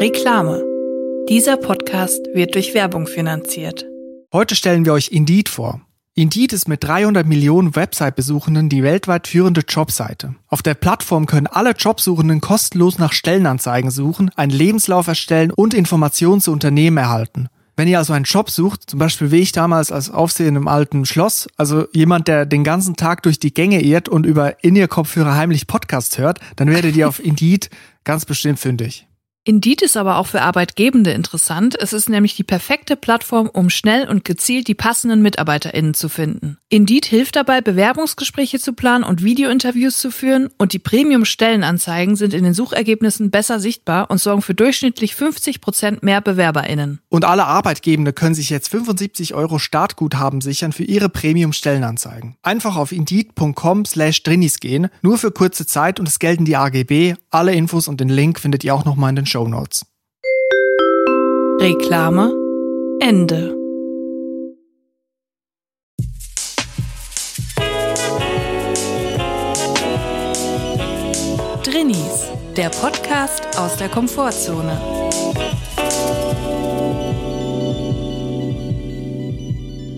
Reklame. 0.00 0.64
Dieser 1.28 1.58
Podcast 1.58 2.22
wird 2.32 2.54
durch 2.54 2.72
Werbung 2.72 3.06
finanziert. 3.06 3.84
Heute 4.32 4.56
stellen 4.56 4.86
wir 4.86 4.94
euch 4.94 5.08
Indeed 5.12 5.50
vor. 5.50 5.82
Indeed 6.14 6.54
ist 6.54 6.68
mit 6.68 6.82
300 6.82 7.26
Millionen 7.26 7.76
Website-Besuchenden 7.76 8.70
die 8.70 8.82
weltweit 8.82 9.28
führende 9.28 9.60
Jobseite. 9.60 10.36
Auf 10.48 10.62
der 10.62 10.72
Plattform 10.72 11.26
können 11.26 11.46
alle 11.46 11.72
Jobsuchenden 11.72 12.40
kostenlos 12.40 12.96
nach 12.96 13.12
Stellenanzeigen 13.12 13.90
suchen, 13.90 14.30
einen 14.36 14.52
Lebenslauf 14.52 15.06
erstellen 15.06 15.50
und 15.50 15.74
Informationen 15.74 16.40
zu 16.40 16.50
Unternehmen 16.50 16.96
erhalten. 16.96 17.48
Wenn 17.76 17.86
ihr 17.86 17.98
also 17.98 18.14
einen 18.14 18.24
Job 18.24 18.48
sucht, 18.48 18.88
zum 18.88 18.98
Beispiel 18.98 19.30
wie 19.30 19.40
ich 19.40 19.52
damals 19.52 19.92
als 19.92 20.08
Aufseher 20.08 20.48
im 20.48 20.66
alten 20.66 21.04
Schloss, 21.04 21.46
also 21.58 21.84
jemand, 21.92 22.26
der 22.26 22.46
den 22.46 22.64
ganzen 22.64 22.96
Tag 22.96 23.22
durch 23.22 23.38
die 23.38 23.52
Gänge 23.52 23.82
irrt 23.82 24.08
und 24.08 24.24
über 24.24 24.64
In-Ear-Kopfhörer 24.64 25.36
heimlich 25.36 25.66
Podcast 25.66 26.16
hört, 26.16 26.40
dann 26.56 26.70
werdet 26.70 26.96
ihr 26.96 27.06
auf 27.06 27.22
Indeed 27.22 27.68
ganz 28.04 28.24
bestimmt 28.24 28.58
fündig. 28.58 29.06
Indeed 29.44 29.80
ist 29.80 29.96
aber 29.96 30.18
auch 30.18 30.26
für 30.26 30.42
Arbeitgebende 30.42 31.12
interessant. 31.12 31.74
Es 31.80 31.94
ist 31.94 32.10
nämlich 32.10 32.36
die 32.36 32.44
perfekte 32.44 32.94
Plattform, 32.94 33.48
um 33.48 33.70
schnell 33.70 34.06
und 34.06 34.22
gezielt 34.24 34.68
die 34.68 34.74
passenden 34.74 35.22
MitarbeiterInnen 35.22 35.94
zu 35.94 36.10
finden. 36.10 36.58
Indeed 36.68 37.06
hilft 37.06 37.36
dabei, 37.36 37.62
Bewerbungsgespräche 37.62 38.60
zu 38.60 38.74
planen 38.74 39.02
und 39.02 39.24
Videointerviews 39.24 39.98
zu 39.98 40.10
führen 40.10 40.50
und 40.58 40.74
die 40.74 40.78
Premium-Stellenanzeigen 40.78 42.16
sind 42.16 42.34
in 42.34 42.44
den 42.44 42.52
Suchergebnissen 42.52 43.30
besser 43.30 43.60
sichtbar 43.60 44.10
und 44.10 44.18
sorgen 44.18 44.42
für 44.42 44.54
durchschnittlich 44.54 45.14
50 45.14 45.62
Prozent 45.62 46.02
mehr 46.02 46.20
BewerberInnen. 46.20 47.00
Und 47.08 47.24
alle 47.24 47.46
Arbeitgebende 47.46 48.12
können 48.12 48.34
sich 48.34 48.50
jetzt 48.50 48.68
75 48.68 49.32
Euro 49.32 49.58
Startguthaben 49.58 50.42
sichern 50.42 50.72
für 50.72 50.84
ihre 50.84 51.08
Premium-Stellenanzeigen. 51.08 52.36
Einfach 52.42 52.76
auf 52.76 52.92
indeed.com 52.92 53.86
slash 53.86 54.22
drinis 54.22 54.60
gehen, 54.60 54.88
nur 55.00 55.16
für 55.16 55.30
kurze 55.30 55.66
Zeit 55.66 55.98
und 55.98 56.06
es 56.06 56.18
gelten 56.18 56.44
die 56.44 56.56
AGB. 56.56 57.14
Alle 57.30 57.54
Infos 57.54 57.88
und 57.88 58.00
den 58.00 58.10
Link 58.10 58.38
findet 58.38 58.64
ihr 58.64 58.74
auch 58.74 58.84
nochmal 58.84 59.10
in 59.10 59.16
den 59.16 59.26
Show 59.30 59.46
Notes. 59.46 59.86
Reklame 61.60 62.32
Ende. 63.00 63.54
Drinnies, 71.62 72.26
der 72.56 72.70
Podcast 72.70 73.56
aus 73.56 73.76
der 73.76 73.88
Komfortzone. 73.88 74.99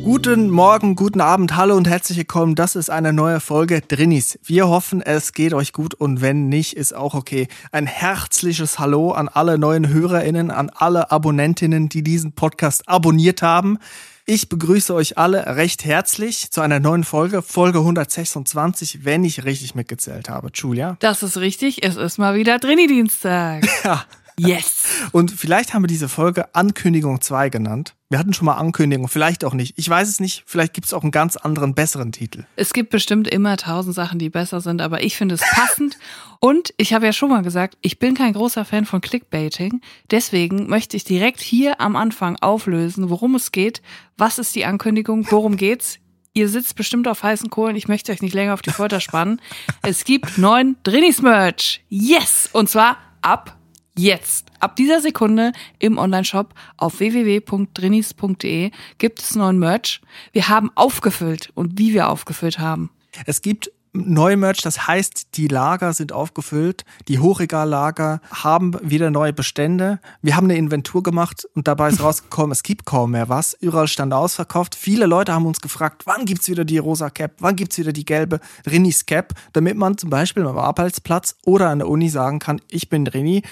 Guten 0.05 0.51
Morgen, 0.51 0.97
guten 0.97 1.21
Abend, 1.21 1.55
hallo 1.55 1.77
und 1.77 1.89
herzlich 1.89 2.19
willkommen. 2.19 2.57
Das 2.57 2.75
ist 2.75 2.91
eine 2.91 3.13
neue 3.13 3.39
Folge 3.39 3.81
Drinnies. 3.81 4.37
Wir 4.43 4.67
hoffen, 4.67 5.01
es 5.01 5.33
geht 5.33 5.55
euch 5.55 5.73
gut 5.73 5.95
und 5.95 6.21
wenn 6.21 6.49
nicht, 6.49 6.73
ist 6.73 6.93
auch 6.93 7.15
okay. 7.15 7.47
Ein 7.71 7.87
herzliches 7.87 8.81
Hallo 8.81 9.13
an 9.13 9.29
alle 9.29 9.59
neuen 9.59 9.89
HörerInnen, 9.89 10.51
an 10.51 10.71
alle 10.75 11.13
Abonnentinnen, 11.13 11.89
die 11.89 12.03
diesen 12.03 12.33
Podcast 12.33 12.89
abonniert 12.89 13.43
haben. 13.43 13.79
Ich 14.27 14.49
begrüße 14.49 14.93
euch 14.93 15.19
alle 15.19 15.57
recht 15.57 15.85
herzlich 15.85 16.51
zu 16.51 16.61
einer 16.61 16.81
neuen 16.81 17.05
Folge, 17.05 17.41
Folge 17.41 17.79
126, 17.79 19.05
wenn 19.05 19.25
ich 19.25 19.45
richtig 19.45 19.77
mitgezählt 19.77 20.29
habe. 20.29 20.51
Julia? 20.53 20.97
Das 20.99 21.23
ist 21.23 21.37
richtig, 21.37 21.85
es 21.85 21.97
ist 21.97 22.19
mal 22.19 22.35
wieder 22.35 22.59
Drini-Dienstag. 22.59 23.67
Ja. 23.85 24.05
Yes. 24.49 24.85
Und 25.13 25.31
vielleicht 25.31 25.75
haben 25.75 25.83
wir 25.83 25.89
diese 25.89 26.09
Folge 26.09 26.55
Ankündigung 26.55 27.21
2 27.21 27.49
genannt. 27.49 27.95
Wir 28.11 28.19
hatten 28.19 28.35
schon 28.35 28.47
mal 28.47 28.55
Ankündigung, 28.55 29.09
vielleicht 29.09 29.45
auch 29.45 29.55
nicht. 29.55 29.75
Ich 29.79 29.89
weiß 29.89 30.09
es 30.09 30.21
nicht, 30.21 30.43
vielleicht 30.47 30.75
gibt 30.75 30.87
es 30.87 30.93
auch 30.93 31.03
einen 31.03 31.13
ganz 31.13 31.37
anderen, 31.37 31.75
besseren 31.75 32.13
Titel. 32.13 32.45
Es 32.57 32.75
gibt 32.75 32.91
bestimmt 32.91 33.27
immer 33.27 33.57
tausend 33.57 33.95
Sachen, 33.95 34.19
die 34.19 34.29
besser 34.29 34.61
sind, 34.61 34.83
aber 34.83 35.03
ich 35.03 35.17
finde 35.17 35.35
es 35.37 35.41
passend. 35.41 35.97
Und 36.41 36.75
ich 36.77 36.93
habe 36.93 37.07
ja 37.07 37.13
schon 37.13 37.31
mal 37.31 37.43
gesagt, 37.43 37.79
ich 37.81 37.99
bin 37.99 38.15
kein 38.15 38.33
großer 38.35 38.65
Fan 38.65 38.85
von 38.85 39.01
Clickbaiting. 39.01 39.81
Deswegen 40.11 40.69
möchte 40.69 40.97
ich 40.97 41.05
direkt 41.05 41.41
hier 41.41 41.81
am 41.81 41.97
Anfang 41.97 42.37
auflösen, 42.37 43.09
worum 43.11 43.35
es 43.35 43.53
geht. 43.53 43.81
Was 44.19 44.39
ist 44.39 44.55
die 44.57 44.65
Ankündigung? 44.65 45.27
Worum 45.31 45.57
geht's? 45.57 45.99
Ihr 46.35 46.49
sitzt 46.49 46.77
bestimmt 46.77 47.09
auf 47.09 47.23
heißen 47.23 47.51
Kohlen. 47.51 47.77
Ich 47.77 47.89
möchte 47.89 48.11
euch 48.11 48.23
nicht 48.23 48.35
länger 48.35 48.55
auf 48.55 48.63
die 48.63 48.71
Folter 48.71 49.01
spannen. 49.01 49.41
Es 49.83 50.05
gibt 50.05 50.39
neuen 50.39 50.77
Drinnies-Merch. 50.83 51.85
Yes! 51.89 52.49
Und 52.53 52.71
zwar 52.71 52.97
ab 53.21 53.57
Jetzt, 53.97 54.47
ab 54.59 54.77
dieser 54.77 55.03
Sekunde 55.03 55.53
im 55.79 55.99
Onlineshop 55.99 56.55
auf 56.79 56.99
www.drinis.de 56.99 58.71
gibt 58.97 59.21
es 59.21 59.35
neuen 59.35 59.59
Merch. 59.59 60.01
Wir 60.33 60.49
haben 60.49 60.71
aufgefüllt 60.75 61.51
und 61.55 61.79
wie 61.79 61.93
wir 61.93 62.09
aufgefüllt 62.09 62.59
haben. 62.59 62.91
Es 63.27 63.43
gibt 63.43 63.71
neue 63.93 64.37
Merch, 64.37 64.63
das 64.63 64.87
heißt, 64.87 65.37
die 65.37 65.49
Lager 65.49 65.93
sind 65.93 66.13
aufgefüllt, 66.13 66.85
die 67.09 67.19
Hochregallager 67.19 68.21
haben 68.31 68.73
wieder 68.83 69.11
neue 69.11 69.33
Bestände. 69.33 70.01
Wir 70.23 70.37
haben 70.37 70.45
eine 70.45 70.57
Inventur 70.57 71.03
gemacht 71.03 71.47
und 71.55 71.69
dabei 71.69 71.89
ist 71.89 72.01
rausgekommen, 72.03 72.53
es 72.53 72.63
gibt 72.63 72.87
kaum 72.87 73.11
mehr 73.11 73.29
was. 73.29 73.55
Überall 73.61 73.89
stand 73.89 74.15
ausverkauft. 74.15 74.75
Viele 74.75 75.07
Leute 75.07 75.35
haben 75.35 75.47
uns 75.47 75.61
gefragt, 75.61 76.07
wann 76.07 76.25
gibt's 76.25 76.49
wieder 76.49 76.65
die 76.65 76.79
rosa 76.79 77.11
Cap, 77.11 77.35
wann 77.41 77.57
gibt's 77.57 77.79
wieder 77.79 77.93
die 77.93 78.05
gelbe 78.05 78.41
Rinis 78.67 79.07
Cap, 79.07 79.35
damit 79.53 79.77
man 79.77 79.99
zum 79.99 80.11
Beispiel 80.11 80.47
am 80.47 80.59
Arbeitsplatz 80.59 81.37
oder 81.45 81.69
an 81.69 81.81
der 81.81 81.89
Uni 81.89 82.09
sagen 82.09 82.39
kann, 82.39 82.61
ich 82.71 82.89
bin 82.89 83.07
Rini 83.07 83.43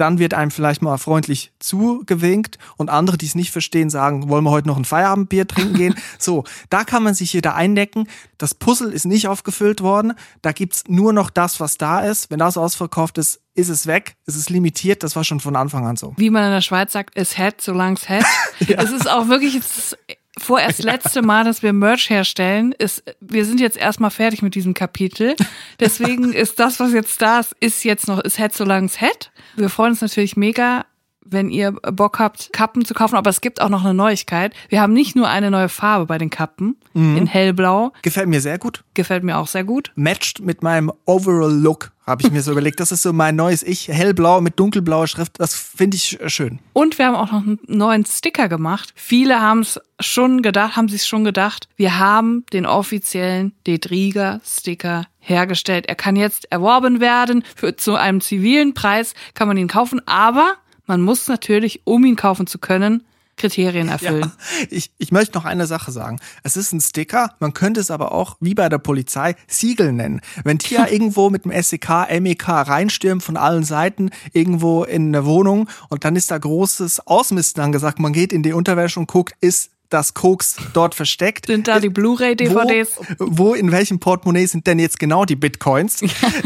dann 0.00 0.18
wird 0.18 0.34
einem 0.34 0.50
vielleicht 0.50 0.82
mal 0.82 0.98
freundlich 0.98 1.52
zugewinkt 1.58 2.58
und 2.76 2.90
andere, 2.90 3.18
die 3.18 3.26
es 3.26 3.34
nicht 3.34 3.50
verstehen, 3.50 3.90
sagen, 3.90 4.28
wollen 4.28 4.44
wir 4.44 4.50
heute 4.50 4.68
noch 4.68 4.76
ein 4.76 4.84
Feierabendbier 4.84 5.46
trinken 5.46 5.74
gehen? 5.74 5.94
so, 6.18 6.44
da 6.70 6.84
kann 6.84 7.02
man 7.02 7.14
sich 7.14 7.32
jeder 7.32 7.54
eindecken. 7.54 8.08
Das 8.38 8.54
Puzzle 8.54 8.92
ist 8.92 9.04
nicht 9.04 9.28
aufgefüllt 9.28 9.82
worden. 9.82 10.14
Da 10.42 10.52
gibt's 10.52 10.84
nur 10.88 11.12
noch 11.12 11.30
das, 11.30 11.60
was 11.60 11.78
da 11.78 12.00
ist. 12.00 12.30
Wenn 12.30 12.38
das 12.38 12.56
ausverkauft 12.56 13.18
ist, 13.18 13.40
ist 13.54 13.68
es 13.68 13.86
weg, 13.88 14.16
es 14.24 14.36
ist 14.36 14.50
limitiert, 14.50 15.02
das 15.02 15.16
war 15.16 15.24
schon 15.24 15.40
von 15.40 15.56
Anfang 15.56 15.84
an 15.84 15.96
so. 15.96 16.14
Wie 16.16 16.30
man 16.30 16.44
in 16.44 16.52
der 16.52 16.60
Schweiz 16.60 16.92
sagt, 16.92 17.16
es 17.16 17.36
hat, 17.36 17.60
solange 17.60 17.96
es 17.96 18.08
hat. 18.08 18.24
ja. 18.60 18.80
Es 18.80 18.92
ist 18.92 19.10
auch 19.10 19.28
wirklich, 19.28 19.56
es 19.56 19.96
vorerst 20.38 20.82
letzte 20.84 21.22
Mal, 21.22 21.44
dass 21.44 21.62
wir 21.62 21.72
Merch 21.72 22.10
herstellen, 22.10 22.72
ist, 22.72 23.02
wir 23.20 23.44
sind 23.44 23.60
jetzt 23.60 23.76
erstmal 23.76 24.10
fertig 24.10 24.42
mit 24.42 24.54
diesem 24.54 24.74
Kapitel. 24.74 25.36
Deswegen 25.80 26.32
ist 26.32 26.58
das, 26.60 26.80
was 26.80 26.92
jetzt 26.92 27.20
da 27.22 27.40
ist, 27.40 27.54
ist 27.60 27.84
jetzt 27.84 28.08
noch, 28.08 28.20
ist 28.20 28.38
Head 28.38 28.54
solange 28.54 28.86
es 28.86 29.00
Head. 29.00 29.30
Wir 29.56 29.68
freuen 29.68 29.90
uns 29.90 30.00
natürlich 30.00 30.36
mega, 30.36 30.84
wenn 31.24 31.50
ihr 31.50 31.72
Bock 31.72 32.18
habt, 32.18 32.52
Kappen 32.52 32.84
zu 32.84 32.94
kaufen. 32.94 33.16
Aber 33.16 33.30
es 33.30 33.40
gibt 33.40 33.60
auch 33.60 33.68
noch 33.68 33.84
eine 33.84 33.94
Neuigkeit. 33.94 34.54
Wir 34.68 34.80
haben 34.80 34.92
nicht 34.92 35.16
nur 35.16 35.28
eine 35.28 35.50
neue 35.50 35.68
Farbe 35.68 36.06
bei 36.06 36.18
den 36.18 36.30
Kappen 36.30 36.76
mhm. 36.94 37.16
in 37.16 37.26
hellblau. 37.26 37.92
Gefällt 38.02 38.28
mir 38.28 38.40
sehr 38.40 38.58
gut. 38.58 38.84
Gefällt 38.94 39.24
mir 39.24 39.38
auch 39.38 39.46
sehr 39.46 39.64
gut. 39.64 39.92
Matcht 39.94 40.40
mit 40.40 40.62
meinem 40.62 40.92
Overall 41.04 41.52
Look, 41.52 41.92
habe 42.08 42.22
ich 42.22 42.30
mir 42.30 42.42
so 42.42 42.52
überlegt. 42.52 42.80
Das 42.80 42.90
ist 42.90 43.02
so 43.02 43.12
mein 43.12 43.36
neues 43.36 43.62
Ich. 43.62 43.88
Hellblau 43.88 44.40
mit 44.40 44.58
dunkelblauer 44.58 45.06
Schrift. 45.06 45.38
Das 45.38 45.54
finde 45.54 45.96
ich 45.96 46.18
schön. 46.26 46.58
Und 46.72 46.98
wir 46.98 47.06
haben 47.06 47.14
auch 47.14 47.30
noch 47.30 47.42
einen 47.42 47.58
neuen 47.66 48.06
Sticker 48.06 48.48
gemacht. 48.48 48.92
Viele 48.96 49.40
haben 49.40 49.60
es 49.60 49.78
schon 50.00 50.42
gedacht, 50.42 50.76
haben 50.76 50.88
sich 50.88 51.04
schon 51.04 51.24
gedacht. 51.24 51.68
Wir 51.76 51.98
haben 51.98 52.44
den 52.52 52.66
offiziellen 52.66 53.52
Dedriga 53.66 54.40
Sticker 54.44 55.06
hergestellt. 55.18 55.86
Er 55.86 55.96
kann 55.96 56.16
jetzt 56.16 56.50
erworben 56.50 57.00
werden. 57.00 57.44
Für, 57.54 57.76
zu 57.76 57.94
einem 57.94 58.20
zivilen 58.20 58.72
Preis 58.72 59.14
kann 59.34 59.48
man 59.48 59.58
ihn 59.58 59.68
kaufen. 59.68 60.00
Aber 60.06 60.54
man 60.86 61.02
muss 61.02 61.28
natürlich, 61.28 61.82
um 61.84 62.04
ihn 62.06 62.16
kaufen 62.16 62.46
zu 62.46 62.58
können, 62.58 63.04
Kriterien 63.38 63.88
erfüllen. 63.88 64.32
Ja, 64.60 64.66
ich, 64.70 64.90
ich 64.98 65.12
möchte 65.12 65.38
noch 65.38 65.44
eine 65.44 65.66
Sache 65.66 65.92
sagen. 65.92 66.18
Es 66.42 66.56
ist 66.56 66.72
ein 66.72 66.80
Sticker, 66.80 67.34
man 67.40 67.54
könnte 67.54 67.80
es 67.80 67.90
aber 67.90 68.12
auch, 68.12 68.36
wie 68.40 68.54
bei 68.54 68.68
der 68.68 68.78
Polizei, 68.78 69.34
Siegel 69.46 69.92
nennen. 69.92 70.20
Wenn 70.44 70.58
Tia 70.58 70.88
irgendwo 70.90 71.30
mit 71.30 71.44
dem 71.44 71.52
SEK, 71.62 72.20
MEK 72.20 72.48
reinstürmt 72.48 73.22
von 73.22 73.36
allen 73.36 73.64
Seiten, 73.64 74.10
irgendwo 74.32 74.84
in 74.84 75.08
eine 75.08 75.24
Wohnung 75.24 75.68
und 75.88 76.04
dann 76.04 76.16
ist 76.16 76.30
da 76.30 76.38
großes 76.38 77.06
Ausmisten 77.06 77.62
angesagt, 77.62 77.98
man 77.98 78.12
geht 78.12 78.32
in 78.32 78.42
die 78.42 78.52
Unterwäsche 78.52 79.00
und 79.00 79.08
guckt, 79.08 79.34
ist 79.40 79.70
das 79.88 80.14
Koks 80.14 80.56
dort 80.74 80.94
versteckt. 80.94 81.46
Sind 81.46 81.66
da 81.68 81.80
die 81.80 81.88
Blu-ray-DVDs? 81.88 82.98
Wo, 83.18 83.26
wo, 83.38 83.54
in 83.54 83.72
welchem 83.72 84.00
Portemonnaie 84.00 84.46
sind 84.46 84.66
denn 84.66 84.78
jetzt 84.78 84.98
genau 84.98 85.24
die 85.24 85.36
Bitcoins? 85.36 86.00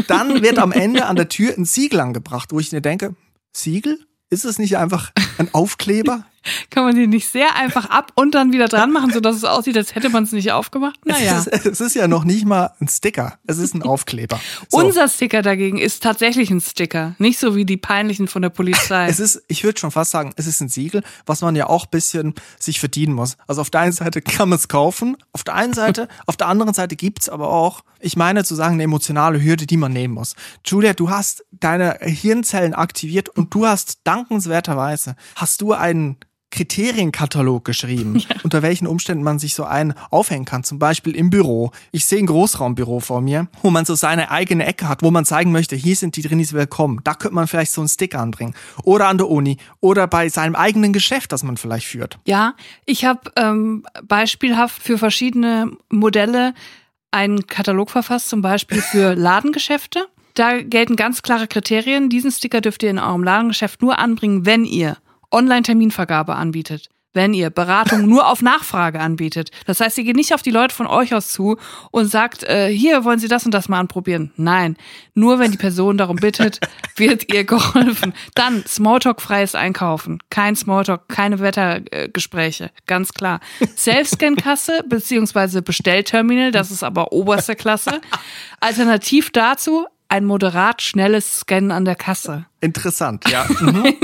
Dann 0.07 0.41
wird 0.41 0.59
am 0.59 0.71
Ende 0.71 1.05
an 1.05 1.15
der 1.15 1.29
Tür 1.29 1.53
ein 1.57 1.65
Siegel 1.65 1.99
angebracht, 1.99 2.51
wo 2.51 2.59
ich 2.59 2.71
mir 2.71 2.81
denke, 2.81 3.15
Siegel? 3.51 3.99
Ist 4.29 4.45
es 4.45 4.57
nicht 4.57 4.77
einfach 4.77 5.11
ein 5.37 5.53
Aufkleber? 5.53 6.25
Kann 6.69 6.83
man 6.83 6.95
die 6.95 7.07
nicht 7.07 7.27
sehr 7.27 7.55
einfach 7.55 7.89
ab 7.89 8.11
und 8.15 8.35
dann 8.35 8.51
wieder 8.51 8.67
dran 8.67 8.91
machen, 8.91 9.11
sodass 9.11 9.35
es 9.35 9.43
aussieht, 9.43 9.77
als 9.77 9.95
hätte 9.95 10.09
man 10.09 10.23
es 10.23 10.31
nicht 10.31 10.51
aufgemacht? 10.51 11.05
Naja. 11.05 11.39
Es 11.39 11.47
ist, 11.47 11.65
es 11.65 11.81
ist 11.81 11.95
ja 11.95 12.07
noch 12.07 12.23
nicht 12.23 12.45
mal 12.45 12.71
ein 12.79 12.87
Sticker. 12.87 13.37
Es 13.47 13.57
ist 13.57 13.73
ein 13.73 13.81
Aufkleber. 13.83 14.39
So. 14.69 14.77
Unser 14.77 15.07
Sticker 15.07 15.41
dagegen 15.41 15.77
ist 15.77 16.03
tatsächlich 16.03 16.49
ein 16.49 16.61
Sticker. 16.61 17.15
Nicht 17.17 17.39
so 17.39 17.55
wie 17.55 17.65
die 17.65 17.77
peinlichen 17.77 18.27
von 18.27 18.41
der 18.41 18.49
Polizei. 18.49 19.07
Es 19.13 19.19
ist, 19.19 19.43
ich 19.47 19.63
würde 19.63 19.79
schon 19.79 19.91
fast 19.91 20.11
sagen, 20.11 20.33
es 20.37 20.47
ist 20.47 20.59
ein 20.59 20.69
Siegel, 20.69 21.03
was 21.25 21.41
man 21.41 21.55
ja 21.55 21.67
auch 21.67 21.85
bisschen 21.85 22.33
sich 22.57 22.79
verdienen 22.79 23.13
muss. 23.13 23.37
Also 23.47 23.61
auf 23.61 23.69
der 23.69 23.81
einen 23.81 23.91
Seite 23.91 24.21
kann 24.21 24.49
man 24.49 24.57
es 24.57 24.67
kaufen, 24.67 25.17
auf 25.33 25.43
der 25.43 25.53
einen 25.55 25.73
Seite, 25.73 26.07
auf 26.25 26.35
der 26.35 26.47
anderen 26.47 26.73
Seite 26.73 26.95
gibt's 26.95 27.29
aber 27.29 27.49
auch, 27.49 27.83
ich 27.99 28.17
meine 28.17 28.43
zu 28.43 28.55
sagen, 28.55 28.73
eine 28.73 28.83
emotionale 28.83 29.41
Hürde, 29.41 29.65
die 29.65 29.77
man 29.77 29.93
nehmen 29.93 30.15
muss. 30.15 30.35
Julia, 30.65 30.93
du 30.93 31.09
hast 31.09 31.45
deine 31.51 31.99
Hirnzellen 32.01 32.73
aktiviert 32.73 33.29
und 33.29 33.53
du 33.53 33.67
hast 33.67 33.99
dankenswerterweise, 34.03 35.15
hast 35.35 35.61
du 35.61 35.73
einen 35.73 36.17
Kriterienkatalog 36.53 37.65
geschrieben, 37.65 38.15
ja. 38.29 38.35
unter 38.43 38.61
welchen 38.61 38.85
Umständen 38.85 39.23
man 39.23 39.39
sich 39.39 39.55
so 39.55 39.63
einen 39.63 39.95
aufhängen 40.11 40.45
kann. 40.45 40.63
Zum 40.63 40.77
Beispiel 40.77 41.15
im 41.15 41.31
Büro. 41.31 41.71
Ich 41.91 42.05
sehe 42.05 42.19
ein 42.19 42.27
Großraumbüro 42.27 42.99
vor 42.99 43.21
mir, 43.21 43.47
wo 43.63 43.71
man 43.71 43.85
so 43.85 43.95
seine 43.95 44.29
eigene 44.29 44.65
Ecke 44.65 44.87
hat, 44.87 45.01
wo 45.01 45.09
man 45.09 45.25
zeigen 45.25 45.51
möchte, 45.51 45.75
hier 45.75 45.95
sind 45.95 46.15
die 46.15 46.21
Drinis 46.21 46.53
willkommen. 46.53 47.01
Da 47.03 47.15
könnte 47.15 47.33
man 47.33 47.47
vielleicht 47.47 47.71
so 47.71 47.81
einen 47.81 47.87
Sticker 47.87 48.19
anbringen. 48.19 48.53
Oder 48.83 49.07
an 49.07 49.17
der 49.17 49.29
Uni. 49.29 49.57
Oder 49.79 50.05
bei 50.05 50.29
seinem 50.29 50.55
eigenen 50.55 50.93
Geschäft, 50.93 51.31
das 51.31 51.41
man 51.43 51.57
vielleicht 51.57 51.87
führt. 51.87 52.19
Ja, 52.25 52.53
ich 52.85 53.03
habe 53.03 53.31
ähm, 53.35 53.83
beispielhaft 54.03 54.81
für 54.81 54.99
verschiedene 54.99 55.71
Modelle 55.89 56.53
einen 57.09 57.47
Katalog 57.47 57.89
verfasst, 57.89 58.29
zum 58.29 58.43
Beispiel 58.43 58.81
für 58.81 59.15
Ladengeschäfte. 59.15 60.05
Da 60.35 60.61
gelten 60.61 60.95
ganz 60.95 61.23
klare 61.23 61.47
Kriterien. 61.47 62.09
Diesen 62.09 62.31
Sticker 62.31 62.61
dürft 62.61 62.83
ihr 62.83 62.91
in 62.91 62.99
eurem 62.99 63.23
Ladengeschäft 63.23 63.81
nur 63.81 63.97
anbringen, 63.97 64.45
wenn 64.45 64.65
ihr 64.65 64.97
Online-Terminvergabe 65.33 66.35
anbietet, 66.35 66.89
wenn 67.13 67.33
ihr 67.33 67.49
Beratung 67.49 68.07
nur 68.07 68.27
auf 68.27 68.41
Nachfrage 68.41 68.99
anbietet. 68.99 69.51
Das 69.65 69.79
heißt, 69.79 69.97
ihr 69.97 70.03
geht 70.03 70.15
nicht 70.15 70.33
auf 70.33 70.41
die 70.41 70.51
Leute 70.51 70.75
von 70.75 70.87
euch 70.87 71.13
aus 71.13 71.29
zu 71.29 71.57
und 71.91 72.07
sagt, 72.07 72.43
äh, 72.43 72.69
hier 72.69 73.03
wollen 73.03 73.19
Sie 73.19 73.27
das 73.27 73.45
und 73.45 73.53
das 73.53 73.69
mal 73.69 73.79
anprobieren. 73.79 74.31
Nein, 74.35 74.77
nur 75.13 75.39
wenn 75.39 75.51
die 75.51 75.57
Person 75.57 75.97
darum 75.97 76.17
bittet, 76.17 76.59
wird 76.95 77.31
ihr 77.33 77.43
geholfen. 77.43 78.13
Dann 78.35 78.63
Smalltalk-freies 78.65 79.55
Einkaufen. 79.55 80.19
Kein 80.29 80.55
Smalltalk, 80.55 81.07
keine 81.07 81.39
Wettergespräche, 81.39 82.71
ganz 82.87 83.13
klar. 83.13 83.39
Self-Scan-Kasse 83.77 84.83
beziehungsweise 84.87 85.61
Bestellterminal, 85.61 86.51
das 86.51 86.71
ist 86.71 86.83
aber 86.83 87.11
oberste 87.11 87.55
Klasse. 87.55 88.01
Alternativ 88.59 89.29
dazu 89.31 89.85
ein 90.13 90.25
moderat 90.25 90.83
schnelles 90.83 91.39
Scannen 91.39 91.71
an 91.71 91.85
der 91.85 91.95
Kasse. 91.95 92.45
Interessant, 92.61 93.27
ja. 93.29 93.47
Mhm. 93.63 93.95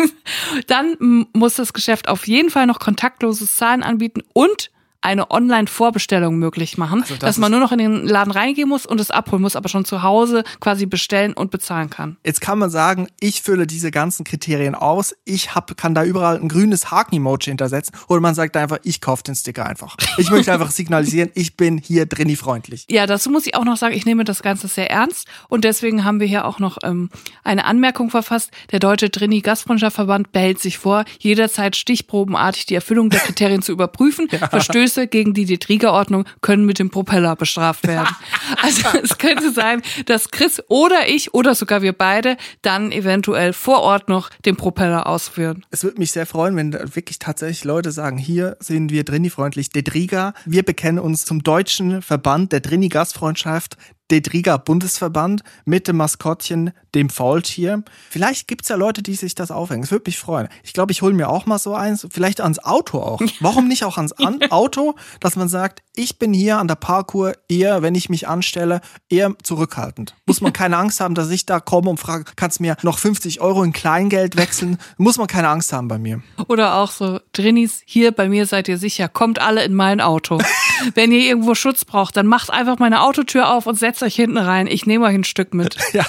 Dann 0.67 1.27
muss 1.33 1.55
das 1.55 1.73
Geschäft 1.73 2.07
auf 2.07 2.27
jeden 2.27 2.49
Fall 2.49 2.65
noch 2.65 2.79
kontaktloses 2.79 3.57
Zahlen 3.57 3.83
anbieten 3.83 4.23
und 4.33 4.71
eine 5.01 5.31
Online-Vorbestellung 5.31 6.37
möglich 6.37 6.77
machen, 6.77 7.01
also 7.01 7.15
das 7.15 7.21
dass 7.21 7.37
man 7.37 7.51
nur 7.51 7.61
noch 7.61 7.71
in 7.71 7.77
den 7.77 8.05
Laden 8.05 8.31
reingehen 8.31 8.67
muss 8.67 8.85
und 8.85 8.99
es 8.99 9.11
abholen 9.11 9.41
muss, 9.41 9.55
aber 9.55 9.69
schon 9.69 9.85
zu 9.85 10.03
Hause 10.03 10.43
quasi 10.59 10.85
bestellen 10.85 11.33
und 11.33 11.51
bezahlen 11.51 11.89
kann. 11.89 12.17
Jetzt 12.25 12.41
kann 12.41 12.59
man 12.59 12.69
sagen, 12.69 13.07
ich 13.19 13.41
fülle 13.41 13.65
diese 13.65 13.91
ganzen 13.91 14.25
Kriterien 14.25 14.75
aus, 14.75 15.15
ich 15.25 15.55
hab, 15.55 15.77
kann 15.77 15.95
da 15.95 16.03
überall 16.03 16.37
ein 16.37 16.49
grünes 16.49 16.91
Haken-Emoji 16.91 17.51
hintersetzen 17.51 17.95
oder 18.07 18.19
man 18.19 18.35
sagt 18.35 18.57
einfach, 18.57 18.79
ich 18.83 18.99
kaufe 18.99 19.23
den 19.23 19.35
Sticker 19.35 19.65
einfach. 19.65 19.95
Ich 20.17 20.29
möchte 20.31 20.51
einfach 20.51 20.71
signalisieren, 20.71 21.29
ich 21.33 21.55
bin 21.55 21.77
hier 21.77 22.05
drini 22.05 22.35
freundlich. 22.35 22.85
Ja, 22.89 23.05
dazu 23.05 23.29
muss 23.29 23.47
ich 23.47 23.55
auch 23.55 23.63
noch 23.65 23.77
sagen, 23.77 23.95
ich 23.95 24.05
nehme 24.05 24.25
das 24.25 24.41
Ganze 24.41 24.67
sehr 24.67 24.89
ernst 24.89 25.27
und 25.47 25.63
deswegen 25.63 26.03
haben 26.03 26.19
wir 26.19 26.27
hier 26.27 26.45
auch 26.45 26.59
noch 26.59 26.77
ähm, 26.83 27.09
eine 27.43 27.65
Anmerkung 27.65 28.09
verfasst. 28.09 28.51
Der 28.71 28.79
Deutsche 28.79 29.09
Drini 29.09 29.41
Gastfreundschaftsverband 29.41 30.31
behält 30.31 30.59
sich 30.59 30.77
vor, 30.77 31.05
jederzeit 31.19 31.75
stichprobenartig 31.75 32.65
die 32.65 32.75
Erfüllung 32.75 33.09
der 33.09 33.21
Kriterien 33.21 33.61
zu 33.61 33.71
überprüfen. 33.71 34.27
Ja. 34.39 34.47
Verstößt 34.47 34.88
Verstöße 34.89 35.07
gegen 35.07 35.33
die 35.33 35.45
Detriga-Ordnung 35.45 36.25
können 36.41 36.65
mit 36.65 36.79
dem 36.79 36.89
Propeller 36.89 37.35
bestraft 37.35 37.87
werden. 37.87 38.07
Also 38.61 38.97
es 39.01 39.17
könnte 39.19 39.51
sein, 39.51 39.81
dass 40.07 40.31
Chris 40.31 40.61
oder 40.67 41.07
ich 41.07 41.33
oder 41.33 41.53
sogar 41.53 41.81
wir 41.81 41.93
beide 41.93 42.35
dann 42.63 42.91
eventuell 42.91 43.53
vor 43.53 43.81
Ort 43.81 44.09
noch 44.09 44.29
den 44.45 44.55
Propeller 44.55 45.05
ausführen. 45.07 45.65
Es 45.69 45.83
würde 45.83 45.99
mich 45.99 46.11
sehr 46.11 46.25
freuen, 46.25 46.55
wenn 46.55 46.73
wirklich 46.73 47.19
tatsächlich 47.19 47.63
Leute 47.63 47.91
sagen, 47.91 48.17
hier 48.17 48.57
sind 48.59 48.91
wir 48.91 49.03
Drini-freundlich, 49.03 49.69
Detriga. 49.69 50.33
Wir 50.45 50.63
bekennen 50.63 50.99
uns 50.99 51.25
zum 51.25 51.43
deutschen 51.43 52.01
Verband 52.01 52.51
der 52.51 52.59
Drini-Gastfreundschaft, 52.59 53.77
Dedriga 54.11 54.57
Bundesverband 54.57 55.43
mit 55.65 55.87
dem 55.87 55.97
Maskottchen, 55.97 56.71
dem 56.95 57.09
Faultier. 57.09 57.83
Vielleicht 58.09 58.47
gibt's 58.47 58.69
ja 58.69 58.75
Leute, 58.75 59.03
die 59.03 59.15
sich 59.15 59.35
das 59.35 59.51
aufhängen. 59.51 59.83
Es 59.83 59.91
würde 59.91 60.03
mich 60.07 60.17
freuen. 60.17 60.47
Ich 60.63 60.73
glaube, 60.73 60.91
ich 60.91 61.01
hole 61.01 61.13
mir 61.13 61.29
auch 61.29 61.45
mal 61.45 61.59
so 61.59 61.75
eins, 61.75 62.07
vielleicht 62.11 62.41
ans 62.41 62.59
Auto 62.59 62.99
auch. 62.99 63.21
Warum 63.39 63.67
nicht 63.67 63.83
auch 63.83 63.97
ans 63.97 64.13
Auto, 64.49 64.95
dass 65.19 65.35
man 65.35 65.47
sagt, 65.47 65.83
ich 65.95 66.17
bin 66.17 66.33
hier 66.33 66.57
an 66.57 66.67
der 66.67 66.75
Parkour 66.75 67.33
eher, 67.47 67.81
wenn 67.81 67.95
ich 67.95 68.09
mich 68.09 68.27
anstelle, 68.27 68.81
eher 69.09 69.33
zurückhaltend. 69.43 70.15
Muss 70.25 70.41
man 70.41 70.53
keine 70.53 70.77
Angst 70.77 70.99
haben, 70.99 71.13
dass 71.13 71.29
ich 71.29 71.45
da 71.45 71.59
komme 71.59 71.89
und 71.89 71.99
frage, 71.99 72.25
kannst 72.35 72.61
mir 72.61 72.77
noch 72.83 72.97
50 72.97 73.41
Euro 73.41 73.63
in 73.63 73.73
Kleingeld 73.73 74.37
wechseln? 74.37 74.77
Muss 74.97 75.17
man 75.17 75.27
keine 75.27 75.49
Angst 75.49 75.73
haben 75.73 75.87
bei 75.87 75.97
mir. 75.97 76.21
Oder 76.47 76.75
auch 76.75 76.91
so, 76.91 77.19
Drinis, 77.33 77.81
hier 77.85 78.11
bei 78.11 78.29
mir 78.29 78.45
seid 78.45 78.67
ihr 78.67 78.77
sicher, 78.77 79.09
kommt 79.09 79.39
alle 79.39 79.63
in 79.63 79.73
mein 79.73 80.01
Auto. 80.01 80.39
wenn 80.95 81.11
ihr 81.11 81.21
irgendwo 81.21 81.55
Schutz 81.55 81.85
braucht, 81.85 82.17
dann 82.17 82.27
macht 82.27 82.49
einfach 82.49 82.79
meine 82.79 83.01
Autotür 83.01 83.53
auf 83.53 83.67
und 83.67 83.75
setzt 83.75 83.98
setzt 83.99 84.03
euch 84.03 84.15
hinten 84.15 84.37
rein, 84.37 84.67
ich 84.67 84.85
nehme 84.85 85.05
euch 85.05 85.15
ein 85.15 85.23
Stück 85.23 85.53
mit. 85.53 85.75
Ja. 85.91 86.05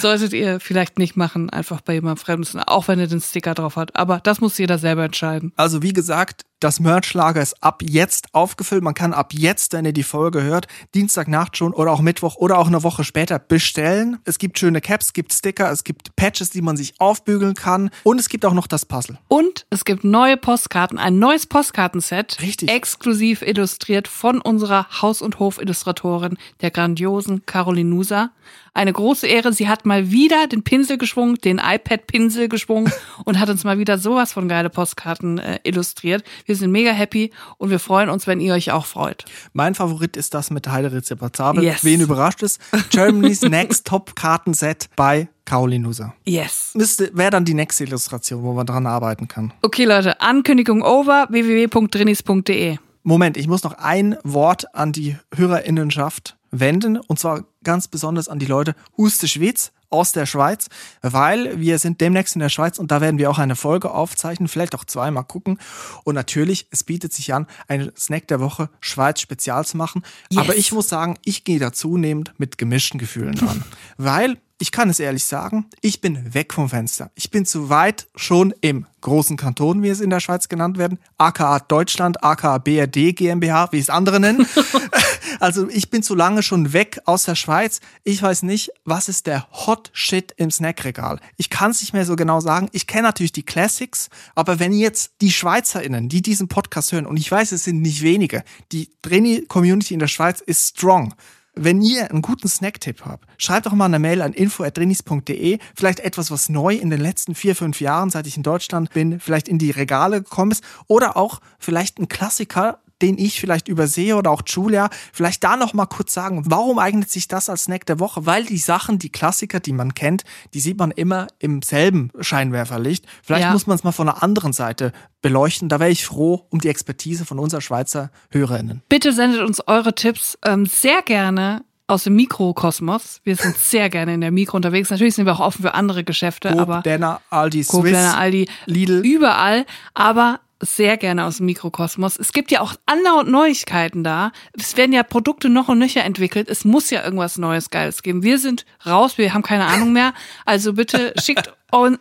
Solltet 0.00 0.34
ihr 0.34 0.60
vielleicht 0.60 0.98
nicht 0.98 1.16
machen, 1.16 1.48
einfach 1.48 1.80
bei 1.80 1.94
jemandem 1.94 2.22
Fremden, 2.22 2.60
auch 2.60 2.88
wenn 2.88 2.98
er 2.98 3.06
den 3.06 3.22
Sticker 3.22 3.54
drauf 3.54 3.76
hat. 3.76 3.96
Aber 3.96 4.20
das 4.22 4.40
muss 4.42 4.58
jeder 4.58 4.76
selber 4.76 5.04
entscheiden. 5.04 5.52
Also 5.56 5.82
wie 5.82 5.94
gesagt, 5.94 6.42
das 6.60 6.80
Merchlager 6.80 7.42
ist 7.42 7.62
ab 7.62 7.82
jetzt 7.82 8.34
aufgefüllt. 8.34 8.82
Man 8.82 8.94
kann 8.94 9.12
ab 9.12 9.32
jetzt, 9.34 9.72
wenn 9.72 9.84
ihr 9.84 9.92
die 9.92 10.02
Folge 10.02 10.42
hört, 10.42 10.66
Dienstagnacht 10.94 11.56
schon 11.56 11.74
oder 11.74 11.92
auch 11.92 12.00
Mittwoch 12.00 12.36
oder 12.36 12.58
auch 12.58 12.66
eine 12.66 12.82
Woche 12.82 13.04
später 13.04 13.38
bestellen. 13.38 14.18
Es 14.24 14.38
gibt 14.38 14.58
schöne 14.58 14.80
Caps, 14.80 15.06
es 15.06 15.12
gibt 15.12 15.32
Sticker, 15.32 15.70
es 15.70 15.84
gibt 15.84 16.16
Patches, 16.16 16.50
die 16.50 16.62
man 16.62 16.76
sich 16.76 16.94
aufbügeln 16.98 17.54
kann. 17.54 17.90
Und 18.04 18.18
es 18.18 18.28
gibt 18.28 18.44
auch 18.44 18.54
noch 18.54 18.66
das 18.66 18.86
Puzzle. 18.86 19.18
Und 19.28 19.66
es 19.70 19.84
gibt 19.84 20.04
neue 20.04 20.36
Postkarten, 20.36 20.98
ein 20.98 21.18
neues 21.18 21.46
Postkartenset. 21.46 22.40
Richtig. 22.40 22.70
Exklusiv 22.70 23.42
illustriert 23.42 24.08
von 24.08 24.40
unserer 24.40 24.86
Haus- 25.02 25.22
und 25.22 25.38
Hof-Illustratorin, 25.38 26.38
der 26.62 26.70
grandiosen 26.70 27.44
Caroline 27.44 27.90
Nusa. 27.90 28.30
Eine 28.74 28.92
große 28.92 29.26
Ehre. 29.26 29.54
Sie 29.54 29.68
hat 29.68 29.86
mal 29.86 30.10
wieder 30.10 30.46
den 30.46 30.62
Pinsel 30.62 30.98
geschwungen, 30.98 31.36
den 31.36 31.58
iPad-Pinsel 31.58 32.48
geschwungen 32.48 32.92
und 33.24 33.38
hat 33.38 33.48
uns 33.48 33.64
mal 33.64 33.78
wieder 33.78 33.98
sowas 33.98 34.34
von 34.34 34.48
geile 34.48 34.68
Postkarten 34.68 35.38
äh, 35.38 35.58
illustriert. 35.62 36.24
Wir 36.46 36.56
sind 36.56 36.70
mega 36.70 36.92
happy 36.92 37.32
und 37.58 37.70
wir 37.70 37.78
freuen 37.80 38.08
uns, 38.08 38.26
wenn 38.26 38.40
ihr 38.40 38.54
euch 38.54 38.70
auch 38.70 38.86
freut. 38.86 39.24
Mein 39.52 39.74
Favorit 39.74 40.16
ist 40.16 40.32
das 40.32 40.50
mit 40.50 40.68
Heide 40.68 40.92
Rezeptabel. 40.92 41.64
Yes. 41.64 41.84
Wen 41.84 42.00
überrascht 42.00 42.42
es? 42.42 42.58
Germany's 42.90 43.42
Next 43.42 43.86
Top 43.86 44.16
Kartenset 44.16 44.88
bei 44.96 45.28
Caroline. 45.44 45.86
Yes. 46.24 46.72
Das 46.74 46.98
wäre 46.98 47.30
dann 47.30 47.44
die 47.44 47.54
nächste 47.54 47.84
Illustration, 47.84 48.42
wo 48.42 48.52
man 48.52 48.66
dran 48.66 48.86
arbeiten 48.86 49.28
kann. 49.28 49.52
Okay, 49.62 49.84
Leute, 49.84 50.20
Ankündigung 50.20 50.82
over, 50.82 51.26
www.drinis.de. 51.30 52.78
Moment, 53.02 53.36
ich 53.36 53.46
muss 53.46 53.62
noch 53.62 53.74
ein 53.74 54.16
Wort 54.24 54.74
an 54.74 54.92
die 54.92 55.16
Hörerinnenschaft 55.34 56.36
wenden 56.50 56.96
und 56.96 57.18
zwar 57.18 57.44
ganz 57.62 57.88
besonders 57.88 58.28
an 58.28 58.38
die 58.38 58.46
Leute 58.46 58.74
Huste 58.96 59.28
Schwitz 59.28 59.72
aus 59.90 60.12
der 60.12 60.26
Schweiz, 60.26 60.68
weil 61.02 61.60
wir 61.60 61.78
sind 61.78 62.00
demnächst 62.00 62.34
in 62.34 62.40
der 62.40 62.48
Schweiz 62.48 62.78
und 62.78 62.90
da 62.90 63.00
werden 63.00 63.18
wir 63.18 63.30
auch 63.30 63.38
eine 63.38 63.56
Folge 63.56 63.90
aufzeichnen, 63.90 64.48
vielleicht 64.48 64.74
auch 64.74 64.84
zweimal 64.84 65.24
gucken. 65.24 65.58
Und 66.04 66.14
natürlich, 66.14 66.68
es 66.70 66.84
bietet 66.84 67.12
sich 67.12 67.34
an, 67.34 67.46
einen 67.68 67.92
Snack 67.96 68.28
der 68.28 68.40
Woche 68.40 68.70
Schweiz 68.80 69.20
Spezial 69.20 69.64
zu 69.64 69.76
machen. 69.76 70.02
Yes. 70.30 70.40
Aber 70.40 70.56
ich 70.56 70.72
muss 70.72 70.88
sagen, 70.88 71.18
ich 71.24 71.44
gehe 71.44 71.58
da 71.58 71.72
zunehmend 71.72 72.32
mit 72.38 72.58
gemischten 72.58 72.98
Gefühlen 72.98 73.34
dran. 73.34 73.64
weil 73.96 74.38
ich 74.58 74.72
kann 74.72 74.88
es 74.88 75.00
ehrlich 75.00 75.24
sagen, 75.24 75.66
ich 75.82 76.00
bin 76.00 76.32
weg 76.34 76.54
vom 76.54 76.68
Fenster. 76.68 77.10
Ich 77.14 77.30
bin 77.30 77.44
zu 77.44 77.68
weit 77.68 78.08
schon 78.16 78.54
im 78.62 78.86
großen 79.02 79.36
Kanton, 79.36 79.82
wie 79.82 79.88
es 79.88 80.00
in 80.00 80.10
der 80.10 80.20
Schweiz 80.20 80.48
genannt 80.48 80.78
werden, 80.78 80.98
aka 81.18 81.60
Deutschland, 81.60 82.24
aka 82.24 82.58
BRD 82.58 83.14
GmbH, 83.14 83.68
wie 83.72 83.78
es 83.78 83.90
andere 83.90 84.18
nennen. 84.18 84.46
also 85.40 85.68
ich 85.68 85.90
bin 85.90 86.02
zu 86.02 86.14
lange 86.14 86.42
schon 86.42 86.72
weg 86.72 87.00
aus 87.04 87.24
der 87.24 87.34
Schweiz. 87.34 87.80
Ich 88.04 88.22
weiß 88.22 88.42
nicht, 88.42 88.70
was 88.84 89.08
ist 89.08 89.26
der 89.26 89.46
Hot 89.52 89.90
Shit 89.92 90.32
im 90.36 90.50
Snackregal. 90.50 91.20
Ich 91.36 91.50
kann 91.50 91.70
es 91.70 91.80
nicht 91.80 91.92
mehr 91.92 92.06
so 92.06 92.16
genau 92.16 92.40
sagen. 92.40 92.68
Ich 92.72 92.86
kenne 92.86 93.04
natürlich 93.04 93.32
die 93.32 93.44
Classics, 93.44 94.08
aber 94.34 94.58
wenn 94.58 94.72
jetzt 94.72 95.12
die 95.20 95.30
SchweizerInnen, 95.30 96.08
die 96.08 96.22
diesen 96.22 96.48
Podcast 96.48 96.92
hören, 96.92 97.06
und 97.06 97.18
ich 97.18 97.30
weiß, 97.30 97.52
es 97.52 97.64
sind 97.64 97.82
nicht 97.82 98.02
wenige, 98.02 98.42
die 98.72 98.90
Trainee-Community 99.02 99.94
in 99.94 100.00
der 100.00 100.08
Schweiz 100.08 100.40
ist 100.40 100.76
strong. 100.76 101.14
Wenn 101.58 101.80
ihr 101.80 102.10
einen 102.10 102.20
guten 102.20 102.48
Snacktipp 102.48 103.06
habt, 103.06 103.26
schreibt 103.38 103.64
doch 103.64 103.72
mal 103.72 103.86
eine 103.86 103.98
Mail 103.98 104.20
an 104.20 104.34
info.drinis.de. 104.34 105.58
Vielleicht 105.74 106.00
etwas, 106.00 106.30
was 106.30 106.50
neu 106.50 106.74
in 106.74 106.90
den 106.90 107.00
letzten 107.00 107.34
vier, 107.34 107.56
fünf 107.56 107.80
Jahren, 107.80 108.10
seit 108.10 108.26
ich 108.26 108.36
in 108.36 108.42
Deutschland 108.42 108.92
bin, 108.92 109.20
vielleicht 109.20 109.48
in 109.48 109.58
die 109.58 109.70
Regale 109.70 110.22
gekommen 110.22 110.50
ist. 110.50 110.62
Oder 110.86 111.16
auch 111.16 111.40
vielleicht 111.58 111.98
ein 111.98 112.08
Klassiker, 112.08 112.80
den 113.02 113.18
ich 113.18 113.40
vielleicht 113.40 113.68
übersehe 113.68 114.16
oder 114.16 114.30
auch 114.30 114.42
Julia, 114.46 114.88
vielleicht 115.12 115.44
da 115.44 115.56
noch 115.56 115.74
mal 115.74 115.86
kurz 115.86 116.14
sagen, 116.14 116.42
warum 116.46 116.78
eignet 116.78 117.10
sich 117.10 117.28
das 117.28 117.48
als 117.48 117.64
Snack 117.64 117.86
der 117.86 118.00
Woche? 118.00 118.26
Weil 118.26 118.44
die 118.44 118.58
Sachen, 118.58 118.98
die 118.98 119.10
Klassiker, 119.10 119.60
die 119.60 119.72
man 119.72 119.94
kennt, 119.94 120.24
die 120.54 120.60
sieht 120.60 120.78
man 120.78 120.90
immer 120.90 121.26
im 121.38 121.62
selben 121.62 122.10
Scheinwerferlicht. 122.20 123.06
Vielleicht 123.22 123.44
ja. 123.44 123.52
muss 123.52 123.66
man 123.66 123.76
es 123.76 123.84
mal 123.84 123.92
von 123.92 124.08
einer 124.08 124.22
anderen 124.22 124.52
Seite 124.52 124.92
beleuchten. 125.22 125.68
Da 125.68 125.80
wäre 125.80 125.90
ich 125.90 126.06
froh 126.06 126.46
um 126.50 126.60
die 126.60 126.68
Expertise 126.68 127.24
von 127.24 127.38
unserer 127.38 127.60
Schweizer 127.60 128.10
Hörerinnen. 128.30 128.82
Bitte 128.88 129.12
sendet 129.12 129.42
uns 129.42 129.66
eure 129.66 129.94
Tipps 129.94 130.38
ähm, 130.44 130.66
sehr 130.66 131.02
gerne 131.02 131.64
aus 131.88 132.04
dem 132.04 132.16
Mikrokosmos. 132.16 133.20
Wir 133.24 133.36
sind 133.36 133.56
sehr 133.58 133.90
gerne 133.90 134.14
in 134.14 134.20
der 134.20 134.30
Mikro 134.30 134.56
unterwegs. 134.56 134.90
Natürlich 134.90 135.14
sind 135.14 135.26
wir 135.26 135.34
auch 135.34 135.40
offen 135.40 135.62
für 135.62 135.74
andere 135.74 136.04
Geschäfte, 136.04 136.50
Coop, 136.50 136.60
aber 136.60 136.82
Denner, 136.82 137.20
Aldi, 137.30 137.64
Coop, 137.64 137.82
Swiss, 137.82 137.92
Denner, 137.92 138.18
Aldi, 138.18 138.48
Lidl, 138.66 139.04
überall. 139.04 139.66
Aber 139.94 140.40
sehr 140.60 140.96
gerne 140.96 141.24
aus 141.24 141.38
dem 141.38 141.46
Mikrokosmos. 141.46 142.18
Es 142.18 142.32
gibt 142.32 142.50
ja 142.50 142.60
auch 142.60 142.74
andauernd 142.86 143.30
Neuigkeiten 143.30 144.02
da. 144.04 144.32
Es 144.52 144.76
werden 144.76 144.92
ja 144.92 145.02
Produkte 145.02 145.48
noch 145.48 145.68
und 145.68 145.78
nöcher 145.78 146.04
entwickelt. 146.04 146.48
Es 146.48 146.64
muss 146.64 146.90
ja 146.90 147.04
irgendwas 147.04 147.38
Neues, 147.38 147.70
Geiles 147.70 148.02
geben. 148.02 148.22
Wir 148.22 148.38
sind 148.38 148.64
raus, 148.86 149.18
wir 149.18 149.34
haben 149.34 149.42
keine 149.42 149.66
Ahnung 149.66 149.92
mehr. 149.92 150.14
Also 150.44 150.72
bitte 150.72 151.12
schickt, 151.22 151.52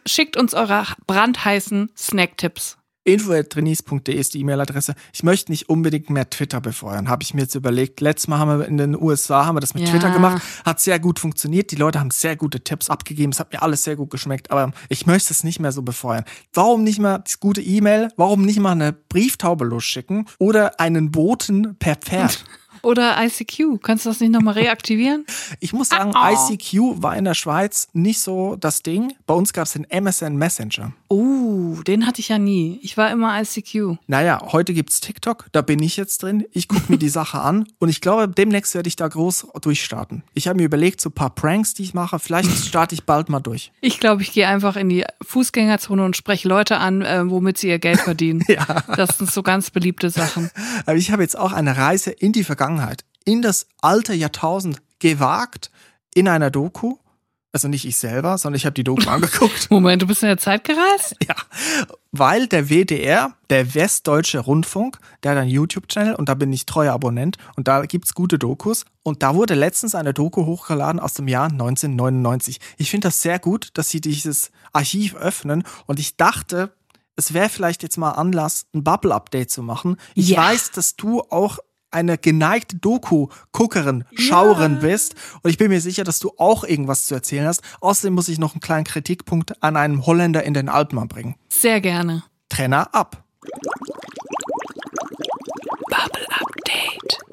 schickt 0.05 0.37
uns 0.37 0.53
eure 0.53 0.85
brandheißen 1.05 1.91
Snacktipps. 1.97 2.77
info.trainees.de 3.05 4.13
ist 4.13 4.33
die 4.33 4.41
E-Mail-Adresse. 4.41 4.95
Ich 5.13 5.23
möchte 5.23 5.51
nicht 5.51 5.69
unbedingt 5.69 6.09
mehr 6.09 6.29
Twitter 6.29 6.59
befeuern, 6.59 7.07
habe 7.07 7.23
ich 7.23 7.33
mir 7.33 7.41
jetzt 7.41 7.55
überlegt. 7.55 8.01
Letztes 8.01 8.27
Mal 8.27 8.39
haben 8.39 8.59
wir 8.59 8.67
in 8.67 8.77
den 8.77 9.01
USA 9.01 9.45
haben 9.45 9.55
wir 9.55 9.61
das 9.61 9.73
mit 9.73 9.83
Ja. 9.83 9.91
Twitter 9.91 10.11
gemacht, 10.11 10.41
hat 10.65 10.79
sehr 10.81 10.99
gut 10.99 11.19
funktioniert. 11.19 11.71
Die 11.71 11.75
Leute 11.75 11.99
haben 11.99 12.11
sehr 12.11 12.35
gute 12.35 12.61
Tipps 12.61 12.89
abgegeben, 12.89 13.31
es 13.31 13.39
hat 13.39 13.53
mir 13.53 13.61
alles 13.61 13.83
sehr 13.83 13.95
gut 13.95 14.09
geschmeckt, 14.09 14.51
aber 14.51 14.71
ich 14.89 15.05
möchte 15.05 15.31
es 15.31 15.43
nicht 15.43 15.59
mehr 15.59 15.71
so 15.71 15.81
befeuern. 15.83 16.25
Warum 16.53 16.83
nicht 16.83 16.99
mal 16.99 17.19
das 17.19 17.39
gute 17.39 17.61
E-Mail? 17.61 18.09
Warum 18.17 18.43
nicht 18.43 18.59
mal 18.59 18.71
eine 18.71 18.91
Brieftaube 18.93 19.65
losschicken 19.65 20.27
oder 20.39 20.79
einen 20.79 21.11
Boten 21.11 21.77
per 21.77 21.95
Pferd? 21.95 22.43
Oder 22.85 23.15
ICQ. 23.19 23.81
Kannst 23.81 24.05
du 24.05 24.09
das 24.09 24.19
nicht 24.19 24.31
nochmal 24.31 24.53
reaktivieren? 24.53 25.25
Ich 25.59 25.73
muss 25.73 25.89
sagen, 25.89 26.11
Ah, 26.13 26.31
ICQ 26.31 27.01
war 27.01 27.17
in 27.17 27.25
der 27.25 27.33
Schweiz 27.33 27.87
nicht 27.93 28.19
so 28.19 28.55
das 28.57 28.83
Ding. 28.83 29.13
Bei 29.25 29.33
uns 29.33 29.53
gab 29.53 29.65
es 29.65 29.73
den 29.73 29.85
MSN 29.89 30.35
Messenger. 30.37 30.93
Oh, 31.07 31.75
den 31.87 32.05
hatte 32.05 32.21
ich 32.21 32.29
ja 32.29 32.37
nie. 32.37 32.79
Ich 32.83 32.95
war 32.95 33.09
immer 33.11 33.41
ICQ. 33.41 33.97
Naja, 34.07 34.39
heute 34.51 34.73
gibt's 34.73 35.01
TikTok, 35.01 35.47
da 35.51 35.61
bin 35.61 35.81
ich 35.81 35.97
jetzt 35.97 36.21
drin. 36.23 36.45
Ich 36.51 36.67
gucke 36.67 36.91
mir 36.91 36.97
die 36.97 37.09
Sache 37.09 37.39
an 37.39 37.67
und 37.79 37.89
ich 37.89 38.01
glaube, 38.01 38.27
demnächst 38.27 38.75
werde 38.75 38.87
ich 38.87 38.95
da 38.95 39.07
groß 39.07 39.47
durchstarten. 39.61 40.23
Ich 40.35 40.47
habe 40.47 40.57
mir 40.57 40.65
überlegt, 40.65 41.01
so 41.01 41.09
ein 41.09 41.13
paar 41.13 41.31
Pranks, 41.31 41.73
die 41.73 41.83
ich 41.83 41.93
mache, 41.93 42.19
vielleicht 42.19 42.51
starte 42.65 42.93
ich 42.93 43.03
bald 43.03 43.29
mal 43.29 43.39
durch. 43.39 43.71
Ich 43.81 43.99
glaube, 43.99 44.21
ich 44.23 44.31
gehe 44.33 44.47
einfach 44.47 44.75
in 44.75 44.89
die 44.89 45.05
Fußgängerzone 45.21 46.03
und 46.03 46.17
spreche 46.17 46.47
Leute 46.47 46.77
an, 46.77 47.01
äh, 47.01 47.29
womit 47.29 47.57
sie 47.57 47.69
ihr 47.69 47.79
Geld 47.79 47.99
verdienen. 47.99 48.43
Ja. 48.47 48.83
Das 48.95 49.17
sind 49.17 49.31
so 49.31 49.41
ganz 49.43 49.69
beliebte 49.69 50.09
Sachen. 50.09 50.49
Aber 50.85 50.95
ich 50.97 51.11
habe 51.11 51.21
jetzt 51.23 51.37
auch 51.37 51.51
eine 51.51 51.77
Reise 51.77 52.11
in 52.11 52.31
die 52.31 52.43
Vergangenheit, 52.43 52.74
in 53.25 53.41
das 53.41 53.67
alte 53.81 54.13
Jahrtausend 54.13 54.81
gewagt, 54.99 55.71
in 56.13 56.27
einer 56.27 56.51
Doku. 56.51 56.97
Also 57.51 57.69
nicht 57.69 57.85
ich 57.85 57.95
selber, 57.95 58.37
sondern 58.37 58.57
ich 58.57 58.65
habe 58.65 58.73
die 58.73 58.83
Doku 58.83 59.09
angeguckt. 59.09 59.71
Moment, 59.71 60.01
du 60.01 60.07
bist 60.07 60.21
in 60.23 60.27
der 60.27 60.37
Zeit 60.37 60.63
gereist? 60.65 61.15
Ja, 61.27 61.35
weil 62.11 62.47
der 62.47 62.69
WDR, 62.69 63.33
der 63.49 63.73
Westdeutsche 63.75 64.39
Rundfunk, 64.39 64.99
der 65.23 65.31
hat 65.31 65.37
einen 65.37 65.49
YouTube-Channel 65.49 66.15
und 66.15 66.27
da 66.29 66.33
bin 66.33 66.51
ich 66.53 66.65
treuer 66.65 66.93
Abonnent 66.93 67.37
und 67.55 67.67
da 67.67 67.85
gibt's 67.85 68.13
gute 68.13 68.37
Dokus. 68.39 68.85
Und 69.03 69.23
da 69.23 69.35
wurde 69.35 69.53
letztens 69.53 69.95
eine 69.95 70.13
Doku 70.13 70.45
hochgeladen 70.45 70.99
aus 70.99 71.13
dem 71.13 71.27
Jahr 71.29 71.45
1999. 71.49 72.59
Ich 72.77 72.89
finde 72.91 73.07
das 73.07 73.21
sehr 73.21 73.39
gut, 73.39 73.69
dass 73.75 73.89
sie 73.89 74.01
dieses 74.01 74.51
Archiv 74.73 75.15
öffnen 75.15 75.63
und 75.87 75.99
ich 75.99 76.17
dachte, 76.17 76.73
es 77.15 77.33
wäre 77.33 77.47
vielleicht 77.49 77.81
jetzt 77.83 77.97
mal 77.97 78.11
Anlass, 78.11 78.65
ein 78.73 78.83
Bubble-Update 78.83 79.49
zu 79.49 79.63
machen. 79.63 79.95
Ich 80.15 80.29
Ja. 80.29 80.39
weiß, 80.43 80.71
dass 80.71 80.95
du 80.97 81.21
auch 81.21 81.59
eine 81.95 82.17
geneigte 82.17 82.75
Doku-Guckerin, 82.75 84.03
Schauerin 84.15 84.79
bist. 84.79 85.15
Und 85.41 85.49
ich 85.49 85.57
bin 85.57 85.69
mir 85.69 85.81
sicher, 85.81 86.03
dass 86.03 86.19
du 86.19 86.31
auch 86.37 86.63
irgendwas 86.63 87.05
zu 87.07 87.15
erzählen 87.15 87.47
hast. 87.47 87.61
Außerdem 87.79 88.13
muss 88.13 88.27
ich 88.27 88.37
noch 88.37 88.53
einen 88.53 88.61
kleinen 88.61 88.83
Kritikpunkt 88.83 89.63
an 89.63 89.77
einem 89.77 90.05
Holländer 90.05 90.43
in 90.43 90.53
den 90.53 90.69
Alpen 90.69 90.99
anbringen. 90.99 91.35
Sehr 91.49 91.81
gerne. 91.81 92.23
Trenner 92.49 92.93
ab. 92.93 93.23
Bubble 95.89 96.27
Update. 96.29 97.24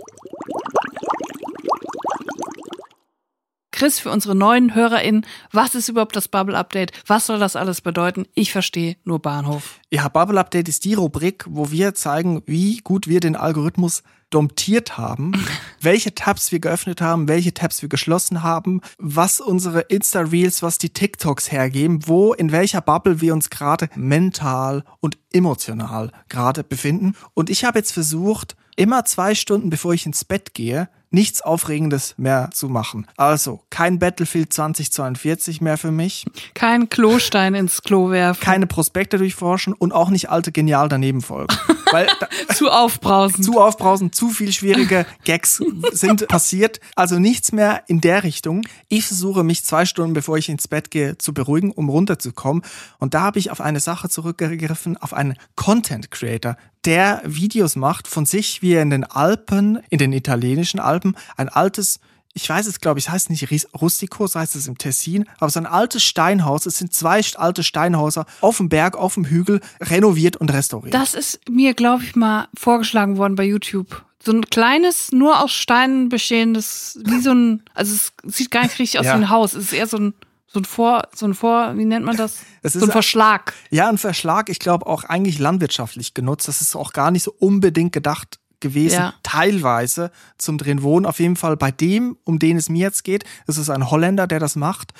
Chris, 3.82 3.98
für 3.98 4.10
unsere 4.10 4.36
neuen 4.36 4.76
HörerInnen, 4.76 5.26
was 5.50 5.74
ist 5.74 5.88
überhaupt 5.88 6.14
das 6.14 6.28
Bubble 6.28 6.56
Update? 6.56 6.92
Was 7.08 7.26
soll 7.26 7.40
das 7.40 7.56
alles 7.56 7.80
bedeuten? 7.80 8.26
Ich 8.32 8.52
verstehe 8.52 8.96
nur 9.02 9.18
Bahnhof. 9.18 9.80
Ja, 9.90 10.06
Bubble 10.08 10.38
Update 10.38 10.68
ist 10.68 10.84
die 10.84 10.94
Rubrik, 10.94 11.46
wo 11.48 11.72
wir 11.72 11.92
zeigen, 11.92 12.44
wie 12.46 12.76
gut 12.76 13.08
wir 13.08 13.18
den 13.18 13.34
Algorithmus 13.34 14.04
domptiert 14.30 14.98
haben, 14.98 15.32
welche 15.80 16.14
Tabs 16.14 16.52
wir 16.52 16.60
geöffnet 16.60 17.00
haben, 17.00 17.26
welche 17.26 17.54
Tabs 17.54 17.82
wir 17.82 17.88
geschlossen 17.88 18.44
haben, 18.44 18.82
was 18.98 19.40
unsere 19.40 19.80
Insta-Reels, 19.80 20.62
was 20.62 20.78
die 20.78 20.90
TikToks 20.90 21.50
hergeben, 21.50 22.06
wo, 22.06 22.34
in 22.34 22.52
welcher 22.52 22.82
Bubble 22.82 23.20
wir 23.20 23.32
uns 23.32 23.50
gerade 23.50 23.88
mental 23.96 24.84
und 25.00 25.18
emotional 25.32 26.12
gerade 26.28 26.62
befinden. 26.62 27.16
Und 27.34 27.50
ich 27.50 27.64
habe 27.64 27.80
jetzt 27.80 27.90
versucht, 27.90 28.54
immer 28.76 29.04
zwei 29.06 29.34
Stunden 29.34 29.70
bevor 29.70 29.92
ich 29.92 30.06
ins 30.06 30.24
Bett 30.24 30.54
gehe, 30.54 30.88
nichts 31.12 31.40
Aufregendes 31.42 32.14
mehr 32.16 32.50
zu 32.52 32.68
machen. 32.68 33.06
Also 33.16 33.60
kein 33.70 33.98
Battlefield 33.98 34.52
2042 34.52 35.60
mehr 35.60 35.78
für 35.78 35.90
mich, 35.92 36.24
Kein 36.54 36.88
Klostein 36.88 37.54
ins 37.54 37.82
Klo 37.82 38.10
werfen. 38.10 38.40
keine 38.42 38.66
Prospekte 38.66 39.18
durchforschen 39.18 39.72
und 39.72 39.92
auch 39.92 40.10
nicht 40.10 40.30
alte 40.30 40.52
genial 40.52 40.88
daneben 40.88 41.20
folgen. 41.22 41.54
Weil 41.92 42.08
Zu 42.54 42.70
aufbrausend. 42.70 43.44
zu 43.44 43.60
aufbrausend, 43.60 44.14
zu 44.14 44.30
viel 44.30 44.50
schwierige 44.52 45.04
Gags 45.24 45.62
sind 45.92 46.26
passiert. 46.28 46.80
Also 46.96 47.18
nichts 47.18 47.52
mehr 47.52 47.82
in 47.86 48.00
der 48.00 48.22
Richtung. 48.24 48.62
Ich 48.88 49.04
versuche 49.04 49.44
mich 49.44 49.64
zwei 49.64 49.84
Stunden 49.84 50.14
bevor 50.14 50.38
ich 50.38 50.48
ins 50.48 50.68
Bett 50.68 50.90
gehe 50.90 51.18
zu 51.18 51.34
beruhigen, 51.34 51.70
um 51.70 51.90
runterzukommen. 51.90 52.62
Und 52.98 53.12
da 53.12 53.20
habe 53.20 53.38
ich 53.38 53.50
auf 53.50 53.60
eine 53.60 53.80
Sache 53.80 54.08
zurückgegriffen, 54.08 54.96
auf 54.96 55.12
einen 55.12 55.36
Content 55.54 56.10
Creator, 56.10 56.56
der 56.84 57.20
Videos 57.24 57.76
macht 57.76 58.08
von 58.08 58.26
sich, 58.26 58.60
wie 58.62 58.72
er 58.72 58.82
in 58.82 58.90
den 58.90 59.04
Alpen, 59.04 59.78
in 59.90 59.98
den 59.98 60.12
italienischen 60.12 60.80
Alpen, 60.80 61.01
ein 61.36 61.48
altes 61.48 62.00
ich 62.34 62.48
weiß 62.48 62.66
es, 62.66 62.80
glaube 62.80 62.98
ich, 62.98 63.06
es 63.06 63.12
heißt 63.12 63.30
nicht 63.30 63.46
Rustico, 63.80 64.24
es 64.24 64.34
heißt 64.34 64.56
es 64.56 64.66
im 64.66 64.78
Tessin, 64.78 65.28
aber 65.38 65.50
so 65.50 65.60
ein 65.60 65.66
altes 65.66 66.02
Steinhaus, 66.02 66.66
es 66.66 66.78
sind 66.78 66.92
zwei 66.94 67.20
alte 67.36 67.62
Steinhäuser 67.62 68.26
auf 68.40 68.56
dem 68.56 68.68
Berg, 68.68 68.96
auf 68.96 69.14
dem 69.14 69.26
Hügel, 69.26 69.60
renoviert 69.80 70.36
und 70.36 70.52
restauriert. 70.52 70.94
Das 70.94 71.14
ist 71.14 71.40
mir, 71.50 71.74
glaube 71.74 72.04
ich, 72.04 72.16
mal 72.16 72.48
vorgeschlagen 72.54 73.18
worden 73.18 73.34
bei 73.34 73.44
YouTube. 73.44 74.04
So 74.24 74.32
ein 74.32 74.42
kleines, 74.48 75.12
nur 75.12 75.42
aus 75.42 75.52
Steinen 75.52 76.08
bestehendes, 76.08 76.98
wie 77.04 77.20
so 77.20 77.32
ein, 77.32 77.62
also 77.74 77.94
es 77.94 78.12
sieht 78.24 78.50
gar 78.50 78.62
nicht 78.62 78.78
richtig 78.78 79.00
aus 79.00 79.06
Ja. 79.06 79.14
wie 79.14 79.24
ein 79.24 79.30
Haus. 79.30 79.52
Es 79.54 79.64
ist 79.66 79.72
eher 79.72 79.88
so 79.88 79.98
ein, 79.98 80.14
so 80.46 80.60
ein 80.60 80.64
Vor, 80.64 81.08
so 81.14 81.26
ein 81.26 81.34
Vor, 81.34 81.76
wie 81.76 81.84
nennt 81.84 82.04
man 82.06 82.16
das? 82.16 82.38
Es 82.62 82.74
so 82.74 82.86
ein 82.86 82.92
Verschlag. 82.92 83.52
Ja, 83.70 83.88
ein 83.88 83.98
Verschlag, 83.98 84.48
ich 84.48 84.60
glaube 84.60 84.86
auch 84.86 85.02
eigentlich 85.02 85.40
landwirtschaftlich 85.40 86.14
genutzt. 86.14 86.46
Das 86.46 86.60
ist 86.60 86.76
auch 86.76 86.92
gar 86.92 87.10
nicht 87.10 87.24
so 87.24 87.34
unbedingt 87.36 87.92
gedacht 87.92 88.38
gewesen, 88.62 88.94
Ja. 88.94 89.14
teilweise 89.22 90.10
zum 90.38 90.56
drin 90.56 90.82
wohnen. 90.82 91.04
Auf 91.04 91.20
jeden 91.20 91.36
Fall 91.36 91.58
bei 91.58 91.70
dem, 91.70 92.16
um 92.24 92.38
den 92.38 92.56
es 92.56 92.70
mir 92.70 92.80
jetzt 92.80 93.04
geht, 93.04 93.24
ist 93.46 93.68
ein 93.68 93.90
Holländer, 93.90 94.26
der 94.26 94.38
das 94.38 94.56
macht. 94.56 94.94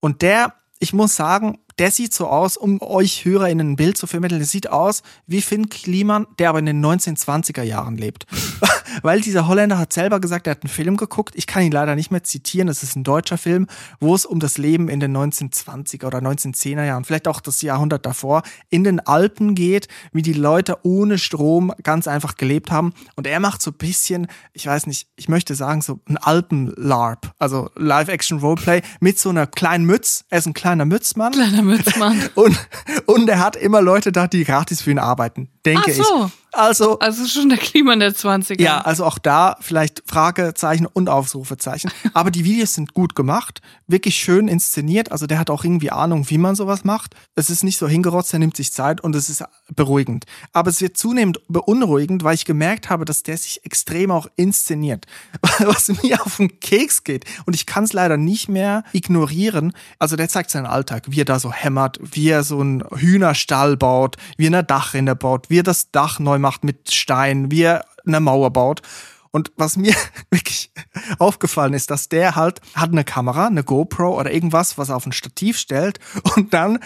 Und 0.00 0.22
der, 0.22 0.54
ich 0.80 0.92
muss 0.92 1.14
sagen, 1.14 1.58
der 1.78 1.90
sieht 1.90 2.14
so 2.14 2.26
aus, 2.26 2.56
um 2.56 2.80
euch 2.82 3.24
HörerInnen 3.24 3.72
ein 3.72 3.76
Bild 3.76 3.96
zu 3.96 4.06
vermitteln, 4.06 4.38
der 4.38 4.46
sieht 4.46 4.70
aus 4.70 5.02
wie 5.26 5.40
Finn 5.40 5.68
Kliman, 5.68 6.26
der 6.38 6.50
aber 6.50 6.58
in 6.58 6.66
den 6.66 6.84
1920er 6.84 7.62
Jahren 7.62 7.96
lebt. 7.96 8.26
Weil 9.02 9.20
dieser 9.20 9.48
Holländer 9.48 9.78
hat 9.78 9.92
selber 9.92 10.20
gesagt, 10.20 10.46
er 10.46 10.52
hat 10.52 10.62
einen 10.62 10.68
Film 10.68 10.96
geguckt. 10.96 11.34
Ich 11.36 11.46
kann 11.46 11.62
ihn 11.62 11.72
leider 11.72 11.94
nicht 11.94 12.10
mehr 12.10 12.24
zitieren. 12.24 12.66
Das 12.66 12.82
ist 12.82 12.94
ein 12.94 13.04
deutscher 13.04 13.38
Film, 13.38 13.66
wo 14.00 14.14
es 14.14 14.26
um 14.26 14.38
das 14.38 14.58
Leben 14.58 14.88
in 14.88 15.00
den 15.00 15.16
1920er 15.16 16.06
oder 16.06 16.18
1910er 16.18 16.84
Jahren, 16.84 17.04
vielleicht 17.04 17.28
auch 17.28 17.40
das 17.40 17.62
Jahrhundert 17.62 18.04
davor, 18.04 18.42
in 18.68 18.84
den 18.84 19.00
Alpen 19.00 19.54
geht, 19.54 19.88
wie 20.12 20.22
die 20.22 20.32
Leute 20.32 20.78
ohne 20.82 21.18
Strom 21.18 21.72
ganz 21.82 22.06
einfach 22.06 22.36
gelebt 22.36 22.70
haben. 22.70 22.92
Und 23.16 23.26
er 23.26 23.40
macht 23.40 23.62
so 23.62 23.70
ein 23.70 23.78
bisschen, 23.78 24.26
ich 24.52 24.66
weiß 24.66 24.86
nicht, 24.86 25.08
ich 25.16 25.28
möchte 25.28 25.54
sagen, 25.54 25.80
so 25.80 26.00
ein 26.08 26.16
Alpen-LARP, 26.18 27.32
also 27.38 27.70
Live-Action-Roleplay 27.76 28.82
mit 29.00 29.18
so 29.18 29.30
einer 29.30 29.46
kleinen 29.46 29.86
Mütz. 29.86 30.24
Er 30.28 30.38
ist 30.38 30.46
ein 30.46 30.54
kleiner 30.54 30.84
Mützmann. 30.84 31.32
Kleiner 31.32 31.61
Mützmann. 31.62 32.20
Und, 32.34 32.58
und 33.06 33.28
er 33.28 33.38
hat 33.40 33.56
immer 33.56 33.82
Leute 33.82 34.12
da, 34.12 34.26
die 34.26 34.44
gratis 34.44 34.82
für 34.82 34.90
ihn 34.90 34.98
arbeiten, 34.98 35.48
denke 35.64 35.90
Ach 35.90 36.04
so. 36.04 36.26
ich. 36.26 36.41
Also, 36.52 36.98
Also 36.98 37.26
schon 37.26 37.48
der 37.48 37.58
Klima 37.58 37.96
der 37.96 38.12
20er. 38.12 38.60
ja, 38.60 38.80
also 38.82 39.06
auch 39.06 39.18
da 39.18 39.56
vielleicht 39.60 40.02
Fragezeichen 40.06 40.86
und 40.86 41.08
Ausrufezeichen. 41.08 41.90
Aber 42.14 42.30
die 42.30 42.44
Videos 42.44 42.74
sind 42.74 42.92
gut 42.92 43.14
gemacht, 43.14 43.62
wirklich 43.86 44.16
schön 44.16 44.48
inszeniert. 44.48 45.10
Also 45.10 45.26
der 45.26 45.38
hat 45.38 45.48
auch 45.48 45.64
irgendwie 45.64 45.90
Ahnung, 45.90 46.28
wie 46.28 46.38
man 46.38 46.54
sowas 46.54 46.84
macht. 46.84 47.14
Es 47.34 47.48
ist 47.48 47.64
nicht 47.64 47.78
so 47.78 47.88
hingerotzt, 47.88 48.32
er 48.34 48.38
nimmt 48.38 48.56
sich 48.56 48.72
Zeit 48.72 49.00
und 49.00 49.16
es 49.16 49.30
ist 49.30 49.42
beruhigend. 49.74 50.26
Aber 50.52 50.68
es 50.68 50.82
wird 50.82 50.98
zunehmend 50.98 51.40
beunruhigend, 51.48 52.22
weil 52.22 52.34
ich 52.34 52.44
gemerkt 52.44 52.90
habe, 52.90 53.06
dass 53.06 53.22
der 53.22 53.38
sich 53.38 53.64
extrem 53.64 54.10
auch 54.10 54.26
inszeniert. 54.36 55.06
Was 55.60 55.88
mir 56.02 56.20
auf 56.22 56.36
den 56.36 56.60
Keks 56.60 57.04
geht. 57.04 57.24
Und 57.46 57.54
ich 57.54 57.64
kann 57.64 57.84
es 57.84 57.94
leider 57.94 58.18
nicht 58.18 58.48
mehr 58.50 58.84
ignorieren. 58.92 59.72
Also 59.98 60.16
der 60.16 60.28
zeigt 60.28 60.50
seinen 60.50 60.66
Alltag, 60.66 61.04
wie 61.08 61.22
er 61.22 61.24
da 61.24 61.38
so 61.38 61.50
hämmert, 61.50 61.98
wie 62.02 62.28
er 62.28 62.44
so 62.44 62.60
einen 62.60 62.84
Hühnerstall 62.94 63.78
baut, 63.78 64.16
wie 64.36 64.44
er 64.44 64.48
eine 64.48 64.64
Dachrinne 64.64 65.16
baut, 65.16 65.48
wie 65.48 65.60
er 65.60 65.62
das 65.62 65.90
Dach 65.90 66.18
neu 66.18 66.38
macht 66.42 66.64
mit 66.64 66.92
Stein, 66.92 67.50
wie 67.50 67.62
er 67.62 67.86
eine 68.06 68.20
Mauer 68.20 68.50
baut. 68.50 68.82
Und 69.30 69.50
was 69.56 69.76
mir 69.78 69.94
wirklich 70.30 70.70
aufgefallen 71.18 71.72
ist, 71.72 71.90
dass 71.90 72.10
der 72.10 72.36
halt 72.36 72.60
hat 72.74 72.92
eine 72.92 73.04
Kamera, 73.04 73.46
eine 73.46 73.64
GoPro 73.64 74.20
oder 74.20 74.30
irgendwas, 74.30 74.76
was 74.76 74.90
er 74.90 74.96
auf 74.96 75.06
ein 75.06 75.12
Stativ 75.12 75.58
stellt 75.58 75.98
und 76.36 76.52
dann 76.52 76.78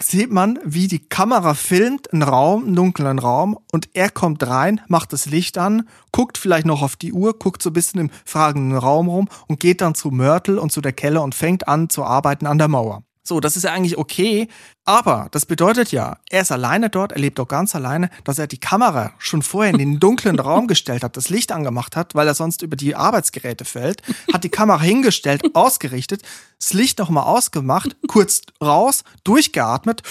sieht 0.00 0.32
man, 0.32 0.58
wie 0.64 0.88
die 0.88 1.08
Kamera 1.08 1.54
filmt 1.54 2.12
einen 2.12 2.22
Raum, 2.22 2.64
einen 2.64 2.74
dunklen 2.74 3.18
Raum 3.18 3.56
und 3.70 3.90
er 3.94 4.10
kommt 4.10 4.44
rein, 4.44 4.80
macht 4.88 5.12
das 5.12 5.26
Licht 5.26 5.56
an, 5.56 5.88
guckt 6.10 6.36
vielleicht 6.36 6.66
noch 6.66 6.82
auf 6.82 6.96
die 6.96 7.12
Uhr, 7.12 7.38
guckt 7.38 7.62
so 7.62 7.70
ein 7.70 7.74
bisschen 7.74 8.00
im 8.00 8.10
fragenden 8.24 8.76
Raum 8.76 9.08
rum 9.08 9.28
und 9.46 9.60
geht 9.60 9.80
dann 9.80 9.94
zu 9.94 10.10
Mörtel 10.10 10.58
und 10.58 10.72
zu 10.72 10.80
der 10.80 10.92
Kelle 10.92 11.20
und 11.20 11.34
fängt 11.34 11.68
an 11.68 11.90
zu 11.90 12.02
arbeiten 12.04 12.46
an 12.46 12.58
der 12.58 12.68
Mauer. 12.68 13.04
So, 13.22 13.40
das 13.40 13.56
ist 13.56 13.62
ja 13.62 13.72
eigentlich 13.72 13.96
okay, 13.96 14.48
aber 14.86 15.28
das 15.30 15.46
bedeutet 15.46 15.92
ja, 15.92 16.18
er 16.28 16.42
ist 16.42 16.52
alleine 16.52 16.90
dort, 16.90 17.12
er 17.12 17.18
lebt 17.18 17.40
auch 17.40 17.48
ganz 17.48 17.74
alleine, 17.74 18.10
dass 18.24 18.38
er 18.38 18.46
die 18.46 18.58
Kamera 18.58 19.12
schon 19.18 19.40
vorher 19.40 19.72
in 19.72 19.78
den 19.78 20.00
dunklen 20.00 20.38
Raum 20.38 20.66
gestellt 20.66 21.02
hat, 21.02 21.16
das 21.16 21.30
Licht 21.30 21.52
angemacht 21.52 21.96
hat, 21.96 22.14
weil 22.14 22.28
er 22.28 22.34
sonst 22.34 22.60
über 22.62 22.76
die 22.76 22.94
Arbeitsgeräte 22.94 23.64
fällt, 23.64 24.02
hat 24.32 24.44
die 24.44 24.50
Kamera 24.50 24.82
hingestellt, 24.82 25.42
ausgerichtet, 25.54 26.22
das 26.58 26.74
Licht 26.74 26.98
nochmal 26.98 27.24
ausgemacht, 27.24 27.96
kurz 28.06 28.42
raus, 28.62 29.04
durchgeatmet 29.22 30.02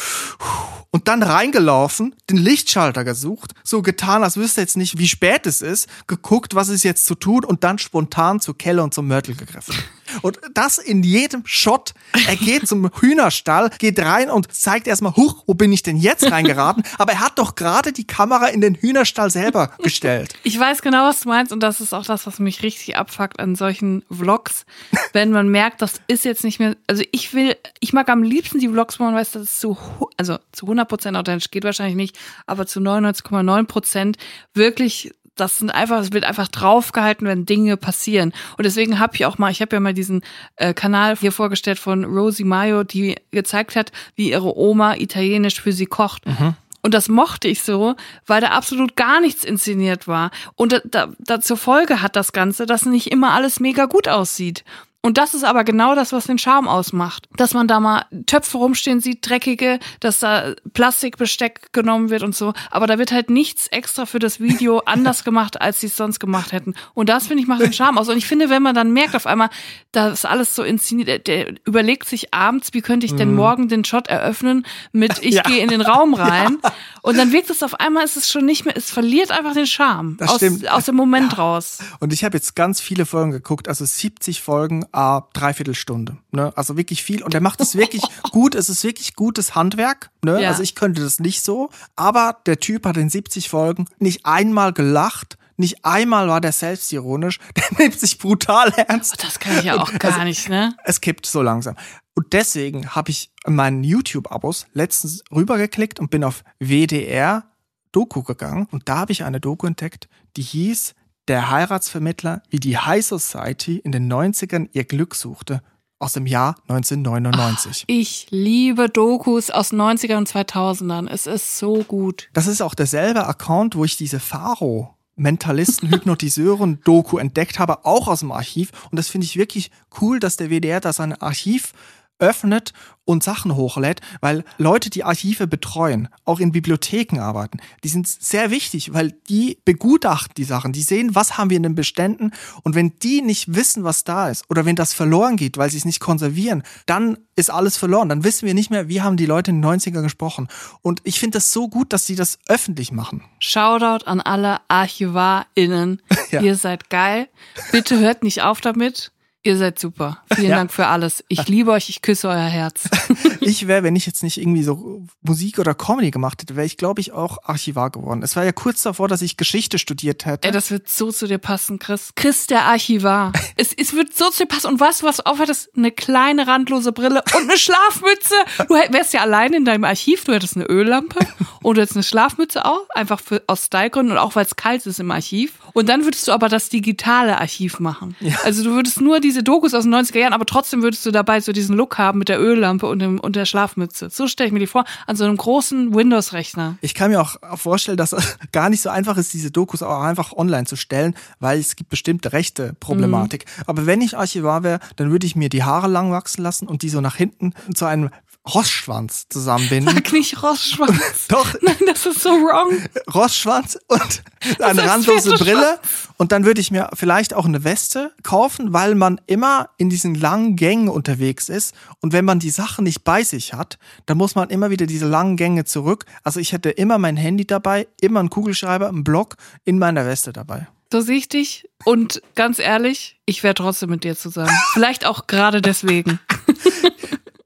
und 0.91 1.07
dann 1.07 1.23
reingelaufen, 1.23 2.15
den 2.29 2.37
Lichtschalter 2.37 3.03
gesucht, 3.03 3.55
so 3.63 3.81
getan, 3.81 4.23
als 4.23 4.37
wüsste 4.37 4.61
jetzt 4.61 4.77
nicht, 4.77 4.99
wie 4.99 5.07
spät 5.07 5.47
es 5.47 5.63
ist, 5.63 5.87
geguckt, 6.05 6.53
was 6.53 6.69
ist 6.69 6.83
jetzt 6.83 7.05
zu 7.05 7.15
tun 7.15 7.43
und 7.43 7.63
dann 7.63 7.79
spontan 7.79 8.39
zu 8.39 8.53
Kelle 8.53 8.83
und 8.83 8.93
zum 8.93 9.07
Mörtel 9.07 9.35
gegriffen. 9.35 9.75
Und 10.21 10.39
das 10.53 10.77
in 10.77 11.01
jedem 11.01 11.41
Shot. 11.45 11.93
Er 12.27 12.35
geht 12.35 12.67
zum 12.67 12.91
Hühnerstall, 12.99 13.71
geht 13.79 13.99
rein 13.99 14.29
und 14.29 14.53
zeigt 14.63 14.87
erstmal, 14.87 15.15
huch, 15.15 15.43
wo 15.45 15.53
bin 15.53 15.71
ich 15.71 15.83
denn 15.83 15.97
jetzt 15.97 16.29
reingeraten? 16.31 16.83
Aber 16.97 17.13
er 17.13 17.19
hat 17.19 17.37
doch 17.37 17.55
gerade 17.55 17.91
die 17.91 18.07
Kamera 18.07 18.47
in 18.47 18.61
den 18.61 18.75
Hühnerstall 18.75 19.29
selber 19.29 19.71
gestellt. 19.83 20.33
Ich 20.43 20.59
weiß 20.59 20.81
genau, 20.81 21.05
was 21.05 21.21
du 21.21 21.29
meinst 21.29 21.51
und 21.51 21.61
das 21.61 21.81
ist 21.81 21.93
auch 21.93 22.05
das, 22.05 22.25
was 22.25 22.39
mich 22.39 22.63
richtig 22.63 22.97
abfuckt 22.97 23.39
an 23.39 23.55
solchen 23.55 24.03
Vlogs, 24.09 24.65
wenn 25.11 25.31
man 25.31 25.49
merkt, 25.49 25.81
das 25.81 26.01
ist 26.07 26.25
jetzt 26.25 26.43
nicht 26.43 26.59
mehr, 26.59 26.75
also 26.87 27.03
ich 27.11 27.33
will, 27.33 27.55
ich 27.79 27.93
mag 27.93 28.09
am 28.09 28.23
liebsten 28.23 28.59
die 28.59 28.69
Vlogs, 28.69 28.99
wo 28.99 29.03
man 29.03 29.15
weiß, 29.15 29.31
dass 29.31 29.43
es 29.43 29.59
zu, 29.59 29.77
also 30.17 30.37
zu 30.51 30.65
100% 30.65 31.17
authentisch 31.17 31.51
geht 31.51 31.63
wahrscheinlich 31.63 31.95
nicht, 31.95 32.17
aber 32.45 32.65
zu 32.65 32.79
99,9% 32.79 34.15
wirklich 34.53 35.13
das 35.35 35.57
sind 35.57 35.71
einfach, 35.71 35.99
es 35.99 36.11
wird 36.11 36.25
einfach 36.25 36.47
draufgehalten, 36.47 37.27
wenn 37.27 37.45
Dinge 37.45 37.77
passieren. 37.77 38.33
Und 38.57 38.65
deswegen 38.65 38.99
habe 38.99 39.15
ich 39.15 39.25
auch 39.25 39.37
mal, 39.37 39.51
ich 39.51 39.61
habe 39.61 39.75
ja 39.75 39.79
mal 39.79 39.93
diesen 39.93 40.21
äh, 40.55 40.73
Kanal 40.73 41.17
hier 41.17 41.31
vorgestellt 41.31 41.79
von 41.79 42.05
Rosie 42.05 42.43
Mayo, 42.43 42.83
die 42.83 43.15
gezeigt 43.31 43.75
hat, 43.75 43.91
wie 44.15 44.31
ihre 44.31 44.57
Oma 44.57 44.95
italienisch 44.95 45.61
für 45.61 45.71
sie 45.71 45.85
kocht. 45.85 46.25
Mhm. 46.25 46.55
Und 46.81 46.93
das 46.93 47.07
mochte 47.07 47.47
ich 47.47 47.61
so, 47.61 47.95
weil 48.27 48.41
da 48.41 48.49
absolut 48.49 48.97
gar 48.97 49.21
nichts 49.21 49.45
inszeniert 49.45 50.07
war. 50.07 50.31
Und 50.55 50.73
da, 50.73 50.81
da, 50.83 51.13
da 51.17 51.39
zur 51.39 51.57
Folge 51.57 52.01
hat 52.01 52.17
das 52.17 52.33
Ganze, 52.33 52.65
dass 52.65 52.85
nicht 52.85 53.11
immer 53.11 53.31
alles 53.31 53.61
mega 53.61 53.85
gut 53.85 54.09
aussieht. 54.09 54.65
Und 55.05 55.17
das 55.17 55.33
ist 55.33 55.43
aber 55.43 55.65
genau 55.65 55.95
das, 55.95 56.13
was 56.13 56.27
den 56.27 56.37
Charme 56.37 56.69
ausmacht. 56.69 57.27
Dass 57.35 57.53
man 57.53 57.67
da 57.67 57.81
mal 57.81 58.05
Töpfe 58.25 58.57
rumstehen 58.57 59.01
sieht, 59.01 59.27
dreckige, 59.27 59.79
dass 59.99 60.19
da 60.19 60.53
Plastikbesteck 60.73 61.73
genommen 61.73 62.09
wird 62.09 62.23
und 62.23 62.33
so. 62.33 62.53
Aber 62.71 62.87
da 62.87 62.97
wird 62.97 63.11
halt 63.11 63.29
nichts 63.29 63.67
extra 63.67 64.05
für 64.05 64.19
das 64.19 64.39
Video 64.39 64.79
anders 64.85 65.25
gemacht, 65.25 65.59
als 65.59 65.81
sie 65.81 65.87
es 65.87 65.97
sonst 65.97 66.19
gemacht 66.19 66.53
hätten. 66.53 66.73
Und 66.93 67.09
das, 67.09 67.27
finde 67.27 67.43
ich, 67.43 67.49
macht 67.49 67.61
den 67.61 67.73
Charme 67.73 67.97
aus. 67.97 68.07
Und 68.07 68.17
ich 68.17 68.25
finde, 68.25 68.49
wenn 68.49 68.63
man 68.63 68.75
dann 68.75 68.93
merkt 68.93 69.13
auf 69.13 69.27
einmal, 69.27 69.49
dass 69.91 70.23
alles 70.23 70.55
so 70.55 70.63
inszeniert, 70.63 71.27
der, 71.27 71.53
überlegt 71.65 72.07
sich 72.07 72.33
abends, 72.33 72.73
wie 72.73 72.81
könnte 72.81 73.05
ich 73.05 73.13
denn 73.13 73.31
mhm. 73.31 73.35
morgen 73.35 73.67
den 73.67 73.83
Shot 73.83 74.07
eröffnen 74.07 74.65
mit 74.93 75.17
ich 75.21 75.35
ja. 75.35 75.41
gehe 75.43 75.61
in 75.61 75.67
den 75.67 75.81
Raum 75.81 76.13
rein. 76.13 76.59
Ja. 76.63 76.73
Und 77.01 77.17
dann 77.17 77.33
wirkt 77.33 77.49
es 77.49 77.61
auf 77.61 77.77
einmal, 77.77 78.05
ist 78.05 78.15
es 78.15 78.29
schon 78.29 78.45
nicht 78.45 78.63
mehr, 78.63 78.77
es 78.77 78.89
verliert 78.89 79.31
einfach 79.31 79.53
den 79.53 79.67
Charme. 79.67 80.15
Das 80.17 80.29
aus, 80.29 80.37
stimmt. 80.37 80.71
aus 80.71 80.85
dem 80.85 80.95
Moment 80.95 81.33
ja. 81.33 81.39
raus. 81.39 81.79
Und 81.99 82.13
ich 82.13 82.23
habe 82.23 82.37
jetzt 82.37 82.55
ganz 82.55 82.79
viele 82.79 83.05
Folgen 83.05 83.31
geguckt, 83.31 83.67
also 83.67 83.83
70 83.83 84.41
Folgen 84.41 84.85
a 84.93 85.27
dreiviertel 85.33 85.75
Stunde. 85.75 86.17
Ne? 86.31 86.53
Also 86.55 86.77
wirklich 86.77 87.03
viel. 87.03 87.23
Und 87.23 87.33
er 87.33 87.41
macht 87.41 87.59
es 87.61 87.75
wirklich 87.75 88.03
gut. 88.31 88.55
Es 88.55 88.69
ist 88.69 88.83
wirklich 88.83 89.15
gutes 89.15 89.55
Handwerk. 89.55 90.11
Ne? 90.23 90.41
Ja. 90.41 90.49
Also 90.49 90.63
ich 90.63 90.75
könnte 90.75 91.01
das 91.01 91.19
nicht 91.19 91.41
so. 91.41 91.69
Aber 91.95 92.37
der 92.45 92.59
Typ 92.59 92.85
hat 92.85 92.97
in 92.97 93.09
70 93.09 93.49
Folgen 93.49 93.85
nicht 93.99 94.25
einmal 94.25 94.73
gelacht. 94.73 95.37
Nicht 95.55 95.85
einmal 95.85 96.27
war 96.27 96.41
der 96.41 96.51
selbstironisch, 96.51 97.39
der 97.55 97.65
nimmt 97.77 97.99
sich 97.99 98.17
brutal 98.17 98.69
ernst. 98.75 99.15
Oh, 99.19 99.21
das 99.21 99.39
kann 99.39 99.59
ich 99.59 99.65
ja 99.65 99.79
auch 99.79 99.91
gar 99.99 100.13
also, 100.13 100.23
nicht, 100.23 100.49
ne? 100.49 100.75
Es 100.83 100.99
kippt 100.99 101.27
so 101.27 101.43
langsam. 101.43 101.75
Und 102.15 102.33
deswegen 102.33 102.89
habe 102.89 103.11
ich 103.11 103.31
meinen 103.45 103.83
YouTube-Abos 103.83 104.67
letztens 104.73 105.23
rübergeklickt 105.31 105.99
und 105.99 106.09
bin 106.09 106.23
auf 106.23 106.43
WDR 106.59 107.45
Doku 107.91 108.23
gegangen. 108.23 108.67
Und 108.71 108.89
da 108.89 108.97
habe 108.97 109.11
ich 109.11 109.23
eine 109.23 109.39
Doku 109.39 109.67
entdeckt, 109.67 110.09
die 110.35 110.41
hieß 110.41 110.95
der 111.27 111.49
Heiratsvermittler, 111.49 112.41
wie 112.49 112.59
die 112.59 112.77
High 112.77 113.05
Society 113.05 113.77
in 113.77 113.91
den 113.91 114.11
90ern 114.11 114.69
ihr 114.73 114.83
Glück 114.83 115.15
suchte, 115.15 115.61
aus 115.99 116.13
dem 116.13 116.25
Jahr 116.25 116.55
1999. 116.67 117.83
Ach, 117.83 117.85
ich 117.87 118.27
liebe 118.29 118.89
Dokus 118.89 119.49
aus 119.49 119.71
90ern 119.71 120.17
und 120.17 120.29
2000ern. 120.29 121.07
Es 121.09 121.27
ist 121.27 121.57
so 121.57 121.83
gut. 121.83 122.29
Das 122.33 122.47
ist 122.47 122.61
auch 122.61 122.75
derselbe 122.75 123.25
Account, 123.25 123.75
wo 123.75 123.85
ich 123.85 123.95
diese 123.95 124.19
Faro 124.19 124.97
Mentalisten, 125.15 125.89
Hypnotiseuren 125.89 126.81
Doku 126.83 127.17
entdeckt 127.17 127.59
habe, 127.59 127.85
auch 127.85 128.07
aus 128.07 128.21
dem 128.21 128.31
Archiv. 128.31 128.71
Und 128.91 128.97
das 128.97 129.09
finde 129.09 129.25
ich 129.25 129.37
wirklich 129.37 129.71
cool, 130.01 130.19
dass 130.19 130.37
der 130.37 130.49
WDR 130.49 130.81
da 130.81 130.91
sein 130.91 131.13
Archiv 131.13 131.73
öffnet 132.19 132.73
und 133.05 133.23
Sachen 133.23 133.55
hochlädt, 133.55 134.01
weil 134.21 134.45
Leute, 134.57 134.89
die 134.89 135.03
Archive 135.03 135.47
betreuen, 135.47 136.07
auch 136.25 136.39
in 136.39 136.51
Bibliotheken 136.51 137.19
arbeiten, 137.19 137.59
die 137.83 137.89
sind 137.89 138.07
sehr 138.07 138.49
wichtig, 138.49 138.93
weil 138.93 139.11
die 139.27 139.57
begutachten 139.65 140.33
die 140.35 140.45
Sachen, 140.45 140.71
die 140.71 140.81
sehen, 140.81 141.15
was 141.15 141.37
haben 141.37 141.49
wir 141.49 141.57
in 141.57 141.63
den 141.63 141.75
Beständen. 141.75 142.31
Und 142.63 142.75
wenn 142.75 142.93
die 142.99 143.21
nicht 143.21 143.55
wissen, 143.55 143.83
was 143.83 144.03
da 144.03 144.29
ist 144.29 144.45
oder 144.49 144.65
wenn 144.65 144.75
das 144.75 144.93
verloren 144.93 145.35
geht, 145.35 145.57
weil 145.57 145.69
sie 145.69 145.77
es 145.77 145.85
nicht 145.85 145.99
konservieren, 145.99 146.63
dann 146.85 147.17
ist 147.35 147.49
alles 147.49 147.77
verloren, 147.77 148.09
dann 148.09 148.23
wissen 148.23 148.45
wir 148.45 148.53
nicht 148.53 148.69
mehr, 148.69 148.87
wie 148.87 149.01
haben 149.01 149.17
die 149.17 149.25
Leute 149.25 149.51
in 149.51 149.61
den 149.61 149.79
90er 149.79 150.01
gesprochen. 150.01 150.47
Und 150.81 151.01
ich 151.03 151.19
finde 151.19 151.37
das 151.37 151.51
so 151.51 151.67
gut, 151.67 151.91
dass 151.91 152.05
sie 152.05 152.15
das 152.15 152.39
öffentlich 152.47 152.91
machen. 152.91 153.23
Shoutout 153.39 154.05
an 154.05 154.21
alle 154.21 154.59
ArchivarInnen, 154.69 156.01
ja. 156.31 156.41
ihr 156.41 156.55
seid 156.55 156.89
geil, 156.89 157.27
bitte 157.71 157.99
hört 157.99 158.23
nicht 158.23 158.43
auf 158.43 158.61
damit, 158.61 159.11
Ihr 159.45 159.57
seid 159.57 159.77
super. 159.77 160.19
Vielen 160.33 160.51
ja. 160.51 160.55
Dank 160.55 160.71
für 160.71 160.87
alles. 160.87 161.21
Ich 161.27 161.49
liebe 161.49 161.71
euch, 161.71 161.89
ich 161.89 162.01
küsse 162.01 162.29
euer 162.29 162.37
Herz. 162.37 162.89
ich 163.41 163.67
wäre, 163.67 163.83
wenn 163.83 163.97
ich 163.97 164.05
jetzt 164.05 164.23
nicht 164.23 164.37
irgendwie 164.37 164.63
so 164.63 165.05
Musik 165.21 165.59
oder 165.59 165.75
Comedy 165.75 166.11
gemacht 166.11 166.41
hätte, 166.41 166.55
wäre 166.55 166.65
ich, 166.65 166.77
glaube 166.77 167.01
ich, 167.01 167.11
auch 167.11 167.39
Archivar 167.43 167.89
geworden. 167.89 168.23
Es 168.23 168.37
war 168.37 168.45
ja 168.45 168.53
kurz 168.53 168.83
davor, 168.83 169.09
dass 169.09 169.21
ich 169.21 169.35
Geschichte 169.35 169.79
studiert 169.79 170.25
hätte. 170.25 170.47
Ey, 170.47 170.53
das 170.53 170.71
wird 170.71 170.87
so 170.87 171.11
zu 171.11 171.27
dir 171.27 171.39
passen, 171.39 171.77
Chris. 171.77 172.13
Chris, 172.15 172.47
der 172.47 172.63
Archivar. 172.63 173.33
es, 173.57 173.73
es 173.73 173.91
wird 173.93 174.15
so 174.15 174.29
zu 174.29 174.43
dir 174.43 174.47
passen. 174.47 174.67
Und 174.67 174.79
weißt 174.79 175.01
du, 175.01 175.07
was 175.07 175.17
du 175.17 175.25
aufhättest? 175.25 175.75
Eine 175.75 175.91
kleine 175.91 176.47
randlose 176.47 176.93
Brille 176.93 177.21
und 177.35 177.41
eine 177.41 177.57
Schlafmütze. 177.57 178.35
Du 178.69 178.75
wärst 178.75 179.13
ja 179.13 179.21
allein 179.23 179.51
in 179.51 179.65
deinem 179.65 179.83
Archiv. 179.83 180.23
Du 180.23 180.31
hättest 180.31 180.55
eine 180.55 180.67
Öllampe 180.67 181.19
und 181.61 181.75
du 181.75 181.81
hättest 181.81 181.97
eine 181.97 182.03
Schlafmütze 182.03 182.63
auch. 182.63 182.87
Einfach 182.91 183.19
für, 183.19 183.43
aus 183.47 183.65
Stylegründen 183.65 184.13
und 184.13 184.19
auch, 184.19 184.37
weil 184.37 184.45
es 184.45 184.55
kalt 184.55 184.85
ist 184.85 185.01
im 185.01 185.11
Archiv. 185.11 185.55
Und 185.73 185.89
dann 185.89 186.05
würdest 186.05 186.29
du 186.29 186.31
aber 186.31 186.47
das 186.47 186.69
digitale 186.69 187.41
Archiv 187.41 187.81
machen. 187.81 188.15
Ja. 188.21 188.37
Also 188.45 188.63
du 188.63 188.71
würdest 188.71 189.01
nur 189.01 189.19
die 189.19 189.32
diese 189.33 189.43
Dokus 189.43 189.73
aus 189.73 189.83
den 189.83 189.93
90er 189.93 190.19
Jahren, 190.19 190.33
aber 190.33 190.45
trotzdem 190.45 190.83
würdest 190.83 191.05
du 191.05 191.11
dabei 191.11 191.41
so 191.41 191.51
diesen 191.51 191.75
Look 191.75 191.97
haben 191.97 192.19
mit 192.19 192.29
der 192.29 192.39
Öllampe 192.39 192.85
und, 192.85 192.99
dem, 192.99 193.19
und 193.19 193.35
der 193.35 193.45
Schlafmütze. 193.45 194.09
So 194.11 194.27
stelle 194.27 194.47
ich 194.47 194.53
mir 194.53 194.59
die 194.59 194.67
vor, 194.67 194.85
an 195.07 195.15
so 195.15 195.25
einem 195.25 195.37
großen 195.37 195.93
Windows-Rechner. 195.93 196.77
Ich 196.81 196.93
kann 196.93 197.09
mir 197.09 197.19
auch 197.19 197.37
vorstellen, 197.55 197.97
dass 197.97 198.13
es 198.13 198.37
gar 198.51 198.69
nicht 198.69 198.81
so 198.81 198.89
einfach 198.89 199.17
ist, 199.17 199.33
diese 199.33 199.49
Dokus 199.49 199.81
auch 199.81 200.01
einfach 200.01 200.33
online 200.33 200.65
zu 200.65 200.75
stellen, 200.75 201.15
weil 201.39 201.59
es 201.59 201.75
gibt 201.75 201.89
bestimmte 201.89 202.31
rechte 202.31 202.73
Problematik. 202.79 203.45
Mhm. 203.45 203.63
Aber 203.65 203.85
wenn 203.87 204.01
ich 204.01 204.17
Archivar 204.17 204.63
wäre, 204.63 204.79
dann 204.97 205.11
würde 205.11 205.25
ich 205.25 205.35
mir 205.35 205.49
die 205.49 205.63
Haare 205.63 205.87
lang 205.87 206.11
wachsen 206.11 206.43
lassen 206.43 206.67
und 206.67 206.83
die 206.83 206.89
so 206.89 207.01
nach 207.01 207.15
hinten 207.15 207.53
zu 207.73 207.85
einem 207.85 208.09
Rossschwanz 208.51 209.27
zusammenbinden. 209.29 209.93
Sag 209.93 210.11
nicht 210.11 210.43
Rossschwanz. 210.43 210.99
Doch. 211.29 211.55
Nein, 211.61 211.77
das 211.87 212.05
ist 212.05 212.21
so 212.21 212.29
wrong. 212.29 212.77
Rossschwanz 213.13 213.77
und 213.87 214.23
eine 214.59 214.85
randlose 214.85 215.31
Brille. 215.35 215.79
Und 216.17 216.31
dann 216.31 216.45
würde 216.45 216.61
ich 216.61 216.71
mir 216.71 216.89
vielleicht 216.93 217.33
auch 217.33 217.45
eine 217.45 217.63
Weste 217.63 218.11
kaufen, 218.23 218.73
weil 218.73 218.95
man 218.95 219.21
immer 219.27 219.69
in 219.77 219.89
diesen 219.89 220.15
langen 220.15 220.55
Gängen 220.55 220.89
unterwegs 220.89 221.49
ist. 221.49 221.73
Und 222.01 222.13
wenn 222.13 222.25
man 222.25 222.39
die 222.39 222.49
Sachen 222.49 222.83
nicht 222.83 223.03
bei 223.03 223.23
sich 223.23 223.53
hat, 223.53 223.77
dann 224.05 224.17
muss 224.17 224.35
man 224.35 224.49
immer 224.49 224.69
wieder 224.69 224.85
diese 224.85 225.07
langen 225.07 225.37
Gänge 225.37 225.63
zurück. 225.63 226.05
Also 226.23 226.39
ich 226.39 226.51
hätte 226.51 226.69
immer 226.69 226.97
mein 226.97 227.17
Handy 227.17 227.45
dabei, 227.45 227.87
immer 228.01 228.19
einen 228.19 228.29
Kugelschreiber, 228.29 228.89
einen 228.89 229.03
Block 229.03 229.35
in 229.63 229.79
meiner 229.79 230.05
Weste 230.05 230.33
dabei. 230.33 230.67
So 230.91 231.01
sehe 231.01 231.17
ich 231.17 231.27
dich. 231.27 231.67
Und 231.85 232.21
ganz 232.35 232.59
ehrlich, 232.59 233.17
ich 233.25 233.41
wäre 233.41 233.55
trotzdem 233.55 233.89
mit 233.89 234.03
dir 234.03 234.15
zusammen. 234.15 234.55
Vielleicht 234.73 235.05
auch 235.05 235.25
gerade 235.25 235.61
deswegen. 235.61 236.19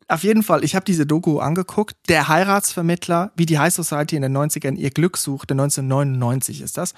Auf 0.09 0.23
jeden 0.23 0.41
Fall, 0.41 0.63
ich 0.63 0.73
habe 0.73 0.85
diese 0.85 1.05
Doku 1.05 1.39
angeguckt. 1.39 1.95
Der 2.07 2.29
Heiratsvermittler, 2.29 3.31
wie 3.35 3.45
die 3.45 3.59
High 3.59 3.73
Society 3.73 4.15
in 4.15 4.21
den 4.21 4.35
90ern 4.37 4.75
ihr 4.75 4.89
Glück 4.89 5.17
suchte, 5.17 5.53
1999 5.53 6.61
ist 6.61 6.77
das. 6.77 6.93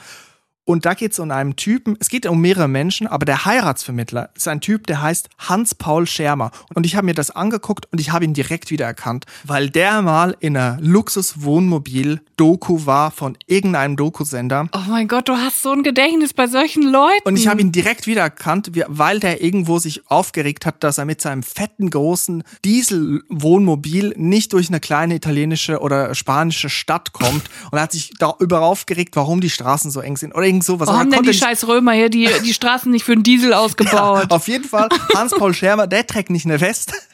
Und 0.70 0.86
da 0.86 0.94
geht 0.94 1.14
es 1.14 1.20
um 1.20 1.32
einen 1.32 1.56
Typen, 1.56 1.98
es 2.00 2.10
geht 2.10 2.28
um 2.28 2.42
mehrere 2.42 2.68
Menschen, 2.68 3.08
aber 3.08 3.26
der 3.26 3.44
Heiratsvermittler 3.44 4.30
ist 4.36 4.48
ein 4.48 4.62
Typ, 4.62 4.86
der 4.86 5.02
heißt 5.02 5.28
Hans-Paul 5.40 6.06
Schermer. 6.06 6.52
Und 6.76 6.86
ich 6.86 6.96
habe 6.96 7.08
mir 7.08 7.16
das 7.16 7.32
angeguckt 7.32 7.88
und 7.92 8.00
ich 8.00 8.12
habe 8.12 8.24
ihn 8.24 8.36
direkt 8.36 8.70
wiedererkannt, 8.70 9.26
weil 9.44 9.72
der 9.72 10.04
mal 10.04 10.38
in 10.40 10.56
einer 10.56 10.78
Luxus-Wohnmobil-Doku 10.80 12.86
war 12.86 13.10
von 13.10 13.36
irgendeinem 13.48 13.96
Dokusender. 13.96 14.70
Oh 14.72 14.88
mein 14.88 15.08
Gott, 15.08 15.28
du 15.28 15.38
hast 15.38 15.64
so 15.64 15.72
ein 15.72 15.82
Gedächtnis 15.82 16.36
bei 16.36 16.46
solchen 16.46 16.84
Leuten. 16.84 17.24
Und 17.24 17.36
ich 17.36 17.48
habe 17.48 17.62
ihn 17.62 17.72
direkt 17.72 18.06
wiedererkannt, 18.06 18.70
weil 18.90 19.20
der 19.20 19.42
irgendwo 19.42 19.80
sich 19.80 20.08
aufgeregt 20.12 20.68
hat, 20.68 20.84
dass 20.84 21.00
er 21.00 21.06
mit 21.06 21.20
seinem 21.20 21.42
fetten, 21.42 21.90
großen 21.90 22.44
Diesel-Wohnmobil 22.64 24.14
nicht 24.18 24.54
durch 24.54 24.70
eine 24.70 24.80
kleine 24.80 25.16
italienische 25.16 25.80
oder 25.80 26.14
spanische 26.14 26.70
Stadt 26.70 27.12
kommt. 27.12 27.50
Und 27.72 27.80
er 27.80 27.82
hat 27.82 27.92
sich 27.92 28.12
darüber 28.20 28.62
aufgeregt, 28.62 29.16
warum 29.16 29.42
die 29.42 29.50
Straßen 29.50 29.90
so 29.90 30.02
eng 30.02 30.16
sind. 30.16 30.36
Oder 30.36 30.59
irgend 30.60 30.64
sowas. 30.64 30.88
Warum 30.88 31.10
denn 31.10 31.24
die 31.24 31.34
scheiß 31.34 31.68
Römer 31.68 31.94
hier 31.94 32.10
die, 32.10 32.30
die 32.44 32.54
Straßen 32.54 32.92
nicht 32.92 33.04
für 33.04 33.14
einen 33.14 33.24
Diesel 33.24 33.54
ausgebaut? 33.54 34.28
Ja, 34.30 34.36
auf 34.36 34.48
jeden 34.48 34.66
Fall, 34.66 34.90
Hans-Paul 35.16 35.54
Schermer, 35.54 35.88
der 35.88 36.06
trägt 36.06 36.30
nicht 36.30 36.46
eine 36.46 36.60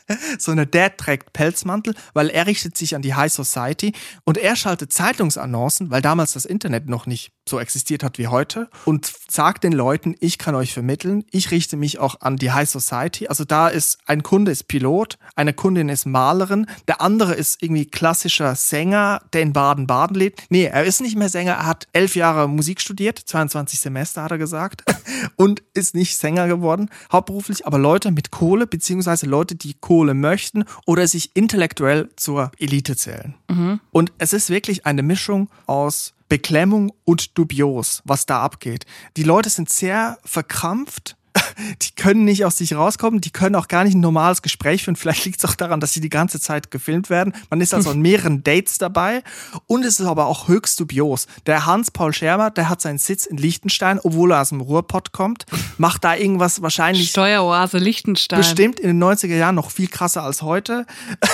Weste, 0.25 0.39
sondern 0.39 0.69
der 0.71 0.95
trägt 0.97 1.33
Pelzmantel, 1.33 1.95
weil 2.13 2.29
er 2.29 2.47
richtet 2.47 2.77
sich 2.77 2.95
an 2.95 3.01
die 3.01 3.13
High 3.13 3.31
Society 3.31 3.93
und 4.23 4.37
er 4.37 4.55
schaltet 4.55 4.93
Zeitungsannoncen, 4.93 5.91
weil 5.91 6.01
damals 6.01 6.33
das 6.33 6.45
Internet 6.45 6.87
noch 6.87 7.05
nicht 7.05 7.31
so 7.47 7.59
existiert 7.59 8.03
hat 8.03 8.17
wie 8.17 8.27
heute 8.27 8.69
und 8.85 9.11
sagt 9.29 9.63
den 9.63 9.71
Leuten, 9.71 10.15
ich 10.19 10.39
kann 10.39 10.55
euch 10.55 10.73
vermitteln, 10.73 11.23
ich 11.29 11.51
richte 11.51 11.77
mich 11.77 11.99
auch 11.99 12.21
an 12.21 12.37
die 12.37 12.51
High 12.51 12.69
Society. 12.69 13.27
Also 13.27 13.45
da 13.45 13.67
ist 13.67 13.99
ein 14.07 14.23
Kunde 14.23 14.51
ist 14.51 14.67
Pilot, 14.67 15.17
eine 15.35 15.53
Kundin 15.53 15.89
ist 15.89 16.05
Malerin, 16.05 16.65
der 16.87 17.01
andere 17.01 17.33
ist 17.33 17.61
irgendwie 17.61 17.85
klassischer 17.85 18.55
Sänger, 18.55 19.21
der 19.33 19.41
in 19.41 19.53
Baden-Baden 19.53 20.15
lebt. 20.15 20.43
Nee, 20.49 20.65
er 20.65 20.85
ist 20.85 21.01
nicht 21.01 21.15
mehr 21.15 21.29
Sänger, 21.29 21.53
er 21.53 21.65
hat 21.67 21.87
elf 21.93 22.15
Jahre 22.15 22.49
Musik 22.49 22.81
studiert, 22.81 23.19
22 23.19 23.79
Semester 23.79 24.23
hat 24.23 24.31
er 24.31 24.37
gesagt 24.39 24.83
und 25.35 25.61
ist 25.73 25.93
nicht 25.93 26.17
Sänger 26.17 26.47
geworden, 26.47 26.89
hauptberuflich, 27.11 27.67
aber 27.67 27.77
Leute 27.77 28.11
mit 28.11 28.31
Kohle, 28.31 28.65
beziehungsweise 28.65 29.27
Leute, 29.27 29.55
die 29.55 29.75
Kohle 29.75 29.94
möchten 30.03 30.65
oder 30.85 31.07
sich 31.07 31.31
intellektuell 31.35 32.09
zur 32.15 32.51
Elite 32.59 32.95
zählen. 32.95 33.35
Mhm. 33.49 33.79
Und 33.91 34.11
es 34.17 34.33
ist 34.33 34.49
wirklich 34.49 34.85
eine 34.85 35.03
Mischung 35.03 35.49
aus 35.65 36.13
Beklemmung 36.27 36.91
und 37.03 37.37
dubios, 37.37 38.01
was 38.05 38.25
da 38.25 38.41
abgeht. 38.41 38.85
Die 39.15 39.23
Leute 39.23 39.49
sind 39.49 39.69
sehr 39.69 40.17
verkrampft 40.23 41.15
die 41.81 41.95
können 41.95 42.25
nicht 42.25 42.45
aus 42.45 42.57
sich 42.57 42.75
rauskommen, 42.75 43.21
die 43.21 43.31
können 43.31 43.55
auch 43.55 43.67
gar 43.67 43.83
nicht 43.83 43.95
ein 43.95 44.01
normales 44.01 44.41
Gespräch 44.41 44.83
führen. 44.83 44.95
Vielleicht 44.95 45.25
liegt 45.25 45.43
es 45.43 45.49
auch 45.49 45.55
daran, 45.55 45.79
dass 45.79 45.93
sie 45.93 46.01
die 46.01 46.09
ganze 46.09 46.39
Zeit 46.39 46.71
gefilmt 46.71 47.09
werden. 47.09 47.33
Man 47.49 47.61
ist 47.61 47.73
also 47.73 47.91
an 47.91 48.01
mehreren 48.01 48.43
Dates 48.43 48.77
dabei 48.77 49.23
und 49.67 49.85
es 49.85 49.99
ist 49.99 50.05
aber 50.05 50.27
auch 50.27 50.47
höchst 50.47 50.79
dubios. 50.79 51.27
Der 51.45 51.65
Hans-Paul 51.65 52.13
Schermer, 52.13 52.51
der 52.51 52.69
hat 52.69 52.81
seinen 52.81 52.97
Sitz 52.97 53.25
in 53.25 53.37
Liechtenstein, 53.37 53.99
obwohl 54.03 54.31
er 54.31 54.41
aus 54.41 54.49
dem 54.49 54.61
Ruhrpott 54.61 55.11
kommt, 55.11 55.45
macht 55.77 56.03
da 56.03 56.15
irgendwas 56.15 56.61
wahrscheinlich. 56.61 57.09
Steueroase 57.09 57.77
Liechtenstein. 57.77 58.39
Bestimmt 58.39 58.79
in 58.79 58.87
den 58.87 59.03
90er 59.03 59.35
Jahren 59.35 59.55
noch 59.55 59.71
viel 59.71 59.87
krasser 59.87 60.23
als 60.23 60.41
heute. 60.41 60.85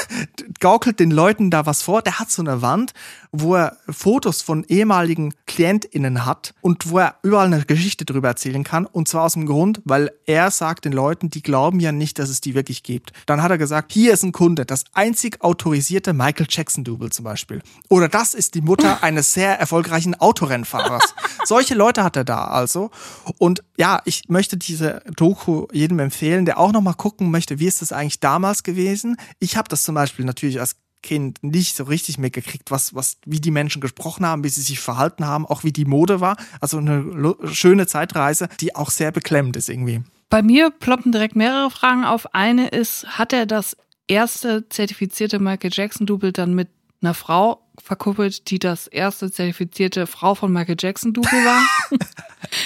Gaukelt 0.59 0.99
den 0.99 1.11
Leuten 1.11 1.51
da 1.51 1.65
was 1.65 1.81
vor. 1.81 2.01
Der 2.01 2.19
hat 2.19 2.31
so 2.31 2.41
eine 2.41 2.61
Wand, 2.61 2.93
wo 3.31 3.55
er 3.55 3.77
Fotos 3.89 4.41
von 4.41 4.63
ehemaligen 4.65 5.33
KlientInnen 5.47 6.25
hat 6.25 6.53
und 6.61 6.89
wo 6.89 6.99
er 6.99 7.15
überall 7.23 7.47
eine 7.47 7.63
Geschichte 7.63 8.05
drüber 8.05 8.29
erzählen 8.29 8.63
kann. 8.63 8.85
Und 8.85 9.07
zwar 9.07 9.23
aus 9.23 9.33
dem 9.33 9.45
Grund, 9.45 9.81
weil 9.85 10.10
er 10.25 10.51
sagt 10.51 10.85
den 10.85 10.93
Leuten, 10.93 11.29
die 11.29 11.41
glauben 11.41 11.79
ja 11.79 11.91
nicht, 11.91 12.19
dass 12.19 12.29
es 12.29 12.41
die 12.41 12.55
wirklich 12.55 12.83
gibt. 12.83 13.11
Dann 13.25 13.41
hat 13.41 13.51
er 13.51 13.57
gesagt, 13.57 13.91
hier 13.91 14.13
ist 14.13 14.23
ein 14.23 14.31
Kunde, 14.31 14.65
das 14.65 14.83
einzig 14.93 15.41
autorisierte 15.41 16.13
Michael 16.13 16.47
Jackson-Double 16.49 17.11
zum 17.11 17.25
Beispiel. 17.25 17.61
Oder 17.89 18.09
das 18.09 18.33
ist 18.33 18.55
die 18.55 18.61
Mutter 18.61 19.01
eines 19.03 19.33
sehr 19.33 19.59
erfolgreichen 19.59 20.15
Autorennfahrers. 20.15 21.13
Solche 21.45 21.75
Leute 21.75 22.03
hat 22.03 22.15
er 22.15 22.23
da 22.23 22.45
also. 22.45 22.91
Und 23.37 23.63
ja, 23.77 24.01
ich 24.05 24.29
möchte 24.29 24.57
diese 24.57 25.01
Doku 25.15 25.67
jedem 25.71 25.99
empfehlen, 25.99 26.45
der 26.45 26.59
auch 26.59 26.71
nochmal 26.71 26.93
gucken 26.95 27.31
möchte, 27.31 27.59
wie 27.59 27.67
ist 27.67 27.81
das 27.81 27.91
eigentlich 27.91 28.19
damals 28.19 28.63
gewesen. 28.63 29.17
Ich 29.39 29.57
habe 29.57 29.69
das 29.69 29.83
zum 29.83 29.95
Beispiel 29.95 30.25
natürlich 30.25 30.59
als 30.59 30.75
Kind 31.01 31.43
nicht 31.43 31.75
so 31.75 31.83
richtig 31.83 32.17
mitgekriegt, 32.17 32.71
was, 32.71 32.93
was, 32.93 33.17
wie 33.25 33.39
die 33.39 33.51
Menschen 33.51 33.81
gesprochen 33.81 34.25
haben, 34.25 34.43
wie 34.43 34.49
sie 34.49 34.61
sich 34.61 34.79
verhalten 34.79 35.25
haben, 35.25 35.45
auch 35.45 35.63
wie 35.63 35.71
die 35.71 35.85
Mode 35.85 36.21
war. 36.21 36.37
Also 36.59 36.77
eine 36.77 37.35
schöne 37.51 37.87
Zeitreise, 37.87 38.49
die 38.59 38.75
auch 38.75 38.89
sehr 38.89 39.11
beklemmend 39.11 39.55
ist 39.55 39.69
irgendwie. 39.69 40.01
Bei 40.29 40.41
mir 40.41 40.69
ploppen 40.69 41.11
direkt 41.11 41.35
mehrere 41.35 41.69
Fragen 41.69 42.05
auf. 42.05 42.33
Eine 42.33 42.69
ist, 42.69 43.05
hat 43.17 43.33
er 43.33 43.45
das 43.45 43.75
erste 44.07 44.67
zertifizierte 44.69 45.39
Michael 45.39 45.71
Jackson-Double 45.73 46.31
dann 46.31 46.53
mit 46.53 46.69
einer 47.01 47.13
Frau 47.13 47.61
verkuppelt, 47.83 48.49
die 48.49 48.59
das 48.59 48.87
erste 48.87 49.31
zertifizierte 49.31 50.07
Frau 50.07 50.35
von 50.35 50.51
Michael 50.51 50.75
Jackson 50.79 51.13
Double 51.13 51.29
war? 51.31 51.61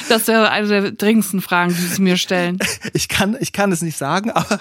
das 0.09 0.27
wäre 0.27 0.49
eine 0.49 0.67
der 0.67 0.91
dringendsten 0.91 1.41
Fragen, 1.41 1.73
die 1.73 1.81
sie 1.81 2.01
mir 2.01 2.17
stellen. 2.17 2.59
Ich 2.93 3.07
kann, 3.07 3.35
ich 3.39 3.53
kann 3.53 3.71
es 3.71 3.81
nicht 3.81 3.97
sagen, 3.97 4.31
aber 4.31 4.59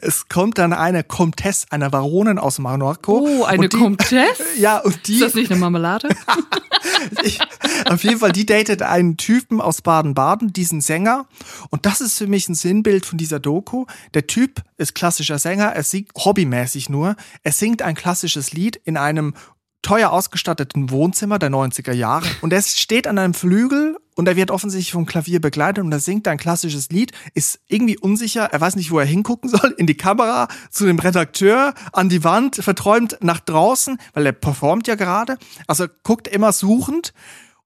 es 0.00 0.28
kommt 0.28 0.58
dann 0.58 0.72
eine 0.72 1.04
Comtesse, 1.04 1.66
eine 1.70 1.90
Baronin 1.90 2.38
aus 2.38 2.58
Marokko. 2.58 3.26
Oh, 3.26 3.44
eine 3.44 3.68
die, 3.68 3.76
Comtesse? 3.76 4.42
Ja, 4.58 4.78
und 4.78 5.06
die. 5.06 5.14
Ist 5.14 5.22
das 5.22 5.34
nicht 5.34 5.50
eine 5.50 5.60
Marmelade? 5.60 6.08
ich, 7.22 7.38
auf 7.86 8.04
jeden 8.04 8.18
Fall, 8.18 8.32
die 8.32 8.46
datet 8.46 8.82
einen 8.82 9.16
Typen 9.16 9.60
aus 9.60 9.82
Baden-Baden, 9.82 10.52
diesen 10.52 10.80
Sänger. 10.80 11.26
Und 11.70 11.86
das 11.86 12.00
ist 12.00 12.18
für 12.18 12.26
mich 12.26 12.48
ein 12.48 12.54
Sinnbild 12.54 13.06
von 13.06 13.18
dieser 13.18 13.40
Doku. 13.40 13.86
Der 14.14 14.26
Typ 14.26 14.62
ist 14.76 14.94
klassischer 14.94 15.38
Sänger, 15.38 15.66
er 15.66 15.82
singt 15.82 16.10
hobbymäßig 16.16 16.88
nur. 16.88 17.16
Er 17.42 17.52
singt 17.52 17.82
ein 17.82 17.94
klassisches 17.94 18.52
Lied 18.52 18.76
in 18.84 18.96
einem 18.96 19.34
teuer 19.82 20.10
ausgestatteten 20.10 20.90
Wohnzimmer 20.90 21.38
der 21.38 21.50
90er 21.50 21.92
Jahre. 21.92 22.26
Und 22.40 22.52
er 22.52 22.62
steht 22.62 23.06
an 23.06 23.18
einem 23.18 23.34
Flügel 23.34 23.96
und 24.14 24.28
er 24.28 24.36
wird 24.36 24.50
offensichtlich 24.50 24.92
vom 24.92 25.06
Klavier 25.06 25.40
begleitet 25.40 25.84
und 25.84 25.92
er 25.92 26.00
singt 26.00 26.28
ein 26.28 26.38
klassisches 26.38 26.88
Lied, 26.90 27.12
ist 27.34 27.60
irgendwie 27.68 27.98
unsicher, 27.98 28.44
er 28.44 28.60
weiß 28.60 28.76
nicht, 28.76 28.90
wo 28.90 28.98
er 28.98 29.04
hingucken 29.04 29.50
soll, 29.50 29.74
in 29.76 29.86
die 29.86 29.96
Kamera, 29.96 30.48
zu 30.70 30.86
dem 30.86 30.98
Redakteur, 30.98 31.74
an 31.92 32.08
die 32.08 32.24
Wand, 32.24 32.56
verträumt 32.56 33.18
nach 33.20 33.40
draußen, 33.40 33.98
weil 34.14 34.26
er 34.26 34.32
performt 34.32 34.86
ja 34.86 34.94
gerade, 34.94 35.38
also 35.66 35.86
guckt 36.02 36.28
immer 36.28 36.52
suchend. 36.52 37.12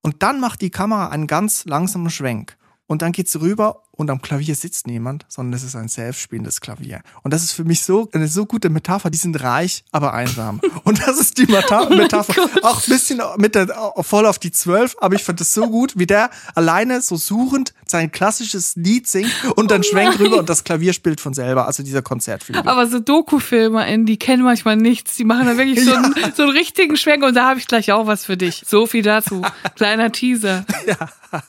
Und 0.02 0.22
dann 0.22 0.38
macht 0.40 0.60
die 0.60 0.70
Kamera 0.70 1.08
einen 1.08 1.26
ganz 1.26 1.64
langsamen 1.64 2.10
Schwenk 2.10 2.56
und 2.86 3.02
dann 3.02 3.12
geht's 3.12 3.38
rüber 3.40 3.82
und 3.92 4.10
am 4.10 4.20
Klavier 4.20 4.54
sitzt 4.54 4.86
niemand, 4.86 5.24
sondern 5.28 5.54
es 5.54 5.62
ist 5.62 5.74
ein 5.74 5.88
selbstspielendes 5.88 6.60
Klavier. 6.60 7.00
Und 7.22 7.32
das 7.32 7.42
ist 7.42 7.52
für 7.52 7.64
mich 7.64 7.82
so 7.82 8.08
eine 8.12 8.28
so 8.28 8.46
gute 8.46 8.68
Metapher. 8.68 9.10
Die 9.10 9.18
sind 9.18 9.42
reich, 9.42 9.84
aber 9.90 10.12
einsam. 10.12 10.60
Und 10.84 11.06
das 11.06 11.18
ist 11.18 11.38
die 11.38 11.46
Meta 11.46 11.88
oh 11.90 11.94
Metapher. 11.94 12.34
Oh 12.62 12.66
auch 12.66 12.86
ein 12.86 12.90
bisschen 12.90 13.20
mit 13.38 13.54
der, 13.54 13.68
voll 14.00 14.26
auf 14.26 14.38
die 14.38 14.50
Zwölf, 14.50 14.96
aber 15.00 15.14
ich 15.14 15.24
fand 15.24 15.40
das 15.40 15.52
so 15.52 15.68
gut, 15.68 15.98
wie 15.98 16.06
der 16.06 16.30
alleine 16.54 17.00
so 17.00 17.16
suchend 17.16 17.72
sein 17.86 18.12
klassisches 18.12 18.76
Lied 18.76 19.08
singt 19.08 19.32
und 19.56 19.70
dann 19.70 19.80
oh 19.80 19.84
schwenkt 19.84 20.20
rüber 20.20 20.38
und 20.38 20.48
das 20.48 20.62
Klavier 20.62 20.92
spielt 20.92 21.20
von 21.20 21.34
selber. 21.34 21.66
Also 21.66 21.82
dieser 21.82 22.02
Konzertfilm. 22.02 22.66
Aber 22.66 22.86
so 22.86 23.00
Doku-Filme, 23.00 24.04
die 24.04 24.18
kennen 24.18 24.42
manchmal 24.42 24.76
nichts. 24.76 25.16
Die 25.16 25.24
machen 25.24 25.46
da 25.46 25.56
wirklich 25.56 25.84
so, 25.84 25.90
ja. 25.92 26.02
einen, 26.02 26.14
so 26.36 26.42
einen 26.42 26.52
richtigen 26.52 26.96
Schwenk 26.96 27.24
und 27.24 27.34
da 27.34 27.48
habe 27.48 27.58
ich 27.58 27.66
gleich 27.66 27.90
auch 27.92 28.06
was 28.06 28.26
für 28.26 28.36
dich. 28.36 28.62
So 28.66 28.86
viel 28.86 29.02
dazu. 29.02 29.42
Kleiner 29.74 30.12
Teaser. 30.12 30.64
Ja. 30.86 31.42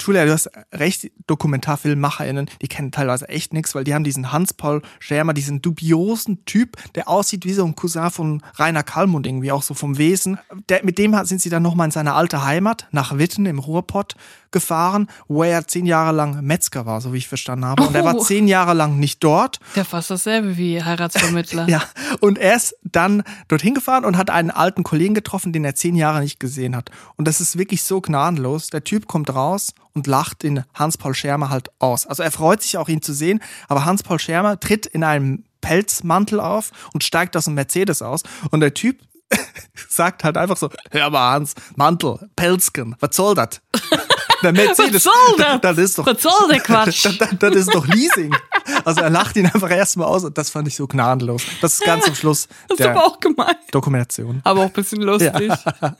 Julia, 0.00 0.24
du 0.24 0.32
hast 0.32 0.50
recht, 0.72 1.10
DokumentarfilmmacherInnen, 1.26 2.50
die 2.62 2.68
kennen 2.68 2.90
teilweise 2.90 3.28
echt 3.28 3.52
nichts, 3.52 3.74
weil 3.74 3.84
die 3.84 3.94
haben 3.94 4.04
diesen 4.04 4.32
Hans-Paul 4.32 4.82
Schermer, 4.98 5.34
diesen 5.34 5.62
dubiosen 5.62 6.44
Typ, 6.44 6.76
der 6.94 7.08
aussieht 7.08 7.44
wie 7.44 7.52
so 7.52 7.64
ein 7.64 7.76
Cousin 7.76 8.10
von 8.10 8.42
Rainer 8.56 8.82
Kallmund 8.82 9.26
irgendwie, 9.26 9.52
auch 9.52 9.62
so 9.62 9.74
vom 9.74 9.98
Wesen. 9.98 10.38
Der, 10.68 10.84
mit 10.84 10.98
dem 10.98 11.14
sind 11.24 11.40
sie 11.40 11.50
dann 11.50 11.62
nochmal 11.62 11.86
in 11.86 11.90
seine 11.90 12.14
alte 12.14 12.44
Heimat, 12.44 12.88
nach 12.90 13.18
Witten 13.18 13.46
im 13.46 13.58
Ruhrpott, 13.58 14.14
gefahren, 14.50 15.08
wo 15.28 15.42
er 15.42 15.66
zehn 15.66 15.86
Jahre 15.86 16.14
lang 16.14 16.42
Metzger 16.42 16.86
war, 16.86 17.00
so 17.00 17.12
wie 17.12 17.18
ich 17.18 17.28
verstanden 17.28 17.64
habe. 17.64 17.82
Und 17.82 17.94
er 17.94 18.04
war 18.04 18.16
oh. 18.16 18.22
zehn 18.22 18.48
Jahre 18.48 18.74
lang 18.74 18.98
nicht 18.98 19.22
dort. 19.22 19.58
Ja, 19.74 19.84
fast 19.84 20.10
dasselbe 20.10 20.56
wie 20.56 20.82
Heiratsvermittler. 20.82 21.68
ja, 21.68 21.82
und 22.20 22.38
er 22.38 22.56
ist 22.56 22.74
dann 22.82 23.22
dorthin 23.48 23.74
gefahren 23.74 24.04
und 24.04 24.16
hat 24.16 24.30
einen 24.30 24.50
alten 24.50 24.82
Kollegen 24.82 25.14
getroffen, 25.14 25.52
den 25.52 25.64
er 25.64 25.74
zehn 25.74 25.94
Jahre 25.94 26.20
nicht 26.20 26.40
gesehen 26.40 26.76
hat. 26.76 26.90
Und 27.16 27.28
das 27.28 27.40
ist 27.40 27.58
wirklich 27.58 27.82
so 27.82 28.00
gnadenlos. 28.00 28.68
Der 28.68 28.84
Typ 28.84 29.06
kommt 29.06 29.34
raus 29.34 29.74
und 29.92 30.06
lacht 30.06 30.42
den 30.42 30.64
Hans-Paul 30.74 31.14
Schermer 31.14 31.50
halt 31.50 31.70
aus. 31.78 32.06
Also 32.06 32.22
er 32.22 32.30
freut 32.30 32.62
sich 32.62 32.78
auch, 32.78 32.88
ihn 32.88 33.02
zu 33.02 33.12
sehen, 33.12 33.40
aber 33.68 33.84
Hans-Paul 33.84 34.18
Schermer 34.18 34.58
tritt 34.58 34.86
in 34.86 35.04
einem 35.04 35.44
Pelzmantel 35.60 36.40
auf 36.40 36.70
und 36.92 37.04
steigt 37.04 37.36
aus 37.36 37.44
dem 37.44 37.54
Mercedes 37.54 38.02
aus. 38.02 38.22
Und 38.50 38.60
der 38.60 38.74
Typ 38.74 38.98
sagt 39.88 40.24
halt 40.24 40.36
einfach 40.36 40.56
so, 40.56 40.70
hör 40.90 41.10
mal 41.10 41.32
Hans, 41.32 41.54
Mantel, 41.76 42.28
Pelzken, 42.36 42.96
was 43.00 43.16
soll 43.16 43.34
das? 43.34 43.60
Der 44.42 44.52
Mercedes, 44.52 45.04
was 45.04 45.04
soll 45.04 45.36
das? 45.38 45.60
Das 45.60 45.78
ist 45.78 45.98
doch, 45.98 46.06
was 46.06 46.22
soll 46.22 46.48
der 46.48 46.60
Quatsch? 46.60 47.04
Das, 47.04 47.18
das, 47.18 47.28
das 47.38 47.54
ist 47.54 47.74
doch 47.74 47.86
Leasing. 47.86 48.34
Also 48.84 49.00
er 49.02 49.10
lacht 49.10 49.36
ihn 49.36 49.46
einfach 49.46 49.70
erstmal 49.70 50.08
aus 50.08 50.24
und 50.24 50.36
das 50.38 50.50
fand 50.50 50.68
ich 50.68 50.76
so 50.76 50.86
gnadenlos. 50.86 51.42
Das 51.60 51.74
ist 51.74 51.84
ganz 51.84 52.04
zum 52.04 52.14
Schluss 52.14 52.48
das 52.68 52.80
ist 52.80 52.86
aber 52.86 53.04
auch 53.06 53.20
gemein. 53.20 53.56
Dokumentation. 53.70 54.40
Aber 54.44 54.60
auch 54.60 54.66
ein 54.66 54.72
bisschen 54.72 55.02
lustig. 55.02 55.32
Ja. 55.80 55.96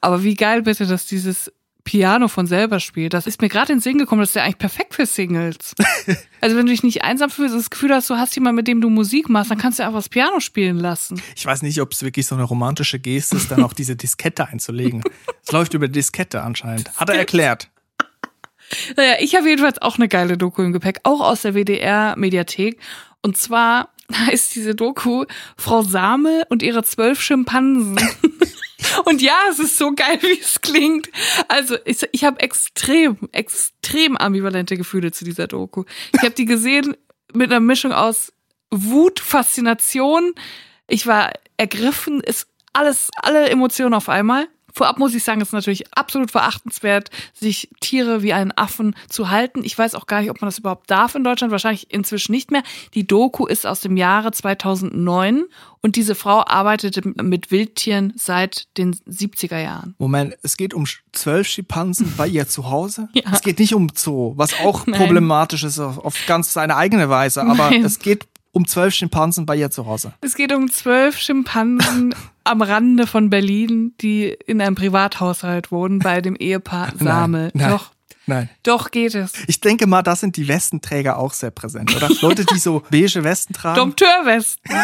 aber 0.00 0.22
wie 0.22 0.34
geil 0.34 0.62
bitte, 0.62 0.86
dass 0.86 1.06
dieses 1.06 1.50
Piano 1.84 2.28
von 2.28 2.46
selber 2.46 2.80
spielt. 2.80 3.12
Das 3.12 3.26
ist 3.26 3.42
mir 3.42 3.48
gerade 3.48 3.72
in 3.72 3.78
den 3.78 3.82
Sinn 3.82 3.98
gekommen, 3.98 4.20
das 4.20 4.30
ist 4.30 4.36
ja 4.36 4.42
eigentlich 4.42 4.58
perfekt 4.58 4.94
für 4.94 5.06
Singles. 5.06 5.74
also 6.40 6.56
wenn 6.56 6.66
du 6.66 6.72
dich 6.72 6.82
nicht 6.82 7.02
einsam 7.02 7.30
fühlst, 7.30 7.54
das 7.54 7.70
Gefühl 7.70 7.94
hast, 7.94 8.08
du 8.10 8.16
hast 8.16 8.34
jemanden, 8.34 8.56
mit 8.56 8.68
dem 8.68 8.80
du 8.80 8.88
Musik 8.90 9.28
machst, 9.28 9.50
dann 9.50 9.58
kannst 9.58 9.78
du 9.78 9.84
einfach 9.84 9.98
das 9.98 10.08
Piano 10.08 10.40
spielen 10.40 10.78
lassen. 10.78 11.20
Ich 11.36 11.44
weiß 11.44 11.62
nicht, 11.62 11.80
ob 11.80 11.92
es 11.92 12.02
wirklich 12.02 12.26
so 12.26 12.34
eine 12.34 12.44
romantische 12.44 12.98
Geste 12.98 13.36
ist, 13.36 13.50
dann 13.50 13.62
auch 13.62 13.74
diese 13.74 13.96
Diskette 13.96 14.48
einzulegen. 14.48 15.02
Es 15.44 15.52
läuft 15.52 15.74
über 15.74 15.88
Diskette 15.88 16.42
anscheinend. 16.42 16.90
Hat 16.96 17.10
er 17.10 17.16
erklärt. 17.16 17.68
Naja, 18.96 19.16
ich 19.20 19.34
habe 19.34 19.48
jedenfalls 19.48 19.80
auch 19.82 19.96
eine 19.96 20.08
geile 20.08 20.38
Doku 20.38 20.62
im 20.62 20.72
Gepäck, 20.72 21.00
auch 21.02 21.20
aus 21.20 21.42
der 21.42 21.54
WDR-Mediathek. 21.54 22.78
Und 23.22 23.36
zwar 23.36 23.90
heißt 24.12 24.54
diese 24.54 24.74
Doku 24.74 25.24
Frau 25.56 25.82
Same 25.82 26.44
und 26.48 26.62
ihre 26.62 26.82
zwölf 26.82 27.20
Schimpansen. 27.20 27.98
Und 29.04 29.22
ja, 29.22 29.36
es 29.50 29.58
ist 29.58 29.78
so 29.78 29.92
geil, 29.92 30.18
wie 30.22 30.40
es 30.40 30.60
klingt. 30.60 31.08
Also 31.48 31.76
ich, 31.84 32.06
ich 32.12 32.24
habe 32.24 32.40
extrem, 32.40 33.18
extrem 33.32 34.16
ambivalente 34.16 34.76
Gefühle 34.76 35.12
zu 35.12 35.24
dieser 35.24 35.46
Doku. 35.46 35.84
Ich 36.12 36.20
habe 36.20 36.34
die 36.34 36.44
gesehen 36.44 36.96
mit 37.32 37.50
einer 37.50 37.60
Mischung 37.60 37.92
aus 37.92 38.32
Wut, 38.70 39.20
Faszination. 39.20 40.34
Ich 40.86 41.06
war 41.06 41.32
ergriffen, 41.56 42.20
ist 42.20 42.48
alles, 42.72 43.10
alle 43.16 43.48
Emotionen 43.48 43.94
auf 43.94 44.08
einmal. 44.08 44.48
Vorab 44.76 44.98
muss 44.98 45.14
ich 45.14 45.22
sagen, 45.22 45.40
es 45.40 45.48
ist 45.48 45.52
natürlich 45.52 45.84
absolut 45.96 46.32
verachtenswert, 46.32 47.10
sich 47.32 47.70
Tiere 47.80 48.22
wie 48.22 48.32
einen 48.32 48.50
Affen 48.50 48.96
zu 49.08 49.30
halten. 49.30 49.62
Ich 49.62 49.78
weiß 49.78 49.94
auch 49.94 50.06
gar 50.06 50.20
nicht, 50.20 50.30
ob 50.30 50.40
man 50.40 50.48
das 50.48 50.58
überhaupt 50.58 50.90
darf 50.90 51.14
in 51.14 51.22
Deutschland. 51.22 51.52
Wahrscheinlich 51.52 51.92
inzwischen 51.92 52.32
nicht 52.32 52.50
mehr. 52.50 52.64
Die 52.92 53.06
Doku 53.06 53.46
ist 53.46 53.66
aus 53.66 53.80
dem 53.80 53.96
Jahre 53.96 54.32
2009 54.32 55.44
und 55.80 55.94
diese 55.94 56.16
Frau 56.16 56.44
arbeitete 56.44 57.02
mit 57.22 57.52
Wildtieren 57.52 58.14
seit 58.16 58.66
den 58.76 58.96
70er 58.96 59.58
Jahren. 59.58 59.94
Moment, 59.98 60.34
es 60.42 60.56
geht 60.56 60.74
um 60.74 60.86
zwölf 61.12 61.46
Schimpansen 61.46 62.12
bei 62.16 62.26
ihr 62.26 62.48
zu 62.48 62.68
Hause? 62.68 63.08
Ja. 63.14 63.30
Es 63.32 63.42
geht 63.42 63.60
nicht 63.60 63.74
um 63.74 63.90
Zoo, 63.94 64.32
was 64.36 64.58
auch 64.60 64.86
Nein. 64.86 64.98
problematisch 64.98 65.62
ist 65.62 65.78
auf 65.78 66.16
ganz 66.26 66.52
seine 66.52 66.76
eigene 66.76 67.08
Weise, 67.08 67.42
aber 67.42 67.70
Nein. 67.70 67.84
es 67.84 68.00
geht 68.00 68.26
um 68.54 68.66
zwölf 68.66 68.94
Schimpansen 68.94 69.46
bei 69.46 69.56
ihr 69.56 69.70
zu 69.70 69.84
Hause. 69.84 70.14
Es 70.20 70.36
geht 70.36 70.52
um 70.52 70.70
zwölf 70.70 71.18
Schimpansen 71.18 72.14
am 72.44 72.62
Rande 72.62 73.06
von 73.06 73.28
Berlin, 73.28 73.94
die 74.00 74.28
in 74.46 74.60
einem 74.60 74.76
Privathaushalt 74.76 75.72
wohnen, 75.72 75.98
bei 75.98 76.20
dem 76.20 76.36
Ehepaar 76.36 76.92
Samel. 76.98 77.50
Nein, 77.52 77.68
nein. 77.68 77.70
Doch. 77.70 77.90
Nein. 78.26 78.48
Doch 78.62 78.90
geht 78.90 79.14
es. 79.14 79.32
Ich 79.48 79.60
denke 79.60 79.86
mal, 79.86 80.00
da 80.00 80.16
sind 80.16 80.38
die 80.38 80.48
Westenträger 80.48 81.18
auch 81.18 81.34
sehr 81.34 81.50
präsent, 81.50 81.94
oder? 81.94 82.08
Leute, 82.22 82.46
die 82.46 82.58
so 82.58 82.82
beige 82.90 83.22
Westen 83.22 83.52
tragen. 83.52 83.76
Dompteurwesten. 83.76 84.74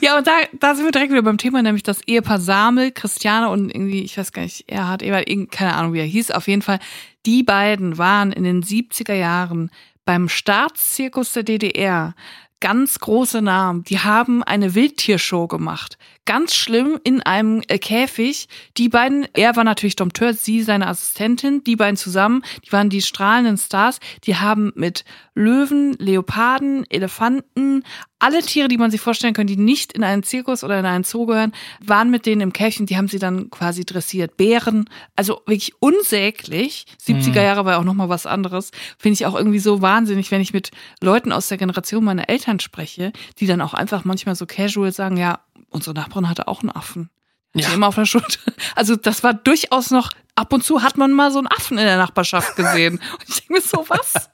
ja, 0.00 0.16
und 0.16 0.26
da, 0.28 0.32
da 0.60 0.76
sind 0.76 0.84
wir 0.84 0.92
direkt 0.92 1.10
wieder 1.10 1.22
beim 1.22 1.38
Thema, 1.38 1.60
nämlich 1.60 1.82
das 1.82 2.02
Ehepaar 2.06 2.38
Samel, 2.38 2.92
Christiane 2.92 3.48
und 3.48 3.68
irgendwie, 3.68 4.04
ich 4.04 4.16
weiß 4.16 4.30
gar 4.30 4.42
nicht, 4.42 4.66
er 4.68 4.86
hat 4.86 5.02
Ewald, 5.02 5.26
keine 5.50 5.74
Ahnung, 5.74 5.92
wie 5.92 5.98
er 5.98 6.04
hieß. 6.04 6.30
Auf 6.30 6.46
jeden 6.46 6.62
Fall, 6.62 6.78
die 7.26 7.42
beiden 7.42 7.98
waren 7.98 8.30
in 8.30 8.44
den 8.44 8.62
70er 8.62 9.14
Jahren 9.14 9.70
beim 10.04 10.28
Staatszirkus 10.28 11.32
der 11.32 11.42
DDR 11.42 12.14
ganz 12.64 12.98
große 12.98 13.42
Namen. 13.42 13.84
Die 13.84 13.98
haben 13.98 14.42
eine 14.42 14.74
Wildtiershow 14.74 15.48
gemacht. 15.48 15.98
Ganz 16.26 16.54
schlimm 16.54 16.98
in 17.04 17.20
einem 17.22 17.62
äh, 17.68 17.78
Käfig. 17.78 18.48
Die 18.78 18.88
beiden, 18.88 19.26
er 19.34 19.56
war 19.56 19.64
natürlich 19.64 19.96
Dompteur, 19.96 20.32
sie 20.32 20.62
seine 20.62 20.86
Assistentin, 20.86 21.62
die 21.64 21.76
beiden 21.76 21.96
zusammen, 21.96 22.42
die 22.64 22.72
waren 22.72 22.88
die 22.88 23.02
strahlenden 23.02 23.58
Stars. 23.58 24.00
Die 24.24 24.36
haben 24.36 24.72
mit 24.74 25.04
Löwen, 25.34 25.92
Leoparden, 25.98 26.86
Elefanten, 26.88 27.82
alle 28.24 28.40
Tiere, 28.40 28.68
die 28.68 28.78
man 28.78 28.90
sich 28.90 29.02
vorstellen 29.02 29.34
kann, 29.34 29.46
die 29.46 29.58
nicht 29.58 29.92
in 29.92 30.02
einen 30.02 30.22
Zirkus 30.22 30.64
oder 30.64 30.78
in 30.78 30.86
einen 30.86 31.04
Zoo 31.04 31.26
gehören, 31.26 31.52
waren 31.84 32.10
mit 32.10 32.24
denen 32.24 32.40
im 32.40 32.52
Käfchen, 32.54 32.86
die 32.86 32.96
haben 32.96 33.08
sie 33.08 33.18
dann 33.18 33.50
quasi 33.50 33.84
dressiert. 33.84 34.38
Bären, 34.38 34.88
also 35.16 35.42
wirklich 35.44 35.74
unsäglich. 35.80 36.86
70er 37.04 37.28
mhm. 37.28 37.34
Jahre 37.34 37.64
war 37.66 37.78
auch 37.78 37.84
nochmal 37.84 38.08
was 38.08 38.24
anderes. 38.24 38.70
Finde 38.96 39.14
ich 39.14 39.26
auch 39.26 39.34
irgendwie 39.34 39.58
so 39.58 39.82
wahnsinnig, 39.82 40.30
wenn 40.30 40.40
ich 40.40 40.54
mit 40.54 40.70
Leuten 41.02 41.32
aus 41.32 41.48
der 41.48 41.58
Generation 41.58 42.02
meiner 42.02 42.30
Eltern 42.30 42.60
spreche, 42.60 43.12
die 43.38 43.46
dann 43.46 43.60
auch 43.60 43.74
einfach 43.74 44.04
manchmal 44.04 44.36
so 44.36 44.46
casual 44.46 44.90
sagen, 44.90 45.18
ja, 45.18 45.40
unsere 45.74 45.94
Nachbarin 45.94 46.28
hatte 46.28 46.48
auch 46.48 46.60
einen 46.60 46.70
Affen. 46.70 47.10
Ja. 47.54 47.72
Immer 47.72 47.88
auf 47.88 47.94
der 47.94 48.04
Schulter. 48.04 48.40
Also 48.74 48.96
das 48.96 49.22
war 49.22 49.32
durchaus 49.32 49.90
noch, 49.90 50.10
ab 50.34 50.52
und 50.52 50.64
zu 50.64 50.82
hat 50.82 50.96
man 50.96 51.12
mal 51.12 51.30
so 51.30 51.38
einen 51.38 51.46
Affen 51.46 51.78
in 51.78 51.84
der 51.84 51.96
Nachbarschaft 51.98 52.56
gesehen. 52.56 52.94
Und 53.12 53.28
ich 53.28 53.36
denke 53.36 53.52
mir 53.52 53.60
so, 53.60 53.84
was? 53.88 54.30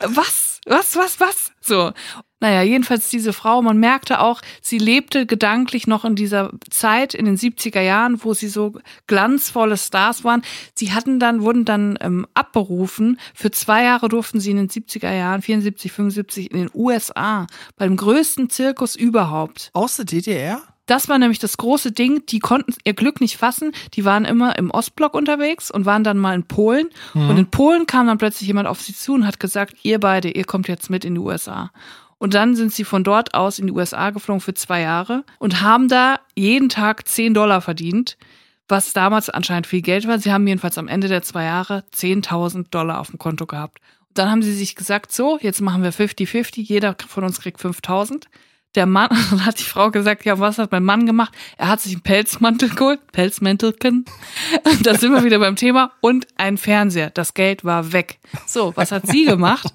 Was? 0.00 0.60
Was, 0.66 0.96
was, 0.96 1.20
was? 1.20 1.52
So. 1.60 1.92
Naja, 2.40 2.62
jedenfalls 2.62 3.08
diese 3.08 3.32
Frau, 3.32 3.62
man 3.62 3.78
merkte 3.78 4.20
auch, 4.20 4.42
sie 4.60 4.78
lebte 4.78 5.24
gedanklich 5.24 5.86
noch 5.86 6.04
in 6.04 6.16
dieser 6.16 6.50
Zeit, 6.70 7.14
in 7.14 7.24
den 7.24 7.38
70er 7.38 7.80
Jahren, 7.80 8.22
wo 8.22 8.34
sie 8.34 8.48
so 8.48 8.74
glanzvolle 9.06 9.78
Stars 9.78 10.22
waren. 10.22 10.42
Sie 10.74 10.92
hatten 10.92 11.18
dann, 11.18 11.42
wurden 11.42 11.64
dann 11.64 11.96
ähm, 12.00 12.26
abberufen. 12.34 13.18
Für 13.32 13.52
zwei 13.52 13.84
Jahre 13.84 14.08
durften 14.08 14.40
sie 14.40 14.50
in 14.50 14.58
den 14.58 14.68
70er 14.68 15.14
Jahren, 15.14 15.40
74, 15.40 15.92
75, 15.92 16.50
in 16.50 16.58
den 16.58 16.70
USA, 16.74 17.46
beim 17.76 17.96
größten 17.96 18.50
Zirkus 18.50 18.96
überhaupt. 18.96 19.70
Aus 19.72 19.96
der 19.96 20.04
DDR? 20.04 20.60
Das 20.86 21.08
war 21.08 21.18
nämlich 21.18 21.40
das 21.40 21.56
große 21.56 21.92
Ding. 21.92 22.24
Die 22.26 22.38
konnten 22.38 22.72
ihr 22.84 22.94
Glück 22.94 23.20
nicht 23.20 23.36
fassen. 23.36 23.72
Die 23.94 24.04
waren 24.04 24.24
immer 24.24 24.56
im 24.56 24.70
Ostblock 24.70 25.14
unterwegs 25.14 25.70
und 25.70 25.84
waren 25.84 26.04
dann 26.04 26.18
mal 26.18 26.34
in 26.34 26.44
Polen. 26.44 26.88
Mhm. 27.12 27.30
Und 27.30 27.38
in 27.38 27.50
Polen 27.50 27.86
kam 27.86 28.06
dann 28.06 28.18
plötzlich 28.18 28.46
jemand 28.46 28.68
auf 28.68 28.80
sie 28.80 28.94
zu 28.94 29.14
und 29.14 29.26
hat 29.26 29.40
gesagt, 29.40 29.74
ihr 29.82 29.98
beide, 29.98 30.30
ihr 30.30 30.44
kommt 30.44 30.68
jetzt 30.68 30.88
mit 30.88 31.04
in 31.04 31.14
die 31.14 31.20
USA. 31.20 31.72
Und 32.18 32.34
dann 32.34 32.56
sind 32.56 32.72
sie 32.72 32.84
von 32.84 33.04
dort 33.04 33.34
aus 33.34 33.58
in 33.58 33.66
die 33.66 33.72
USA 33.72 34.10
geflogen 34.10 34.40
für 34.40 34.54
zwei 34.54 34.80
Jahre 34.80 35.24
und 35.38 35.60
haben 35.60 35.88
da 35.88 36.20
jeden 36.34 36.68
Tag 36.68 37.06
10 37.06 37.34
Dollar 37.34 37.60
verdient, 37.60 38.16
was 38.68 38.92
damals 38.92 39.28
anscheinend 39.28 39.66
viel 39.66 39.82
Geld 39.82 40.06
war. 40.08 40.18
Sie 40.18 40.32
haben 40.32 40.46
jedenfalls 40.46 40.78
am 40.78 40.88
Ende 40.88 41.08
der 41.08 41.22
zwei 41.22 41.44
Jahre 41.44 41.84
10.000 41.94 42.70
Dollar 42.70 43.00
auf 43.00 43.08
dem 43.08 43.18
Konto 43.18 43.44
gehabt. 43.44 43.80
Und 44.08 44.18
dann 44.18 44.30
haben 44.30 44.42
sie 44.42 44.54
sich 44.54 44.76
gesagt, 44.76 45.12
so, 45.12 45.38
jetzt 45.42 45.60
machen 45.60 45.82
wir 45.82 45.92
50-50, 45.92 46.62
jeder 46.62 46.96
von 47.06 47.24
uns 47.24 47.40
kriegt 47.40 47.60
5.000 47.60 48.24
der 48.76 48.86
Mann, 48.86 49.08
dann 49.30 49.44
hat 49.44 49.58
die 49.58 49.64
Frau 49.64 49.90
gesagt, 49.90 50.24
ja, 50.24 50.38
was 50.38 50.58
hat 50.58 50.72
mein 50.72 50.84
Mann 50.84 51.06
gemacht? 51.06 51.34
Er 51.56 51.68
hat 51.68 51.80
sich 51.80 51.92
einen 51.92 52.02
Pelzmantel 52.02 52.68
geholt, 52.70 53.00
Pelzmäntelchen. 53.12 54.04
Da 54.82 54.94
sind 54.94 55.12
wir 55.12 55.24
wieder 55.24 55.38
beim 55.38 55.56
Thema. 55.56 55.92
Und 56.00 56.26
ein 56.36 56.58
Fernseher. 56.58 57.10
Das 57.10 57.34
Geld 57.34 57.64
war 57.64 57.92
weg. 57.92 58.18
So, 58.46 58.72
was 58.76 58.92
hat 58.92 59.06
sie 59.06 59.24
gemacht? 59.24 59.72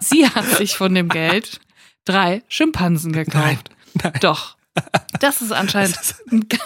Sie 0.00 0.28
hat 0.28 0.44
sich 0.44 0.76
von 0.76 0.94
dem 0.94 1.08
Geld 1.08 1.60
drei 2.04 2.42
Schimpansen 2.48 3.12
gekauft. 3.12 3.70
Nein, 3.94 4.02
nein. 4.02 4.12
Doch. 4.20 4.56
Das 5.20 5.42
ist 5.42 5.52
anscheinend 5.52 5.98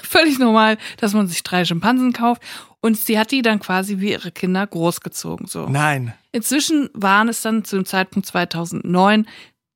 völlig 0.03 0.39
normal, 0.39 0.79
dass 0.99 1.15
man 1.15 1.27
sich 1.27 1.43
drei 1.43 1.65
Schimpansen 1.65 2.13
kauft. 2.13 2.43
Und 2.81 2.97
sie 2.97 3.19
hat 3.19 3.31
die 3.31 3.43
dann 3.43 3.61
quasi 3.61 4.01
wie 4.01 4.11
ihre 4.13 4.33
Kinder 4.33 4.67
großgezogen. 4.67 5.47
So. 5.47 5.67
Nein. 5.67 6.15
Inzwischen 6.33 6.89
waren 6.95 7.29
es 7.29 7.43
dann 7.43 7.65
zu 7.65 7.77
dem 7.77 7.85
Zeitpunkt 7.85 8.27
2009 8.27 9.27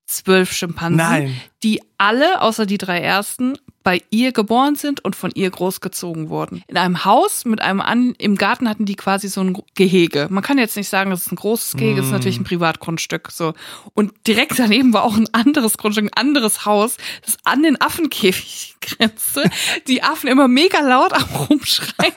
zwölf 0.06 0.52
Schimpansen, 0.52 0.96
Nein. 0.96 1.40
die 1.62 1.80
alle, 1.98 2.42
außer 2.42 2.66
die 2.66 2.78
drei 2.78 3.00
ersten, 3.00 3.56
bei 3.84 4.00
ihr 4.10 4.32
geboren 4.32 4.76
sind 4.76 5.04
und 5.04 5.14
von 5.14 5.30
ihr 5.34 5.50
großgezogen 5.50 6.30
wurden. 6.30 6.62
In 6.68 6.78
einem 6.78 7.04
Haus 7.04 7.44
mit 7.44 7.60
einem 7.60 7.82
an, 7.82 8.14
im 8.18 8.36
Garten 8.36 8.68
hatten 8.68 8.86
die 8.86 8.96
quasi 8.96 9.28
so 9.28 9.42
ein 9.42 9.56
Gehege. 9.74 10.26
Man 10.30 10.42
kann 10.42 10.56
jetzt 10.56 10.76
nicht 10.76 10.88
sagen, 10.88 11.10
das 11.10 11.26
ist 11.26 11.32
ein 11.32 11.36
großes 11.36 11.76
Gehege, 11.76 12.00
mm. 12.00 12.04
ist 12.04 12.10
natürlich 12.10 12.40
ein 12.40 12.44
Privatgrundstück, 12.44 13.30
so. 13.30 13.52
Und 13.92 14.12
direkt 14.26 14.58
daneben 14.58 14.94
war 14.94 15.04
auch 15.04 15.16
ein 15.16 15.28
anderes 15.32 15.76
Grundstück, 15.76 16.06
ein 16.06 16.14
anderes 16.14 16.64
Haus, 16.64 16.96
das 17.24 17.36
an 17.44 17.62
den 17.62 17.78
Affenkäfig 17.80 18.76
grenzte. 18.80 19.50
Die 19.86 20.02
Affen 20.02 20.30
immer 20.30 20.48
mega 20.48 20.80
laut 20.80 21.12
am 21.12 21.28
rumschreien. 21.48 22.14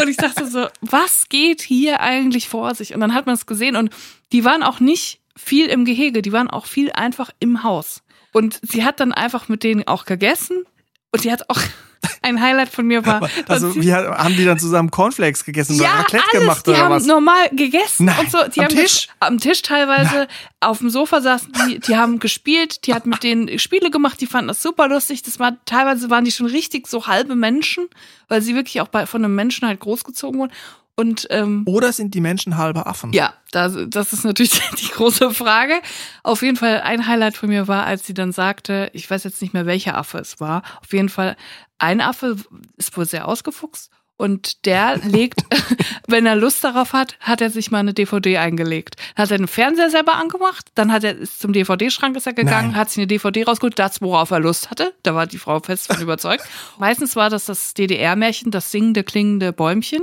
Und 0.00 0.08
ich 0.08 0.16
dachte 0.16 0.46
so, 0.46 0.66
was 0.82 1.28
geht 1.28 1.62
hier 1.62 2.00
eigentlich 2.00 2.48
vor 2.48 2.76
sich? 2.76 2.94
Und 2.94 3.00
dann 3.00 3.12
hat 3.12 3.26
man 3.26 3.34
es 3.34 3.46
gesehen 3.46 3.74
und 3.74 3.90
die 4.32 4.44
waren 4.44 4.62
auch 4.62 4.78
nicht 4.78 5.20
viel 5.36 5.66
im 5.66 5.84
Gehege, 5.84 6.22
die 6.22 6.32
waren 6.32 6.48
auch 6.48 6.66
viel 6.66 6.90
einfach 6.92 7.30
im 7.38 7.62
Haus. 7.62 8.02
Und 8.32 8.60
sie 8.62 8.84
hat 8.84 9.00
dann 9.00 9.12
einfach 9.12 9.48
mit 9.48 9.62
denen 9.62 9.86
auch 9.86 10.04
gegessen 10.04 10.64
und 11.12 11.22
sie 11.22 11.32
hat 11.32 11.48
auch 11.48 11.60
ein 12.22 12.40
Highlight 12.40 12.68
von 12.68 12.86
mir 12.86 13.04
war. 13.06 13.28
Also, 13.48 13.74
wie 13.76 13.92
haben 13.92 14.36
die 14.36 14.44
dann 14.44 14.58
zusammen 14.58 14.90
Cornflakes 14.90 15.44
gegessen 15.44 15.76
ja, 15.76 15.84
oder 15.84 15.98
Raclette 16.00 16.24
alles. 16.32 16.40
gemacht 16.40 16.66
die 16.66 16.70
oder 16.70 16.78
haben 16.80 16.90
was? 16.90 17.06
normal 17.06 17.48
gegessen 17.52 18.06
Nein, 18.06 18.18
und 18.20 18.30
so. 18.30 18.38
Die 18.54 18.60
am 18.60 18.66
haben 18.66 18.74
Tisch? 18.74 19.08
Am 19.20 19.38
Tisch 19.38 19.62
teilweise, 19.62 20.14
Nein. 20.14 20.26
auf 20.60 20.78
dem 20.78 20.90
Sofa 20.90 21.20
saßen 21.20 21.52
die, 21.66 21.78
die 21.80 21.96
haben 21.96 22.18
gespielt, 22.18 22.86
die 22.86 22.94
hat 22.94 23.06
mit 23.06 23.22
denen 23.22 23.58
Spiele 23.58 23.90
gemacht, 23.90 24.20
die 24.20 24.26
fanden 24.26 24.48
das 24.48 24.62
super 24.62 24.88
lustig. 24.88 25.22
Das 25.22 25.38
war, 25.38 25.56
teilweise 25.64 26.10
waren 26.10 26.24
die 26.24 26.32
schon 26.32 26.46
richtig 26.46 26.86
so 26.86 27.06
halbe 27.06 27.36
Menschen, 27.36 27.88
weil 28.28 28.42
sie 28.42 28.54
wirklich 28.54 28.80
auch 28.80 28.88
bei, 28.88 29.06
von 29.06 29.24
einem 29.24 29.34
Menschen 29.34 29.66
halt 29.66 29.80
großgezogen 29.80 30.40
wurden. 30.40 30.52
Und, 30.96 31.26
ähm, 31.30 31.62
Oder 31.66 31.92
sind 31.92 32.14
die 32.14 32.22
Menschen 32.22 32.56
halbe 32.56 32.86
Affen? 32.86 33.12
Ja, 33.12 33.34
das, 33.50 33.74
das 33.88 34.14
ist 34.14 34.24
natürlich 34.24 34.60
die 34.80 34.88
große 34.88 35.30
Frage. 35.30 35.74
Auf 36.22 36.42
jeden 36.42 36.56
Fall 36.56 36.80
ein 36.80 37.06
Highlight 37.06 37.36
von 37.36 37.50
mir 37.50 37.68
war, 37.68 37.84
als 37.84 38.06
sie 38.06 38.14
dann 38.14 38.32
sagte, 38.32 38.90
ich 38.94 39.08
weiß 39.08 39.24
jetzt 39.24 39.42
nicht 39.42 39.52
mehr, 39.52 39.66
welcher 39.66 39.98
Affe 39.98 40.18
es 40.18 40.40
war. 40.40 40.62
Auf 40.82 40.92
jeden 40.92 41.10
Fall, 41.10 41.36
ein 41.78 42.00
Affe 42.00 42.36
ist 42.78 42.96
wohl 42.96 43.04
sehr 43.04 43.28
ausgefuchst 43.28 43.90
und 44.16 44.64
der 44.64 44.98
legt, 44.98 45.40
wenn 46.08 46.26
er 46.26 46.36
Lust 46.36 46.64
darauf 46.64 46.92
hat, 46.92 47.16
hat 47.20 47.40
er 47.40 47.50
sich 47.50 47.70
mal 47.70 47.80
eine 47.80 47.92
DVD 47.92 48.38
eingelegt. 48.38 48.96
Hat 49.14 49.30
er 49.30 49.38
den 49.38 49.48
Fernseher 49.48 49.90
selber 49.90 50.14
angemacht, 50.14 50.66
dann 50.74 50.92
hat 50.92 51.04
er 51.04 51.16
ist 51.16 51.40
zum 51.40 51.52
DVD-Schrank 51.52 52.16
ist 52.16 52.26
er 52.26 52.32
gegangen, 52.32 52.68
Nein. 52.68 52.76
hat 52.76 52.90
sich 52.90 52.98
eine 52.98 53.06
DVD 53.06 53.44
rausgeholt, 53.44 53.78
das 53.78 54.00
worauf 54.00 54.30
er 54.30 54.40
Lust 54.40 54.70
hatte. 54.70 54.94
Da 55.02 55.14
war 55.14 55.26
die 55.26 55.38
Frau 55.38 55.60
fest 55.60 55.92
von 55.92 56.00
überzeugt. 56.00 56.44
Meistens 56.78 57.16
war 57.16 57.30
das 57.30 57.46
das 57.46 57.74
DDR-Märchen, 57.74 58.50
das 58.50 58.70
singende, 58.70 59.04
klingende 59.04 59.52
Bäumchen. 59.52 60.02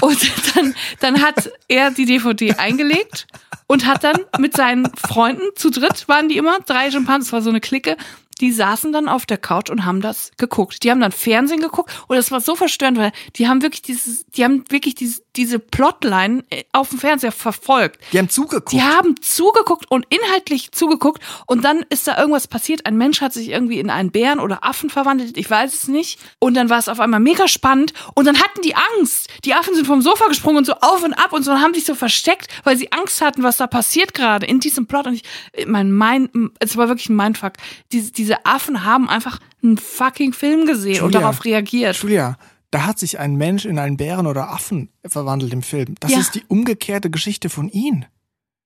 Und 0.00 0.54
dann, 0.54 0.74
dann 1.00 1.22
hat 1.22 1.50
er 1.68 1.90
die 1.90 2.06
DVD 2.06 2.54
eingelegt 2.54 3.26
und 3.66 3.86
hat 3.86 4.02
dann 4.02 4.18
mit 4.38 4.56
seinen 4.56 4.90
Freunden, 4.96 5.42
zu 5.56 5.70
dritt 5.70 6.08
waren 6.08 6.28
die 6.28 6.36
immer, 6.36 6.58
drei 6.60 6.90
Schimpansen, 6.90 7.26
das 7.26 7.32
war 7.32 7.42
so 7.42 7.50
eine 7.50 7.60
Clique, 7.60 7.96
die 8.40 8.52
saßen 8.52 8.92
dann 8.92 9.08
auf 9.08 9.26
der 9.26 9.38
Couch 9.38 9.70
und 9.70 9.84
haben 9.84 10.00
das 10.00 10.30
geguckt. 10.36 10.82
Die 10.82 10.90
haben 10.90 11.00
dann 11.00 11.12
Fernsehen 11.12 11.60
geguckt 11.60 11.92
und 12.08 12.16
das 12.16 12.30
war 12.30 12.40
so 12.40 12.56
verstörend, 12.56 12.98
weil 12.98 13.12
die 13.36 13.48
haben 13.48 13.62
wirklich 13.62 13.82
dieses, 13.82 14.24
die 14.26 14.44
haben 14.44 14.64
wirklich 14.70 14.94
diese, 14.94 15.22
diese 15.36 15.58
Plotline 15.58 16.44
äh, 16.48 16.64
auf 16.72 16.88
dem 16.88 16.98
Fernseher 16.98 17.32
verfolgt. 17.32 18.00
Die 18.12 18.18
haben 18.18 18.30
zugeguckt. 18.30 18.72
Die 18.72 18.82
haben 18.82 19.20
zugeguckt 19.20 19.90
und 19.90 20.06
inhaltlich 20.08 20.72
zugeguckt 20.72 21.22
und 21.46 21.64
dann 21.64 21.84
ist 21.90 22.06
da 22.06 22.18
irgendwas 22.18 22.48
passiert. 22.48 22.86
Ein 22.86 22.96
Mensch 22.96 23.20
hat 23.20 23.32
sich 23.34 23.50
irgendwie 23.50 23.78
in 23.78 23.90
einen 23.90 24.10
Bären 24.10 24.40
oder 24.40 24.64
Affen 24.64 24.88
verwandelt, 24.88 25.36
ich 25.36 25.50
weiß 25.50 25.74
es 25.74 25.88
nicht. 25.88 26.18
Und 26.38 26.54
dann 26.54 26.70
war 26.70 26.78
es 26.78 26.88
auf 26.88 27.00
einmal 27.00 27.20
mega 27.20 27.46
spannend 27.48 27.92
und 28.14 28.26
dann 28.26 28.40
hatten 28.40 28.62
die 28.62 28.74
Angst. 28.74 29.28
Die 29.44 29.52
Affen 29.52 29.74
sind 29.74 29.86
vom 29.86 30.00
Sofa 30.00 30.28
gesprungen 30.28 30.58
und 30.58 30.64
so 30.64 30.74
auf 30.74 31.04
und 31.04 31.12
ab 31.12 31.34
und 31.34 31.42
so 31.42 31.50
und 31.50 31.60
haben 31.60 31.74
sich 31.74 31.84
so 31.84 31.94
versteckt, 31.94 32.48
weil 32.64 32.76
sie 32.76 32.90
Angst 32.92 33.20
hatten, 33.20 33.42
was 33.42 33.58
da 33.58 33.66
passiert 33.66 34.14
gerade 34.14 34.46
in 34.46 34.60
diesem 34.60 34.86
Plot. 34.86 35.06
Und 35.06 35.14
ich, 35.14 35.24
mein, 35.66 35.92
mein, 35.92 36.30
es 36.58 36.76
war 36.76 36.88
wirklich 36.88 37.10
ein 37.10 37.16
Mindfuck. 37.16 37.54
Diese, 37.92 38.10
diese 38.12 38.30
diese 38.30 38.46
Affen 38.46 38.84
haben 38.84 39.08
einfach 39.08 39.40
einen 39.60 39.76
fucking 39.76 40.32
Film 40.32 40.64
gesehen 40.64 40.94
Julia, 40.94 41.04
und 41.04 41.14
darauf 41.16 41.44
reagiert. 41.44 41.96
Julia, 41.96 42.38
da 42.70 42.86
hat 42.86 42.98
sich 42.98 43.18
ein 43.18 43.34
Mensch 43.36 43.64
in 43.64 43.78
einen 43.78 43.96
Bären 43.96 44.26
oder 44.26 44.50
Affen 44.50 44.90
verwandelt 45.06 45.52
im 45.52 45.62
Film. 45.62 45.94
Das 46.00 46.12
Ja. 46.12 46.20
ist 46.20 46.34
die 46.34 46.44
umgekehrte 46.48 47.10
Geschichte 47.10 47.48
von 47.50 47.68
ihnen. 47.68 48.06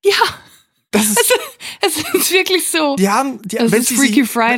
Ja, 0.04 0.12
Das 0.90 1.06
ist, 1.06 1.32
es 1.80 1.96
ist 2.14 2.30
wirklich 2.32 2.68
so. 2.70 2.94
die 2.96 3.08
haben, 3.08 3.40
die, 3.42 3.56
wenn, 3.56 3.80
ist 3.80 3.88
sie 3.88 3.96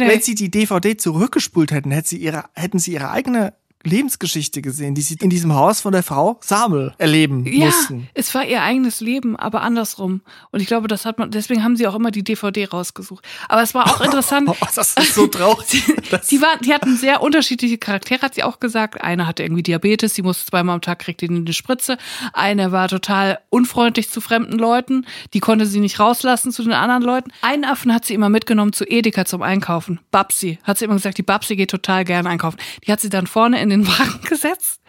wenn 0.08 0.20
sie 0.20 0.34
die 0.34 0.50
DVD 0.50 0.96
zurückgespult 0.96 1.70
hätten, 1.70 1.90
hätten 1.92 2.08
sie 2.08 2.18
ihre, 2.18 2.44
hätten 2.54 2.78
sie 2.78 2.92
ihre 2.92 3.10
eigene 3.10 3.54
Lebensgeschichte 3.86 4.62
gesehen, 4.62 4.94
die 4.94 5.02
sie 5.02 5.16
in 5.20 5.30
diesem 5.30 5.54
Haus 5.54 5.80
von 5.80 5.92
der 5.92 6.02
Frau 6.02 6.38
Samel 6.42 6.94
erleben 6.98 7.46
Ja, 7.46 7.66
mussten. 7.66 8.08
es 8.14 8.34
war 8.34 8.44
ihr 8.44 8.62
eigenes 8.62 9.00
Leben, 9.00 9.36
aber 9.36 9.62
andersrum. 9.62 10.20
Und 10.50 10.60
ich 10.60 10.66
glaube, 10.66 10.88
das 10.88 11.04
hat 11.04 11.18
man, 11.18 11.30
deswegen 11.30 11.62
haben 11.64 11.76
sie 11.76 11.86
auch 11.86 11.94
immer 11.94 12.10
die 12.10 12.22
DVD 12.24 12.66
rausgesucht. 12.66 13.24
Aber 13.48 13.62
es 13.62 13.74
war 13.74 13.86
auch 13.86 14.00
interessant. 14.04 14.48
Oh, 14.48 14.56
das 14.74 14.94
ist 14.94 15.14
so 15.14 15.26
traurig. 15.26 15.82
Das- 16.10 16.28
Die, 16.28 16.40
war, 16.40 16.56
die 16.64 16.72
hatten 16.72 16.96
sehr 16.96 17.20
unterschiedliche 17.22 17.78
Charaktere, 17.78 18.20
hat 18.22 18.34
sie 18.34 18.42
auch 18.44 18.60
gesagt. 18.60 19.00
Eine 19.02 19.26
hatte 19.26 19.42
irgendwie 19.42 19.62
Diabetes, 19.64 20.14
die 20.14 20.22
musste 20.22 20.46
zweimal 20.46 20.74
am 20.76 20.80
Tag 20.80 21.00
kriegt 21.00 21.20
die 21.20 21.28
eine 21.28 21.52
Spritze. 21.52 21.98
Eine 22.32 22.70
war 22.70 22.86
total 22.88 23.38
unfreundlich 23.50 24.10
zu 24.10 24.20
fremden 24.20 24.58
Leuten, 24.58 25.04
die 25.34 25.40
konnte 25.40 25.66
sie 25.66 25.80
nicht 25.80 25.98
rauslassen 25.98 26.52
zu 26.52 26.62
den 26.62 26.72
anderen 26.72 27.02
Leuten. 27.02 27.30
Einen 27.42 27.64
Affen 27.64 27.92
hat 27.92 28.04
sie 28.04 28.14
immer 28.14 28.28
mitgenommen 28.28 28.72
zu 28.72 28.84
Edeka 28.84 29.24
zum 29.24 29.42
Einkaufen. 29.42 29.98
Babsi, 30.12 30.58
hat 30.62 30.78
sie 30.78 30.84
immer 30.84 30.94
gesagt, 30.94 31.18
die 31.18 31.22
Babsi 31.22 31.56
geht 31.56 31.70
total 31.70 32.04
gern 32.04 32.26
einkaufen. 32.26 32.58
Die 32.86 32.92
hat 32.92 33.00
sie 33.00 33.08
dann 33.10 33.26
vorne 33.26 33.60
in 33.60 33.68
den 33.70 33.75
Wagen 33.84 34.20
gesetzt. 34.28 34.80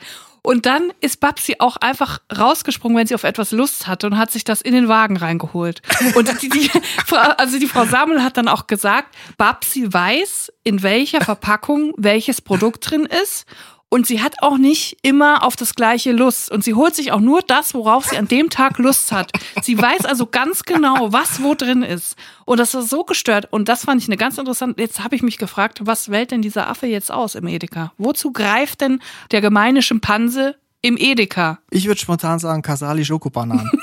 Und 0.44 0.66
dann 0.68 0.94
ist 1.02 1.20
Babsi 1.20 1.56
auch 1.60 1.76
einfach 1.78 2.20
rausgesprungen, 2.38 2.98
wenn 2.98 3.08
sie 3.08 3.16
auf 3.16 3.26
etwas 3.26 3.52
Lust 3.52 3.88
hatte 3.88 4.08
und 4.08 4.18
hat 4.18 4.32
sich 4.32 4.46
das 4.46 4.62
in 4.62 4.74
den 4.74 4.88
Wagen 4.88 5.18
reingeholt. 5.18 5.82
Und 6.16 6.42
die, 6.42 6.48
die, 6.48 6.70
Frau- 7.06 7.18
also 7.38 7.60
die 7.60 7.68
Frau 7.68 7.86
Samuel 7.86 8.24
hat 8.24 8.38
dann 8.38 8.48
auch 8.48 8.68
gesagt, 8.68 9.14
Babsi 9.38 9.92
weiß, 9.92 10.54
in 10.64 10.84
welcher 10.84 11.20
Verpackung 11.20 11.94
welches 11.98 12.40
Produkt 12.42 12.90
drin 12.90 13.06
ist. 13.24 13.46
Und 13.90 14.06
sie 14.06 14.22
hat 14.22 14.36
auch 14.42 14.58
nicht 14.58 14.98
immer 15.02 15.44
auf 15.44 15.56
das 15.56 15.74
gleiche 15.74 16.12
Lust. 16.12 16.52
Und 16.52 16.64
sie 16.64 16.74
holt 16.74 16.94
sich 16.94 17.14
auch 17.14 17.22
nur 17.22 17.42
das, 17.42 17.74
worauf 17.74 18.06
sie 18.06 18.18
an 18.18 18.28
dem 18.28 18.50
Tag 18.50 18.80
Lust 18.80 19.14
hat. 19.14 19.32
Sie 19.62 19.82
weiß 19.82 20.06
also 20.06 20.26
ganz 20.26 20.64
genau, 20.64 21.14
was 21.14 21.42
wo 21.42 21.56
drin 21.56 21.84
ist. 21.84 22.18
Und 22.46 22.60
das 22.60 22.74
war 22.74 22.82
so 22.82 23.06
gestört. 23.06 23.48
Und 23.52 23.70
das 23.70 23.86
fand 23.86 24.02
ich 24.02 24.10
eine 24.10 24.18
ganz 24.18 24.38
interessante. 24.38 24.82
Jetzt 24.82 25.04
habe 25.04 25.16
ich 25.16 25.24
mich 25.24 25.38
gefragt, 25.38 25.80
was 25.84 26.10
wählt 26.10 26.32
denn 26.32 26.42
dieser 26.42 26.68
Affe 26.68 26.88
jetzt 26.88 27.12
aus 27.12 27.36
im 27.36 27.48
Edeka? 27.48 27.94
Wozu 27.98 28.34
greift 28.34 28.82
denn 28.82 29.00
der 29.32 29.40
gemeine 29.40 29.82
Schimpanse 29.82 30.58
im 30.82 30.98
Edeka? 30.98 31.60
Ich 31.72 31.88
würde 31.88 32.02
spontan 32.02 32.40
sagen, 32.40 32.62
Casali 32.62 33.06
Schokobananen. 33.06 33.72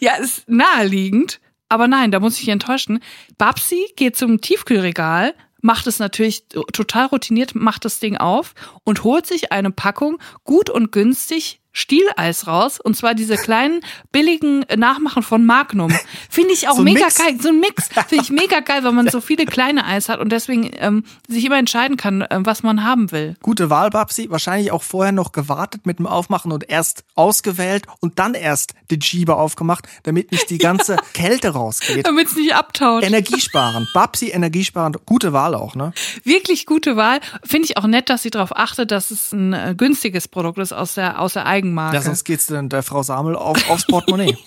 Ja, 0.00 0.16
ist 0.16 0.48
naheliegend. 0.48 1.40
Aber 1.68 1.88
nein, 1.88 2.10
da 2.10 2.20
muss 2.20 2.40
ich 2.40 2.48
enttäuschen. 2.48 3.00
Babsi 3.38 3.86
geht 3.96 4.16
zum 4.16 4.40
Tiefkühlregal, 4.40 5.34
macht 5.66 5.88
es 5.88 5.98
natürlich 5.98 6.44
total 6.72 7.06
routiniert, 7.06 7.56
macht 7.56 7.84
das 7.84 7.98
Ding 7.98 8.16
auf 8.16 8.54
und 8.84 9.02
holt 9.02 9.26
sich 9.26 9.50
eine 9.50 9.72
Packung 9.72 10.18
gut 10.44 10.70
und 10.70 10.92
günstig 10.92 11.60
Stieleis 11.76 12.46
raus. 12.46 12.80
Und 12.80 12.96
zwar 12.96 13.14
diese 13.14 13.36
kleinen, 13.36 13.80
billigen 14.10 14.64
Nachmachen 14.76 15.22
von 15.22 15.44
Magnum. 15.44 15.92
Finde 16.30 16.54
ich 16.54 16.68
auch 16.68 16.76
So 16.76 16.82
mega 16.82 17.04
Mix. 17.04 17.18
geil. 17.18 17.36
So 17.38 17.50
ein 17.50 17.60
Mix 17.60 17.88
finde 18.08 18.24
ich 18.24 18.30
mega 18.30 18.60
geil, 18.60 18.82
weil 18.82 18.92
man 18.92 19.08
so 19.10 19.20
viele 19.20 19.44
kleine 19.44 19.84
Eis 19.84 20.08
hat 20.08 20.18
und 20.18 20.30
deswegen 20.30 20.70
ähm, 20.78 21.04
sich 21.28 21.44
immer 21.44 21.58
entscheiden 21.58 21.98
kann, 21.98 22.24
ähm, 22.30 22.46
was 22.46 22.62
man 22.62 22.82
haben 22.82 23.12
will. 23.12 23.36
Gute 23.42 23.68
Wahl, 23.68 23.90
Babsi. 23.90 24.30
Wahrscheinlich 24.30 24.72
auch 24.72 24.82
vorher 24.82 25.12
noch 25.12 25.32
gewartet 25.32 25.84
mit 25.84 25.98
dem 25.98 26.06
Aufmachen 26.06 26.50
und 26.50 26.68
erst 26.70 27.04
ausgewählt 27.14 27.84
und 28.00 28.18
dann 28.18 28.32
erst 28.32 28.72
den 28.90 29.02
Schieber 29.02 29.36
aufgemacht, 29.36 29.86
damit 30.04 30.32
nicht 30.32 30.48
die 30.48 30.58
ganze 30.58 30.96
Kälte 31.12 31.50
rausgeht. 31.50 32.06
Damit 32.06 32.28
es 32.28 32.36
nicht 32.36 32.54
abtaut. 32.54 33.02
Energiesparend. 33.04 33.88
Babsi 33.92 34.30
energiesparend. 34.30 35.04
Gute 35.04 35.34
Wahl 35.34 35.54
auch, 35.54 35.74
ne? 35.74 35.92
Wirklich 36.24 36.64
gute 36.64 36.96
Wahl. 36.96 37.20
Finde 37.44 37.66
ich 37.66 37.76
auch 37.76 37.86
nett, 37.86 38.08
dass 38.08 38.22
sie 38.22 38.30
darauf 38.30 38.56
achtet, 38.56 38.90
dass 38.90 39.10
es 39.10 39.32
ein 39.32 39.52
äh, 39.52 39.74
günstiges 39.76 40.26
Produkt 40.28 40.58
ist 40.58 40.72
aus 40.72 40.94
der, 40.94 41.20
aus 41.20 41.34
der 41.34 41.44
Eigenmarke. 41.68 41.96
Ja, 41.96 42.02
sonst 42.02 42.24
geht's 42.24 42.46
dann 42.46 42.68
der 42.68 42.82
Frau 42.82 43.02
Samel 43.02 43.36
auf, 43.36 43.68
aufs 43.70 43.86
Portemonnaie. 43.86 44.36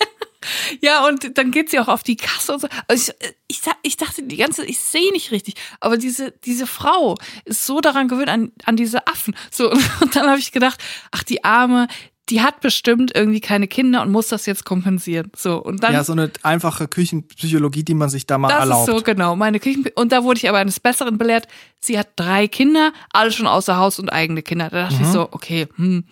Ja, 0.82 1.06
und 1.06 1.38
dann 1.38 1.52
geht 1.52 1.70
sie 1.70 1.80
auch 1.82 1.90
auf 1.90 2.02
die 2.02 2.16
Kasse 2.16 2.54
und 2.54 2.62
so. 2.62 2.68
Also 2.88 3.12
ich, 3.20 3.58
ich, 3.58 3.60
sa- 3.60 3.76
ich 3.84 3.98
dachte 3.98 4.24
die 4.24 4.38
ganze, 4.38 4.66
ich 4.66 4.80
sehe 4.80 5.12
nicht 5.12 5.32
richtig, 5.32 5.56
aber 5.82 5.98
diese, 5.98 6.32
diese 6.46 6.66
Frau 6.66 7.18
ist 7.44 7.66
so 7.66 7.82
daran 7.82 8.08
gewöhnt 8.08 8.30
an, 8.30 8.54
an 8.64 8.78
diese 8.78 9.06
Affen. 9.06 9.36
So, 9.52 9.70
und 10.02 10.16
dann 10.16 10.28
habe 10.30 10.40
ich 10.40 10.54
gedacht, 10.54 10.82
ach, 11.12 11.24
die 11.24 11.44
Arme, 11.44 11.90
die 12.30 12.42
hat 12.42 12.62
bestimmt 12.62 13.12
irgendwie 13.14 13.42
keine 13.42 13.68
Kinder 13.68 14.02
und 14.02 14.12
muss 14.14 14.30
das 14.30 14.46
jetzt 14.46 14.64
kompensieren. 14.64 15.30
So, 15.36 15.58
und 15.62 15.84
dann. 15.84 15.92
Ja, 15.92 16.06
so 16.06 16.14
eine 16.14 16.32
einfache 16.42 16.88
Küchenpsychologie, 16.88 17.84
die 17.84 17.94
man 17.94 18.10
sich 18.10 18.26
da 18.26 18.38
mal 18.38 18.48
das 18.48 18.60
erlaubt. 18.60 18.88
ist 18.88 18.96
so, 18.96 19.02
genau. 19.04 19.36
Meine 19.36 19.60
Küchen 19.60 19.86
und 19.96 20.14
da 20.14 20.24
wurde 20.24 20.38
ich 20.38 20.48
aber 20.48 20.60
eines 20.60 20.80
Besseren 20.80 21.18
belehrt. 21.18 21.50
Sie 21.82 22.00
hat 22.00 22.08
drei 22.16 22.48
Kinder, 22.48 22.94
alle 23.12 23.34
schon 23.34 23.46
außer 23.46 23.76
Haus 23.76 24.00
und 24.00 24.08
eigene 24.08 24.42
Kinder. 24.42 24.70
Da 24.70 24.84
dachte 24.84 24.96
ich 25.02 25.08
Mhm. 25.08 25.12
so, 25.12 25.28
okay, 25.32 25.68
hm. 25.76 26.06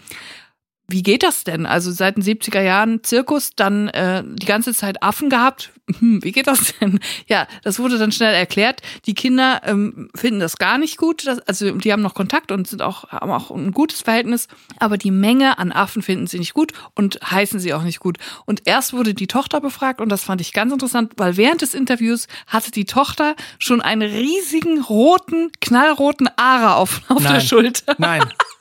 Wie 0.89 1.03
geht 1.03 1.23
das 1.23 1.43
denn? 1.43 1.65
Also 1.65 1.91
seit 1.91 2.15
den 2.15 2.23
70er 2.23 2.61
Jahren 2.61 3.03
Zirkus, 3.03 3.51
dann 3.55 3.89
äh, 3.89 4.23
die 4.25 4.45
ganze 4.45 4.73
Zeit 4.73 5.03
Affen 5.03 5.29
gehabt. 5.29 5.71
Hm, 5.99 6.23
wie 6.23 6.31
geht 6.31 6.47
das 6.47 6.73
denn? 6.79 6.99
Ja, 7.27 7.47
das 7.63 7.79
wurde 7.79 7.97
dann 7.97 8.11
schnell 8.11 8.33
erklärt. 8.33 8.81
Die 9.05 9.13
Kinder 9.13 9.61
ähm, 9.65 10.09
finden 10.15 10.39
das 10.39 10.57
gar 10.57 10.77
nicht 10.77 10.97
gut. 10.97 11.27
Das, 11.27 11.39
also 11.39 11.71
die 11.71 11.91
haben 11.91 12.01
noch 12.01 12.13
Kontakt 12.13 12.51
und 12.51 12.67
sind 12.67 12.81
auch, 12.81 13.09
haben 13.09 13.31
auch 13.31 13.51
ein 13.51 13.71
gutes 13.71 14.01
Verhältnis. 14.01 14.47
Aber 14.79 14.97
die 14.97 15.11
Menge 15.11 15.57
an 15.59 15.73
Affen 15.73 16.01
finden 16.01 16.27
sie 16.27 16.39
nicht 16.39 16.53
gut 16.53 16.71
und 16.95 17.19
heißen 17.21 17.59
sie 17.59 17.73
auch 17.73 17.83
nicht 17.83 17.99
gut. 17.99 18.17
Und 18.45 18.61
erst 18.65 18.93
wurde 18.93 19.13
die 19.13 19.27
Tochter 19.27 19.59
befragt 19.59 19.99
und 19.99 20.09
das 20.09 20.23
fand 20.23 20.39
ich 20.39 20.53
ganz 20.53 20.71
interessant, 20.71 21.13
weil 21.17 21.35
während 21.35 21.61
des 21.61 21.73
Interviews 21.73 22.27
hatte 22.47 22.71
die 22.71 22.85
Tochter 22.85 23.35
schon 23.59 23.81
einen 23.81 24.09
riesigen 24.09 24.81
roten, 24.81 25.51
knallroten 25.59 26.29
Ara 26.37 26.75
auf, 26.75 27.01
auf 27.09 27.23
der. 27.23 27.41
Schulter. 27.41 27.95
Nein. 27.97 28.23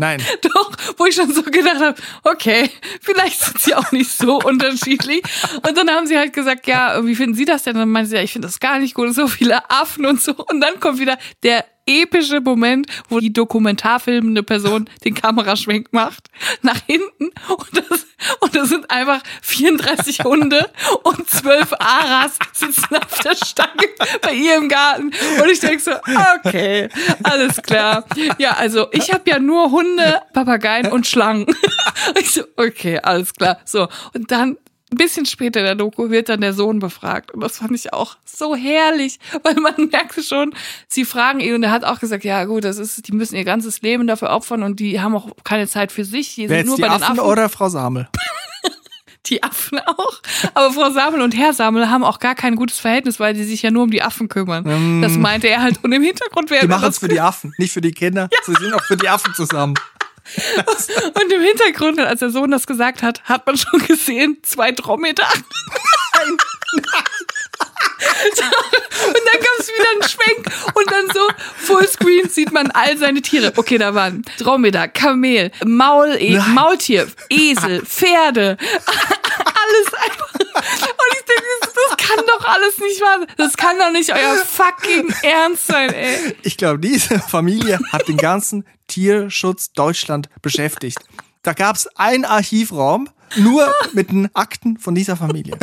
Nein. 0.00 0.22
Doch, 0.40 0.72
wo 0.96 1.04
ich 1.04 1.14
schon 1.14 1.30
so 1.30 1.42
gedacht 1.42 1.78
habe, 1.78 1.94
okay, 2.24 2.70
vielleicht 3.02 3.38
sind 3.38 3.60
sie 3.60 3.74
auch 3.74 3.92
nicht 3.92 4.10
so 4.10 4.38
unterschiedlich. 4.44 5.22
Und 5.66 5.76
dann 5.76 5.90
haben 5.90 6.06
sie 6.06 6.16
halt 6.16 6.32
gesagt, 6.32 6.66
ja, 6.66 7.04
wie 7.04 7.14
finden 7.14 7.34
Sie 7.34 7.44
das 7.44 7.64
denn? 7.64 7.74
Und 7.74 7.80
dann 7.80 7.90
meinte 7.90 8.08
sie, 8.08 8.16
ja, 8.16 8.22
ich 8.22 8.32
finde 8.32 8.48
das 8.48 8.60
gar 8.60 8.78
nicht 8.78 8.94
gut, 8.94 9.14
so 9.14 9.28
viele 9.28 9.70
Affen 9.70 10.06
und 10.06 10.22
so. 10.22 10.32
Und 10.32 10.62
dann 10.62 10.80
kommt 10.80 11.00
wieder 11.00 11.18
der 11.42 11.66
epische 11.86 12.40
Moment, 12.40 12.86
wo 13.08 13.20
die 13.20 13.32
dokumentarfilmende 13.32 14.42
Person 14.42 14.88
den 15.04 15.14
Kameraschwenk 15.14 15.92
macht, 15.92 16.28
nach 16.62 16.80
hinten 16.86 17.30
und 17.48 17.68
das, 17.72 18.06
und 18.40 18.54
das 18.54 18.68
sind 18.68 18.90
einfach 18.90 19.22
34 19.42 20.20
Hunde 20.24 20.70
und 21.02 21.28
12 21.28 21.72
Aras 21.78 22.38
sitzen 22.52 22.96
auf 22.96 23.18
der 23.20 23.34
Stange 23.34 23.88
bei 24.22 24.34
ihr 24.34 24.56
im 24.56 24.68
Garten 24.68 25.10
und 25.42 25.50
ich 25.50 25.60
denke 25.60 25.80
so, 25.80 25.92
okay, 26.44 26.88
alles 27.22 27.60
klar. 27.62 28.04
Ja, 28.38 28.52
also 28.52 28.88
ich 28.92 29.12
habe 29.12 29.28
ja 29.28 29.38
nur 29.38 29.70
Hunde, 29.70 30.20
Papageien 30.32 30.92
und 30.92 31.06
Schlangen. 31.06 31.46
Ich 32.18 32.30
so, 32.30 32.42
okay, 32.56 32.98
alles 32.98 33.34
klar. 33.34 33.58
So, 33.64 33.88
und 34.14 34.30
dann 34.30 34.56
ein 34.92 34.96
bisschen 34.96 35.26
später 35.26 35.60
in 35.60 35.66
der 35.66 35.74
Doku 35.74 36.10
wird 36.10 36.28
dann 36.28 36.40
der 36.40 36.52
Sohn 36.52 36.78
befragt. 36.78 37.30
Und 37.30 37.40
das 37.40 37.58
fand 37.58 37.72
ich 37.72 37.92
auch 37.92 38.16
so 38.24 38.54
herrlich, 38.56 39.18
weil 39.42 39.54
man 39.54 39.74
merkte 39.90 40.22
schon, 40.22 40.54
sie 40.88 41.04
fragen 41.04 41.40
ihn 41.40 41.54
und 41.54 41.62
er 41.62 41.70
hat 41.70 41.84
auch 41.84 42.00
gesagt, 42.00 42.24
ja 42.24 42.44
gut, 42.44 42.64
das 42.64 42.78
ist, 42.78 43.06
die 43.06 43.12
müssen 43.12 43.36
ihr 43.36 43.44
ganzes 43.44 43.82
Leben 43.82 44.06
dafür 44.06 44.30
opfern 44.30 44.62
und 44.62 44.80
die 44.80 45.00
haben 45.00 45.14
auch 45.14 45.28
keine 45.44 45.68
Zeit 45.68 45.92
für 45.92 46.04
sich. 46.04 46.34
Die 46.34 46.48
Wer 46.48 46.58
sind 46.58 46.66
nur 46.66 46.76
die 46.76 46.82
bei 46.82 46.90
Affen 46.90 47.04
Affen. 47.04 47.20
oder 47.20 47.48
Frau 47.48 47.68
Samel? 47.68 48.08
Die 49.26 49.42
Affen 49.42 49.78
auch. 49.80 50.22
Aber 50.54 50.72
Frau 50.72 50.90
Samel 50.90 51.20
und 51.20 51.36
Herr 51.36 51.52
Samel 51.52 51.90
haben 51.90 52.02
auch 52.02 52.20
gar 52.20 52.34
kein 52.34 52.56
gutes 52.56 52.78
Verhältnis, 52.78 53.20
weil 53.20 53.34
die 53.34 53.44
sich 53.44 53.60
ja 53.60 53.70
nur 53.70 53.82
um 53.84 53.90
die 53.90 54.02
Affen 54.02 54.28
kümmern. 54.28 55.02
Das 55.02 55.12
meinte 55.12 55.46
er 55.46 55.60
halt. 55.62 55.78
Und 55.84 55.92
im 55.92 56.02
Hintergrund 56.02 56.50
wäre 56.50 56.62
Die 56.62 56.68
machen 56.68 56.88
es 56.88 56.98
für 56.98 57.06
die 57.06 57.20
Affen, 57.20 57.52
nicht 57.58 57.72
für 57.72 57.82
die 57.82 57.92
Kinder. 57.92 58.30
Sie 58.46 58.54
sind 58.54 58.72
auch 58.72 58.82
für 58.82 58.96
die 58.96 59.08
Affen 59.08 59.34
zusammen. 59.34 59.74
Und 61.22 61.32
im 61.32 61.42
Hintergrund, 61.42 62.00
als 62.00 62.20
der 62.20 62.30
Sohn 62.30 62.50
das 62.50 62.66
gesagt 62.66 63.02
hat, 63.02 63.22
hat 63.24 63.46
man 63.46 63.56
schon 63.56 63.86
gesehen, 63.86 64.38
zwei 64.42 64.72
Dromedar. 64.72 65.32
So, 66.74 66.80
und 68.00 69.20
dann 69.26 69.40
gab 69.40 69.58
es 69.58 69.68
wieder 69.68 69.90
einen 69.92 70.08
Schwenk 70.08 70.46
und 70.74 70.90
dann 70.90 71.06
so 71.12 71.20
Fullscreen 71.58 72.28
sieht 72.28 72.52
man 72.52 72.70
all 72.70 72.96
seine 72.96 73.20
Tiere. 73.20 73.52
Okay, 73.56 73.78
da 73.78 73.94
waren 73.94 74.24
Dromedar, 74.38 74.88
Kamel, 74.88 75.50
Maul, 75.64 76.16
e 76.18 76.36
Nein. 76.36 76.54
Maultier, 76.54 77.08
Esel, 77.28 77.84
Pferde, 77.84 78.56
alles 78.60 79.94
einfach. 79.94 80.34
Und 80.34 81.12
ich 81.12 81.24
denke, 81.24 81.44
das, 81.60 81.72
das 81.72 81.96
kann 82.16 82.24
doch 82.26 82.44
alles 82.46 82.78
nicht 82.78 83.00
wahr 83.00 83.18
sein. 83.20 83.28
Das 83.36 83.56
kann 83.56 83.78
doch 83.78 83.92
nicht 83.92 84.12
euer 84.12 84.36
fucking 84.36 85.12
Ernst 85.22 85.66
sein, 85.66 85.92
ey. 85.92 86.36
Ich 86.42 86.56
glaube, 86.56 86.78
diese 86.78 87.18
Familie 87.18 87.78
hat 87.92 88.08
den 88.08 88.16
ganzen 88.16 88.64
Tierschutz 88.86 89.72
Deutschland 89.72 90.28
beschäftigt. 90.42 90.98
Da 91.42 91.52
gab 91.52 91.76
es 91.76 91.86
einen 91.96 92.24
Archivraum 92.24 93.08
nur 93.36 93.72
mit 93.92 94.10
den 94.10 94.34
Akten 94.34 94.78
von 94.78 94.94
dieser 94.94 95.16
Familie. 95.16 95.56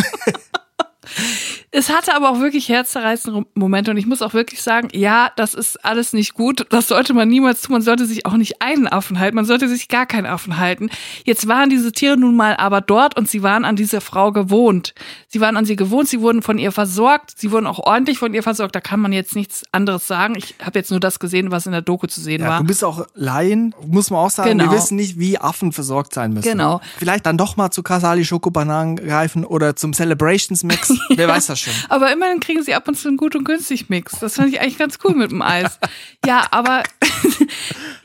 Es 1.71 1.89
hatte 1.89 2.15
aber 2.15 2.29
auch 2.29 2.39
wirklich 2.39 2.69
herzzerreißende 2.69 3.45
Momente 3.55 3.91
und 3.91 3.97
ich 3.97 4.05
muss 4.05 4.21
auch 4.21 4.33
wirklich 4.33 4.61
sagen, 4.61 4.87
ja, 4.93 5.31
das 5.35 5.53
ist 5.53 5.83
alles 5.85 6.13
nicht 6.13 6.33
gut. 6.33 6.65
Das 6.69 6.87
sollte 6.87 7.13
man 7.13 7.27
niemals 7.27 7.61
tun. 7.61 7.73
Man 7.73 7.81
sollte 7.81 8.05
sich 8.05 8.25
auch 8.25 8.37
nicht 8.37 8.61
einen 8.61 8.87
Affen 8.87 9.19
halten. 9.19 9.35
Man 9.35 9.45
sollte 9.45 9.67
sich 9.67 9.87
gar 9.87 10.05
keinen 10.05 10.25
Affen 10.25 10.57
halten. 10.57 10.89
Jetzt 11.25 11.47
waren 11.47 11.69
diese 11.69 11.91
Tiere 11.91 12.17
nun 12.17 12.35
mal 12.35 12.55
aber 12.57 12.81
dort 12.81 13.17
und 13.17 13.29
sie 13.29 13.43
waren 13.43 13.65
an 13.65 13.75
dieser 13.75 14.01
Frau 14.01 14.31
gewohnt. 14.31 14.93
Sie 15.27 15.41
waren 15.41 15.57
an 15.57 15.65
sie 15.65 15.75
gewohnt. 15.75 16.07
Sie 16.07 16.21
wurden 16.21 16.41
von 16.41 16.57
ihr 16.57 16.71
versorgt. 16.71 17.33
Sie 17.35 17.51
wurden 17.51 17.67
auch 17.67 17.79
ordentlich 17.79 18.17
von 18.17 18.33
ihr 18.33 18.43
versorgt. 18.43 18.75
Da 18.75 18.81
kann 18.81 18.99
man 18.99 19.11
jetzt 19.11 19.35
nichts 19.35 19.63
anderes 19.71 20.07
sagen. 20.07 20.35
Ich 20.37 20.55
habe 20.63 20.79
jetzt 20.79 20.91
nur 20.91 20.99
das 20.99 21.19
gesehen, 21.19 21.51
was 21.51 21.65
in 21.65 21.71
der 21.73 21.81
Doku 21.81 22.07
zu 22.07 22.21
sehen 22.21 22.41
Ja, 22.41 22.49
war. 22.49 22.59
du 22.59 22.65
bist 22.65 22.83
auch 22.83 23.05
Laien, 23.13 23.75
muss 23.85 24.09
man 24.09 24.19
auch 24.19 24.29
sagen. 24.31 24.57
Genau. 24.57 24.71
Wir 24.71 24.77
wissen 24.77 24.95
nicht, 24.95 25.19
wie 25.19 25.37
Affen 25.37 25.71
versorgt 25.71 26.13
sein 26.13 26.33
müssen. 26.33 26.49
Genau. 26.49 26.81
Vielleicht 26.97 27.25
dann 27.25 27.37
doch 27.37 27.57
mal 27.57 27.71
zu 27.71 27.83
Casali 27.83 28.25
Schokobananen 28.25 28.95
greifen 28.95 29.45
oder 29.45 29.75
zum 29.75 29.93
Celebrations 29.93 30.63
Mix. 30.63 30.93
Wer 31.09 31.27
weiß 31.27 31.47
das 31.47 31.59
schon. 31.59 31.73
Aber 31.89 32.11
immerhin 32.11 32.39
kriegen 32.39 32.63
sie 32.63 32.73
ab 32.73 32.87
und 32.87 32.95
zu 32.95 33.07
einen 33.07 33.17
gut 33.17 33.35
und 33.35 33.43
günstig 33.43 33.89
Mix. 33.89 34.19
Das 34.19 34.35
fand 34.35 34.49
ich 34.53 34.61
eigentlich 34.61 34.77
ganz 34.77 34.97
cool 35.03 35.15
mit 35.15 35.31
dem 35.31 35.41
Eis. 35.41 35.79
Ja, 36.25 36.47
aber 36.51 36.83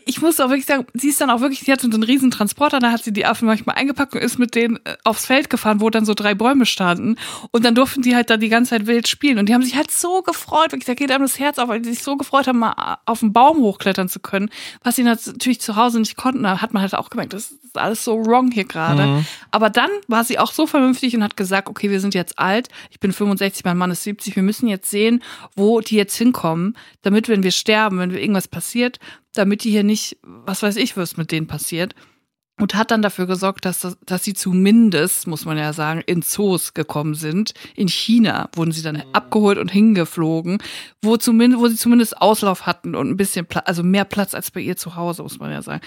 ich 0.06 0.20
muss 0.20 0.40
auch 0.40 0.48
wirklich 0.48 0.66
sagen, 0.66 0.86
sie 0.94 1.08
ist 1.08 1.20
dann 1.20 1.30
auch 1.30 1.40
wirklich, 1.40 1.60
sie 1.60 1.72
hatte 1.72 1.86
so 1.86 1.94
einen 1.94 2.02
riesen 2.02 2.30
Transporter, 2.30 2.78
da 2.78 2.90
hat 2.90 3.04
sie 3.04 3.12
die 3.12 3.26
Affen 3.26 3.46
manchmal 3.46 3.76
eingepackt 3.76 4.14
und 4.14 4.20
ist 4.20 4.38
mit 4.38 4.54
denen 4.54 4.76
äh, 4.84 4.96
aufs 5.04 5.26
Feld 5.26 5.50
gefahren, 5.50 5.80
wo 5.80 5.90
dann 5.90 6.04
so 6.04 6.14
drei 6.14 6.34
Bäume 6.34 6.66
standen. 6.66 7.16
Und 7.50 7.64
dann 7.64 7.74
durften 7.74 8.02
die 8.02 8.14
halt 8.14 8.30
da 8.30 8.36
die 8.36 8.48
ganze 8.48 8.70
Zeit 8.70 8.86
wild 8.86 9.08
spielen. 9.08 9.38
Und 9.38 9.48
die 9.48 9.54
haben 9.54 9.62
sich 9.62 9.76
halt 9.76 9.90
so 9.90 10.22
gefreut, 10.22 10.72
wirklich, 10.72 10.84
da 10.84 10.94
geht 10.94 11.10
einem 11.10 11.22
das 11.22 11.38
Herz 11.38 11.58
auf, 11.58 11.68
weil 11.68 11.80
die 11.80 11.90
sich 11.90 12.02
so 12.02 12.16
gefreut 12.16 12.46
haben, 12.46 12.58
mal 12.58 12.98
auf 13.06 13.20
den 13.20 13.32
Baum 13.32 13.58
hochklettern 13.58 14.08
zu 14.08 14.20
können, 14.20 14.50
was 14.82 14.96
sie 14.96 15.02
natürlich 15.02 15.60
zu 15.60 15.76
Hause 15.76 15.98
nicht 15.98 16.16
konnten. 16.16 16.42
Da 16.42 16.60
hat 16.60 16.72
man 16.72 16.82
halt 16.82 16.94
auch 16.94 17.10
gemerkt, 17.10 17.32
das 17.32 17.50
ist 17.50 17.78
alles 17.78 18.04
so 18.04 18.24
wrong 18.24 18.50
hier 18.50 18.64
gerade. 18.64 19.24
Aber 19.50 19.70
dann 19.70 19.90
war 20.08 20.24
sie 20.24 20.38
auch 20.38 20.52
so 20.52 20.66
vernünftig 20.66 21.16
und 21.16 21.22
hat 21.22 21.36
gesagt, 21.36 21.68
okay, 21.68 21.90
wir 21.90 22.00
sind 22.00 22.14
jetzt 22.14 22.38
alt, 22.38 22.68
ich 22.90 23.00
bin 23.00 23.12
65, 23.12 23.64
mein 23.64 23.76
Mann 23.76 23.90
ist 23.90 24.02
70, 24.02 24.36
wir 24.36 24.42
müssen 24.42 24.68
jetzt 24.68 24.90
sehen, 24.90 25.22
wo 25.56 25.80
die 25.80 25.96
jetzt 25.96 26.16
hinkommen, 26.16 26.76
damit, 27.02 27.28
wenn 27.28 27.42
wir 27.42 27.50
sterben, 27.50 27.98
wenn 27.98 28.10
irgendwas 28.10 28.48
passiert, 28.48 28.98
damit 29.34 29.64
die 29.64 29.70
hier 29.70 29.84
nicht, 29.84 30.18
was 30.22 30.62
weiß 30.62 30.76
ich, 30.76 30.96
was 30.96 31.16
mit 31.16 31.30
denen 31.32 31.46
passiert. 31.46 31.94
Und 32.60 32.74
hat 32.74 32.90
dann 32.90 33.00
dafür 33.00 33.26
gesorgt, 33.26 33.64
dass, 33.64 33.80
das- 33.80 33.96
dass 34.04 34.22
sie 34.24 34.34
zumindest, 34.34 35.26
muss 35.26 35.46
man 35.46 35.56
ja 35.56 35.72
sagen, 35.72 36.02
in 36.06 36.20
Zoos 36.20 36.74
gekommen 36.74 37.14
sind. 37.14 37.54
In 37.74 37.88
China 37.88 38.50
wurden 38.54 38.72
sie 38.72 38.82
dann 38.82 39.02
abgeholt 39.14 39.56
und 39.58 39.70
hingeflogen, 39.70 40.58
wo, 41.00 41.16
zumindest, 41.16 41.62
wo 41.62 41.68
sie 41.68 41.76
zumindest 41.76 42.20
Auslauf 42.20 42.66
hatten 42.66 42.94
und 42.94 43.08
ein 43.08 43.16
bisschen 43.16 43.46
Platz, 43.46 43.64
also 43.66 43.82
mehr 43.82 44.04
Platz 44.04 44.34
als 44.34 44.50
bei 44.50 44.60
ihr 44.60 44.76
zu 44.76 44.96
Hause, 44.96 45.22
muss 45.22 45.38
man 45.40 45.50
ja 45.50 45.62
sagen. 45.62 45.80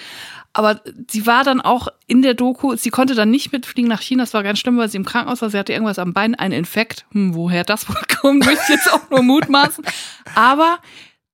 Aber 0.53 0.81
sie 1.09 1.27
war 1.27 1.43
dann 1.43 1.61
auch 1.61 1.87
in 2.07 2.23
der 2.23 2.33
Doku, 2.33 2.75
sie 2.75 2.89
konnte 2.89 3.13
dann 3.13 3.29
nicht 3.29 3.51
mitfliegen 3.53 3.87
nach 3.87 4.01
China, 4.01 4.23
das 4.23 4.33
war 4.33 4.41
ganz 4.43 4.57
schlimm, 4.59 4.77
weil 4.77 4.89
sie 4.89 4.97
im 4.97 5.05
Krankenhaus 5.05 5.43
war, 5.43 5.51
sie 5.51 5.59
hatte 5.59 5.71
irgendwas 5.71 5.99
am 5.99 6.13
Bein, 6.13 6.33
einen 6.33 6.53
Infekt. 6.55 7.05
Hm, 7.11 7.35
woher 7.35 7.63
das 7.63 7.87
wohl 7.87 7.95
kommt, 8.21 8.43
möchte 8.43 8.63
ich 8.63 8.69
jetzt 8.69 8.91
auch 8.91 9.07
nur 9.11 9.21
mutmaßen. 9.21 9.85
Aber 10.33 10.79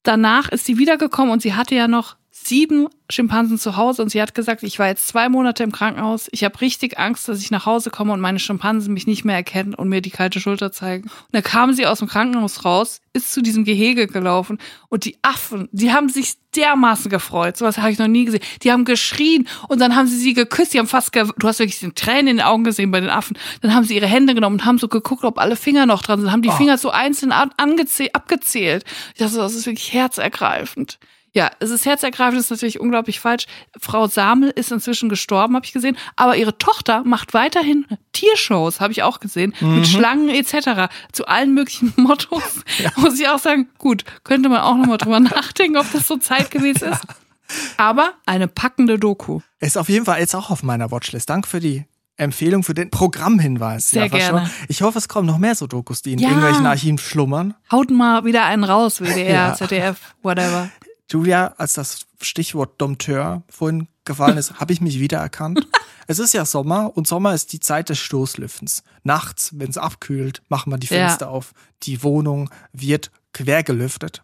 danach 0.04 0.50
ist 0.50 0.66
sie 0.66 0.78
wiedergekommen 0.78 1.32
und 1.32 1.42
sie 1.42 1.54
hatte 1.54 1.76
ja 1.76 1.88
noch 1.88 2.16
sieben 2.48 2.88
Schimpansen 3.10 3.58
zu 3.58 3.78
Hause 3.78 4.02
und 4.02 4.10
sie 4.10 4.22
hat 4.22 4.34
gesagt, 4.34 4.64
ich 4.64 4.80
war 4.80 4.88
jetzt 4.88 5.08
zwei 5.08 5.30
Monate 5.30 5.64
im 5.64 5.72
Krankenhaus, 5.72 6.28
ich 6.32 6.44
habe 6.44 6.60
richtig 6.62 6.98
Angst, 6.98 7.28
dass 7.28 7.42
ich 7.42 7.52
nach 7.52 7.66
Hause 7.66 7.90
komme 7.90 8.14
und 8.14 8.22
meine 8.22 8.40
Schimpansen 8.40 8.94
mich 8.94 9.08
nicht 9.08 9.26
mehr 9.26 9.36
erkennen 9.36 9.74
und 9.74 9.90
mir 9.90 10.02
die 10.02 10.10
kalte 10.10 10.40
Schulter 10.40 10.72
zeigen. 10.72 11.04
Und 11.04 11.34
dann 11.34 11.44
kam 11.44 11.74
sie 11.74 11.86
aus 11.86 12.00
dem 12.00 12.08
Krankenhaus 12.08 12.66
raus, 12.66 13.02
ist 13.14 13.32
zu 13.32 13.42
diesem 13.42 13.66
Gehege 13.66 14.08
gelaufen 14.08 14.60
und 14.90 15.06
die 15.06 15.18
Affen, 15.22 15.68
die 15.72 15.92
haben 15.92 16.10
sich 16.10 16.36
dermaßen 16.56 17.10
gefreut, 17.10 17.58
sowas 17.58 17.78
habe 17.78 17.92
ich 17.92 18.00
noch 18.00 18.08
nie 18.08 18.26
gesehen. 18.26 18.44
Die 18.64 18.72
haben 18.72 18.86
geschrien 18.86 19.48
und 19.68 19.80
dann 19.80 19.96
haben 19.96 20.08
sie 20.08 20.18
sie 20.18 20.34
geküsst, 20.34 20.74
die 20.74 20.80
haben 20.80 20.88
fast, 20.88 21.12
ge 21.12 21.28
du 21.38 21.48
hast 21.48 21.60
wirklich 21.60 21.80
den 21.80 21.96
Tränen 21.96 22.28
in 22.28 22.38
den 22.38 22.46
Augen 22.46 22.64
gesehen 22.64 22.92
bei 22.92 23.00
den 23.00 23.10
Affen. 23.10 23.38
Dann 23.62 23.74
haben 23.74 23.86
sie 23.86 23.96
ihre 23.96 24.08
Hände 24.08 24.34
genommen 24.34 24.58
und 24.58 24.66
haben 24.66 24.78
so 24.78 24.88
geguckt, 24.88 25.24
ob 25.24 25.38
alle 25.38 25.56
Finger 25.56 25.86
noch 25.86 26.02
dran 26.02 26.20
sind, 26.20 26.32
haben 26.32 26.42
die 26.42 26.52
Finger 26.52 26.78
so 26.78 26.90
einzeln 26.90 27.32
abgezählt. 27.32 28.84
Ich 29.14 29.20
dachte, 29.20 29.38
das 29.38 29.56
ist 29.56 29.66
wirklich 29.66 29.94
herzergreifend. 29.94 31.00
Ja, 31.34 31.50
es 31.60 31.70
ist 31.70 31.86
herzergreifend, 31.86 32.40
ist 32.42 32.52
natürlich 32.52 32.80
unglaublich 32.82 33.22
falsch. 33.22 33.46
Frau 33.80 34.08
Samel 34.08 34.50
ist 34.50 34.72
inzwischen 34.72 35.08
gestorben, 35.08 35.56
habe 35.56 35.66
ich 35.66 35.72
gesehen, 35.72 35.98
aber 36.18 36.36
ihre 36.36 36.58
Tochter 36.58 37.04
macht 37.06 37.34
weiterhin 37.34 37.86
Tiershows, 38.12 38.82
habe 38.82 38.92
ich 38.92 39.04
auch 39.04 39.22
gesehen, 39.22 39.54
mit 39.62 39.88
Schlangen 39.88 40.28
etc. 40.30 40.92
zu 41.14 41.26
allen 41.28 41.54
möglichen 41.54 41.94
Mottos. 41.98 42.62
Muss 42.98 43.18
ich 43.20 43.30
auch 43.30 43.40
sagen, 43.40 43.70
gut, 43.78 44.04
könnte 44.26 44.50
man 44.50 44.60
auch 44.60 44.76
nochmal 44.76 44.98
drüber 44.98 45.20
nachdenken, 45.22 45.78
ob 45.78 45.90
das 45.94 46.06
so 46.08 46.18
zeitgemäß 46.18 46.82
ist. 46.82 47.02
Aber 47.78 48.14
eine 48.26 48.48
packende 48.48 49.00
Doku. 49.00 49.40
Ist 49.60 49.78
auf 49.78 49.90
jeden 49.90 50.06
Fall 50.06 50.20
jetzt 50.20 50.36
auch 50.36 50.50
auf 50.50 50.64
meiner 50.64 50.92
Watchlist. 50.92 51.30
Danke 51.30 51.48
für 51.48 51.60
die 51.60 51.86
Empfehlung, 52.18 52.64
für 52.64 52.74
den 52.74 52.92
Programmhinweis. 52.92 53.90
Sehr 53.92 54.04
Jaffa 54.06 54.18
gerne. 54.18 54.40
Schon. 54.48 54.50
Ich 54.68 54.82
hoffe, 54.84 54.98
es 55.00 55.08
kommen 55.08 55.28
noch 55.28 55.38
mehr 55.38 55.56
so 55.56 55.66
Dokus, 55.66 56.02
die 56.02 56.14
in 56.14 56.20
Ja. 56.20 56.28
irgendwelchen 56.30 56.66
Archiven 56.66 56.98
schlummern. 56.98 57.56
Haut 57.72 57.90
mal 57.90 58.26
wieder 58.26 58.46
einen 58.46 58.64
raus, 58.64 59.02
WDR, 59.02 59.34
Ja. 59.34 59.54
ZDF, 59.56 59.98
whatever. 60.22 60.70
Julia, 61.12 61.54
als 61.58 61.74
das 61.74 62.06
Stichwort 62.22 62.80
Dompteur 62.82 63.44
vorhin 63.50 63.88
gefallen 64.06 64.38
ist, 64.38 64.60
habe 64.60 64.74
ich 64.74 64.82
mich 64.82 65.00
wiedererkannt. 65.00 65.68
Es 66.08 66.20
ist 66.20 66.34
ja 66.34 66.44
Sommer 66.44 66.98
und 66.98 67.08
Sommer 67.08 67.34
ist 67.34 67.54
die 67.54 67.62
Zeit 67.62 67.88
des 67.88 68.00
Stoßlüftens. 68.00 68.84
Nachts, 69.04 69.52
wenn 69.58 69.70
es 69.70 69.78
abkühlt, 69.78 70.42
machen 70.50 70.72
wir 70.74 70.78
die 70.78 70.88
Ja. 70.88 71.08
Fenster 71.08 71.30
auf. 71.30 71.54
Die 71.84 72.04
Wohnung 72.04 72.50
wird 72.74 73.12
quer 73.34 73.64
gelüftet. 73.64 74.22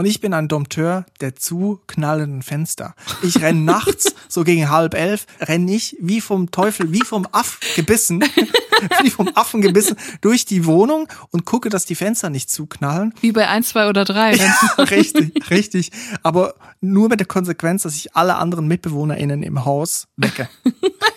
Und 0.00 0.06
ich 0.06 0.22
bin 0.22 0.32
ein 0.32 0.48
Dompteur 0.48 1.04
der 1.20 1.36
zu 1.36 1.82
knallenden 1.86 2.40
Fenster. 2.40 2.94
Ich 3.22 3.42
renn 3.42 3.64
nachts, 3.66 4.14
so 4.30 4.44
gegen 4.44 4.70
halb 4.70 4.94
elf, 4.94 5.26
renn 5.42 5.68
ich 5.68 5.94
wie 6.00 6.22
vom 6.22 6.50
Teufel, 6.50 6.90
wie 6.90 7.04
vom 7.04 7.28
Aff 7.32 7.60
gebissen, 7.76 8.24
wie 9.02 9.10
vom 9.10 9.28
Affen 9.34 9.60
gebissen 9.60 9.98
durch 10.22 10.46
die 10.46 10.64
Wohnung 10.64 11.06
und 11.32 11.44
gucke, 11.44 11.68
dass 11.68 11.84
die 11.84 11.96
Fenster 11.96 12.30
nicht 12.30 12.48
zuknallen. 12.48 13.12
Wie 13.20 13.32
bei 13.32 13.46
eins, 13.46 13.68
zwei 13.68 13.90
oder 13.90 14.06
drei. 14.06 14.36
richtig, 14.78 15.50
richtig. 15.50 15.90
Aber 16.22 16.54
nur 16.80 17.10
mit 17.10 17.20
der 17.20 17.26
Konsequenz, 17.26 17.82
dass 17.82 17.94
ich 17.94 18.16
alle 18.16 18.36
anderen 18.36 18.68
MitbewohnerInnen 18.68 19.42
im 19.42 19.66
Haus 19.66 20.08
wecke. 20.16 20.48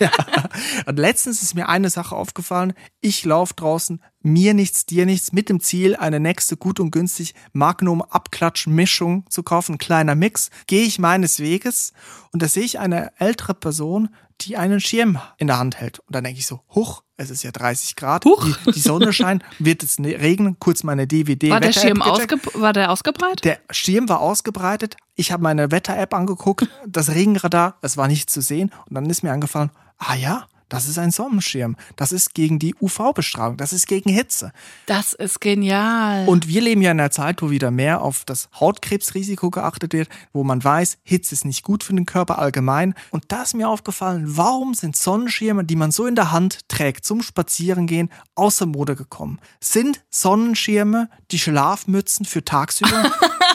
Ja. 0.04 0.12
Und 0.86 0.97
letztens 0.99 1.41
ist 1.41 1.56
mir 1.56 1.70
eine 1.70 1.89
Sache 1.89 2.16
aufgefallen. 2.16 2.74
Ich 3.01 3.26
laufe 3.26 3.54
draußen, 3.54 4.01
mir 4.22 4.54
nichts, 4.54 4.86
dir 4.86 5.06
nichts, 5.06 5.32
mit 5.32 5.49
dem 5.49 5.60
Ziel, 5.60 5.95
eine 5.95 6.20
nächste 6.20 6.58
gut 6.58 6.80
und 6.80 6.91
günstig 6.91 7.34
Magnum-Abklatsch-Mischung 7.51 9.26
zu 9.30 9.43
kaufen, 9.43 9.76
ein 9.76 9.78
kleiner 9.78 10.16
Mix. 10.16 10.49
Gehe 10.68 10.84
ich 10.84 10.99
meines 10.99 11.39
Weges 11.39 11.93
und 12.32 12.41
da 12.41 12.47
sehe 12.47 12.64
ich 12.64 12.80
eine 12.80 13.12
ältere 13.20 13.54
Person, 13.54 14.10
die 14.41 14.58
einen 14.58 14.80
Schirm 14.80 15.20
in 15.38 15.47
der 15.47 15.60
Hand 15.60 15.80
hält. 15.80 15.99
Und 15.99 16.16
dann 16.16 16.24
denke 16.24 16.39
ich 16.39 16.47
so, 16.47 16.62
huch, 16.74 17.04
es 17.18 17.30
ist 17.30 17.43
ja 17.43 17.51
30 17.51 17.95
Grad, 17.95 18.26
Huch. 18.26 18.43
Die, 18.45 18.72
die 18.72 18.80
Sonne 18.80 19.14
scheint, 19.14 19.43
wird 19.60 19.84
es 19.84 19.99
ne- 19.99 20.20
regnen, 20.20 20.58
kurz 20.60 20.84
meine 20.84 21.08
DVD. 21.08 21.51
War 21.51 21.60
der 21.60 21.72
Schirm 21.72 22.01
ausge 22.01 22.39
war 22.56 22.74
der 22.74 22.91
ausgebreitet? 22.91 23.45
Der 23.45 23.60
Schirm 23.70 24.10
war 24.10 24.20
ausgebreitet. 24.20 24.97
Ich 25.16 25.32
habe 25.32 25.43
meine 25.43 25.72
Wetter-App 25.72 26.14
angeguckt, 26.14 26.68
das 26.88 27.10
Regenradar, 27.10 27.78
es 27.82 27.97
war 27.97 28.08
nicht 28.08 28.30
zu 28.30 28.41
sehen. 28.41 28.72
Und 28.89 28.95
dann 28.95 29.10
ist 29.10 29.24
mir 29.24 29.32
angefallen, 29.32 29.72
ah 29.98 30.16
ja, 30.16 30.48
das 30.74 30.88
ist 30.88 30.98
ein 30.98 31.12
Sonnenschirm. 31.12 31.76
Das 31.98 32.12
ist 32.12 32.34
gegen 32.34 32.58
die 32.58 32.74
UV-Bestrahlung, 32.82 33.58
das 33.58 33.74
ist 33.74 33.86
gegen 33.86 34.10
Hitze. 34.10 34.52
Das 34.88 35.14
ist 35.14 35.39
genial. 35.39 36.28
Und 36.28 36.48
wir 36.48 36.62
leben 36.62 36.82
ja 36.82 36.89
in 36.89 37.00
einer 37.00 37.12
Zeit, 37.12 37.44
wo 37.44 37.52
wieder 37.52 37.70
mehr 37.70 38.02
auf 38.02 38.26
das 38.26 38.50
Hautkrebsrisiko 38.60 39.52
geachtet 39.52 39.94
wird, 39.94 40.10
wo 40.32 40.44
man 40.44 40.64
weiß, 40.64 40.98
Hitze 41.04 41.36
ist 41.36 41.46
nicht 41.46 41.62
gut 41.62 41.84
für 41.84 41.94
den 41.94 42.08
Körper 42.08 42.39
allgemein. 42.39 42.96
Und 43.12 43.26
da 43.28 43.44
ist 43.44 43.54
mir 43.54 43.70
aufgefallen, 43.70 44.24
warum 44.26 44.74
sind 44.74 44.98
Sonnenschirme, 44.98 45.64
die 45.64 45.76
man 45.76 45.91
so 45.91 46.08
in 46.08 46.16
der 46.16 46.32
Hand 46.32 46.68
trägt 46.70 47.06
zum 47.06 47.22
Spazierengehen, 47.22 48.10
außer 48.34 48.66
Mode 48.66 48.96
gekommen? 48.96 49.39
Sind 49.60 50.04
Sonnenschirme 50.10 51.08
die 51.30 51.38
Schlafmützen 51.38 52.26
für 52.26 52.44
tagsüber? 52.44 53.12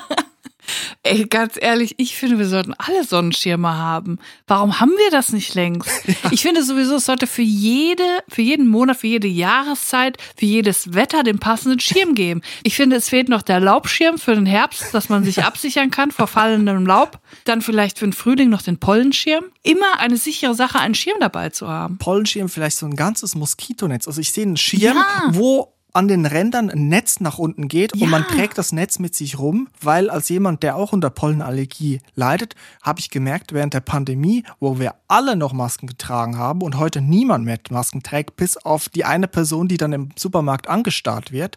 Ey, 1.03 1.25
ganz 1.27 1.55
ehrlich, 1.61 1.95
ich 1.99 2.17
finde, 2.17 2.39
wir 2.39 2.47
sollten 2.49 2.75
alle 2.75 3.05
Sonnenschirme 3.05 3.75
haben. 3.77 4.19
Warum 4.47 4.81
haben 4.81 4.91
wir 4.93 5.11
das 5.11 5.33
nicht 5.33 5.55
längst? 5.55 5.91
Ich 6.31 6.43
finde 6.43 6.63
sowieso, 6.63 6.97
es 6.97 7.07
sollte 7.07 7.27
für 7.27 7.43
jede, 7.43 8.03
für 8.29 8.43
jeden 8.43 8.67
Monat, 8.69 8.97
für 8.99 9.07
jede 9.07 9.29
Jahreszeit, 9.29 10.19
für 10.37 10.47
jedes 10.47 10.95
Wetter 10.95 11.23
den 11.23 11.39
passenden 11.39 11.81
Schirm 11.81 12.15
geben. 12.15 12.43
Ich 12.63 12.77
finde, 12.77 12.97
es 12.97 13.09
fehlt 13.09 13.29
noch 13.29 13.43
der 13.43 13.61
Laubschirm 13.61 14.19
für 14.19 14.35
den 14.35 14.47
Herbst, 14.47 14.93
dass 14.93 15.09
man 15.09 15.25
sich 15.25 15.45
absichern 15.45 15.91
kann 15.91 16.11
vor 16.11 16.27
fallendem 16.27 16.87
Laub. 16.87 17.19
Dann 17.45 17.63
vielleicht 17.63 17.99
für 17.99 18.07
den 18.07 18.13
Frühling 18.13 18.51
noch 18.51 18.63
den 18.63 18.79
Pollenschirm. 18.79 19.45
Immer 19.63 19.99
eine 19.99 20.17
sichere 20.17 20.55
Sache, 20.55 20.79
einen 20.79 20.95
Schirm 20.95 21.19
dabei 21.21 21.51
zu 21.51 21.69
haben. 21.69 21.99
Pollenschirm, 21.99 22.49
vielleicht 22.49 22.77
so 22.77 22.87
ein 22.87 22.97
ganzes 22.97 23.35
Moskitonetz. 23.35 24.07
Also 24.07 24.21
ich 24.21 24.33
sehe 24.33 24.45
einen 24.45 24.57
Schirm, 24.57 24.97
Ja. 24.97 25.29
wo 25.31 25.75
an 25.93 26.07
den 26.09 26.27
Rändern 26.27 26.71
ein 26.71 26.89
Netz 26.89 27.21
nach 27.21 27.39
unten 27.39 27.69
geht 27.69 27.95
und 27.95 28.01
Ja. 28.01 28.07
man 28.09 28.25
trägt 28.25 28.59
das 28.59 28.73
Netz 28.73 28.99
mit 28.99 29.15
sich 29.15 29.39
rum, 29.39 29.69
weil 29.81 30.11
als 30.11 30.29
jemand, 30.29 30.63
der 30.63 30.77
auch 30.77 30.93
unter 30.93 31.11
Pollenallergie 31.11 32.01
leidet, 32.15 32.55
habe 32.83 33.01
ich 33.01 33.11
gemerkt, 33.11 33.53
während 33.53 33.75
der 33.75 33.81
Pandemie, 33.81 34.45
wo 34.61 34.79
wir 34.79 34.95
alle 35.09 35.37
noch 35.37 35.53
Masken 35.53 35.87
getragen 35.87 36.37
haben 36.37 36.63
und 36.63 36.79
heute 36.79 37.01
niemand 37.01 37.45
mehr 37.45 37.59
Masken 37.71 38.03
trägt, 38.03 38.37
bis 38.37 38.57
auf 38.57 38.89
die 38.89 39.05
eine 39.05 39.29
Person, 39.29 39.69
die 39.69 39.77
dann 39.77 39.93
im 39.93 40.09
Supermarkt 40.17 40.69
angestarrt 40.69 41.33
wird, 41.33 41.57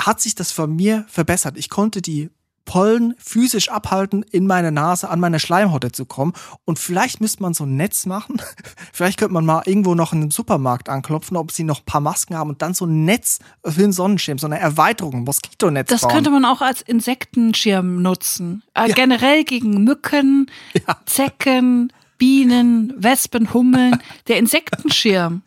hat 0.00 0.20
sich 0.20 0.34
das 0.34 0.52
von 0.52 0.74
mir 0.74 1.04
verbessert. 1.08 1.56
Ich 1.56 1.68
konnte 1.70 2.02
die 2.02 2.30
Pollen 2.68 3.14
physisch 3.16 3.70
abhalten, 3.70 4.22
in 4.30 4.46
meine 4.46 4.70
Nase, 4.70 5.08
an 5.08 5.20
meine 5.20 5.40
Schleimhäute 5.40 5.90
zu 5.90 6.04
kommen. 6.04 6.34
Und 6.66 6.78
vielleicht 6.78 7.18
müsste 7.18 7.42
man 7.42 7.54
so 7.54 7.64
ein 7.64 7.76
Netz 7.76 8.04
machen. 8.04 8.42
vielleicht 8.92 9.18
könnte 9.18 9.32
man 9.32 9.46
mal 9.46 9.62
irgendwo 9.64 9.94
noch 9.94 10.12
in 10.12 10.20
den 10.20 10.30
Supermarkt 10.30 10.90
anklopfen, 10.90 11.38
ob 11.38 11.50
sie 11.50 11.64
noch 11.64 11.80
ein 11.80 11.86
paar 11.86 12.02
Masken 12.02 12.36
haben 12.36 12.50
und 12.50 12.60
dann 12.60 12.74
so 12.74 12.84
ein 12.84 13.06
Netz 13.06 13.38
für 13.64 13.80
den 13.80 13.92
Sonnenschirm, 13.92 14.38
so 14.38 14.46
eine 14.46 14.60
Erweiterung, 14.60 15.14
ein 15.14 15.24
Moskitonetz 15.24 15.88
Das 15.88 16.02
bauen. 16.02 16.12
könnte 16.12 16.28
man 16.30 16.44
auch 16.44 16.60
als 16.60 16.82
Insektenschirm 16.82 18.02
nutzen. 18.02 18.62
Äh, 18.74 18.92
Generell 18.92 19.44
gegen 19.44 19.82
Mücken, 19.84 20.50
Zecken, 21.06 21.90
Bienen, 22.18 22.92
Wespen, 22.98 23.54
Hummeln. 23.54 23.98
Der 24.26 24.36
Insektenschirm. 24.36 25.40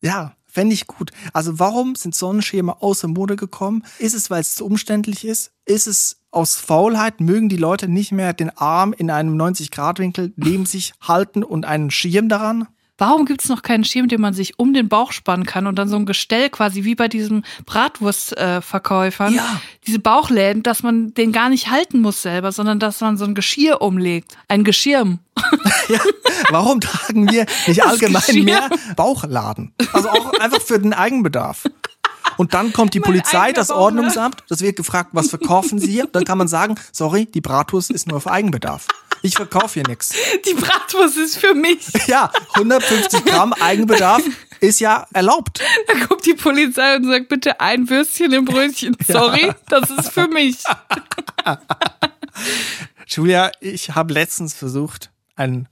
Ja, 0.00 0.34
fände 0.50 0.74
ich 0.74 0.86
gut. 0.86 1.10
Also 1.32 1.58
warum 1.58 1.94
sind 1.94 2.14
Sonnenschirme 2.14 2.82
außer 2.82 3.08
Mode 3.08 3.36
gekommen? 3.36 3.84
Ist 3.98 4.14
es, 4.14 4.30
weil 4.30 4.40
es 4.40 4.54
zu 4.54 4.64
umständlich 4.66 5.24
ist? 5.24 5.52
Ist 5.64 5.86
es 5.86 6.20
aus 6.30 6.56
Faulheit? 6.56 7.20
Mögen 7.20 7.48
die 7.48 7.56
Leute 7.56 7.88
nicht 7.88 8.12
mehr 8.12 8.32
den 8.32 8.50
Arm 8.56 8.92
in 8.92 9.10
einem 9.10 9.36
90-Grad-Winkel 9.36 10.32
neben 10.36 10.66
sich 10.66 10.92
halten 11.00 11.42
und 11.42 11.64
einen 11.64 11.90
Schirm 11.90 12.28
daran? 12.28 12.66
Warum 13.00 13.24
gibt's 13.24 13.48
noch 13.48 13.62
keinen 13.62 13.82
Schirm, 13.84 14.08
den 14.08 14.20
man 14.20 14.34
sich 14.34 14.58
um 14.58 14.74
den 14.74 14.88
Bauch 14.90 15.12
spannen 15.12 15.46
kann 15.46 15.66
und 15.66 15.76
dann 15.76 15.88
so 15.88 15.96
ein 15.96 16.04
Gestell 16.04 16.50
quasi 16.50 16.84
wie 16.84 16.94
bei 16.94 17.08
diesem 17.08 17.44
Bratwurstverkäufern, 17.64 19.34
Ja. 19.34 19.60
diese 19.86 19.98
Bauchläden, 20.00 20.62
dass 20.62 20.82
man 20.82 21.14
den 21.14 21.32
gar 21.32 21.48
nicht 21.48 21.70
halten 21.70 22.00
muss 22.00 22.20
selber, 22.22 22.52
sondern 22.52 22.78
dass 22.78 23.00
man 23.00 23.16
so 23.16 23.24
ein 23.24 23.34
Geschirr 23.34 23.80
umlegt. 23.80 24.36
Ein 24.48 24.64
Geschirm. 24.64 25.18
Ja, 25.88 25.98
warum 26.50 26.80
tragen 26.80 27.28
wir 27.32 27.46
nicht 27.66 27.80
Das 27.80 27.86
allgemein 27.86 28.22
Geschirr. 28.24 28.44
mehr 28.44 28.70
Bauchladen? 28.94 29.72
Also 29.92 30.08
auch 30.10 30.32
einfach 30.38 30.60
für 30.60 30.78
den 30.78 30.92
Eigenbedarf. 30.92 31.64
Und 32.36 32.54
dann 32.54 32.72
kommt 32.72 32.94
die 32.94 33.00
Polizei, 33.00 33.50
das. 33.52 33.70
Ordnungsamt, 33.70 34.44
das 34.48 34.60
wird 34.60 34.76
gefragt, 34.76 35.10
was 35.12 35.30
verkaufen 35.30 35.80
Sie 35.80 35.90
hier? 35.90 36.06
Dann 36.06 36.22
kann 36.24 36.38
man 36.38 36.46
sagen, 36.46 36.76
sorry, 36.92 37.26
die 37.26 37.40
Bratwurst 37.40 37.90
ist 37.90 38.06
nur 38.06 38.20
für 38.20 38.30
Eigenbedarf. 38.30 38.86
Ich 39.22 39.34
verkaufe 39.34 39.74
hier 39.74 39.88
nichts. 39.88 40.14
Die 40.46 40.54
Bratwurst 40.54 41.16
ist 41.16 41.38
für 41.38 41.54
mich. 41.54 41.80
Ja, 42.06 42.32
150 42.54 43.24
Gramm 43.24 43.52
Eigenbedarf 43.52 44.22
ist 44.60 44.80
ja 44.80 45.06
erlaubt. 45.12 45.60
Da 45.86 46.06
kommt 46.06 46.26
die 46.26 46.34
Polizei 46.34 46.96
und 46.96 47.04
sagt, 47.04 47.28
bitte 47.28 47.60
ein 47.60 47.88
Würstchen 47.88 48.32
im 48.32 48.44
Brötchen. 48.44 48.96
Sorry, 49.06 49.52
das 49.68 49.90
ist 49.90 50.10
für 50.10 50.26
mich. 50.26 50.56
Julia, 53.06 53.52
ich 53.60 53.94
habe 53.94 54.12
letztens 54.12 54.54
versucht, 54.54 55.10
einen 55.36 55.68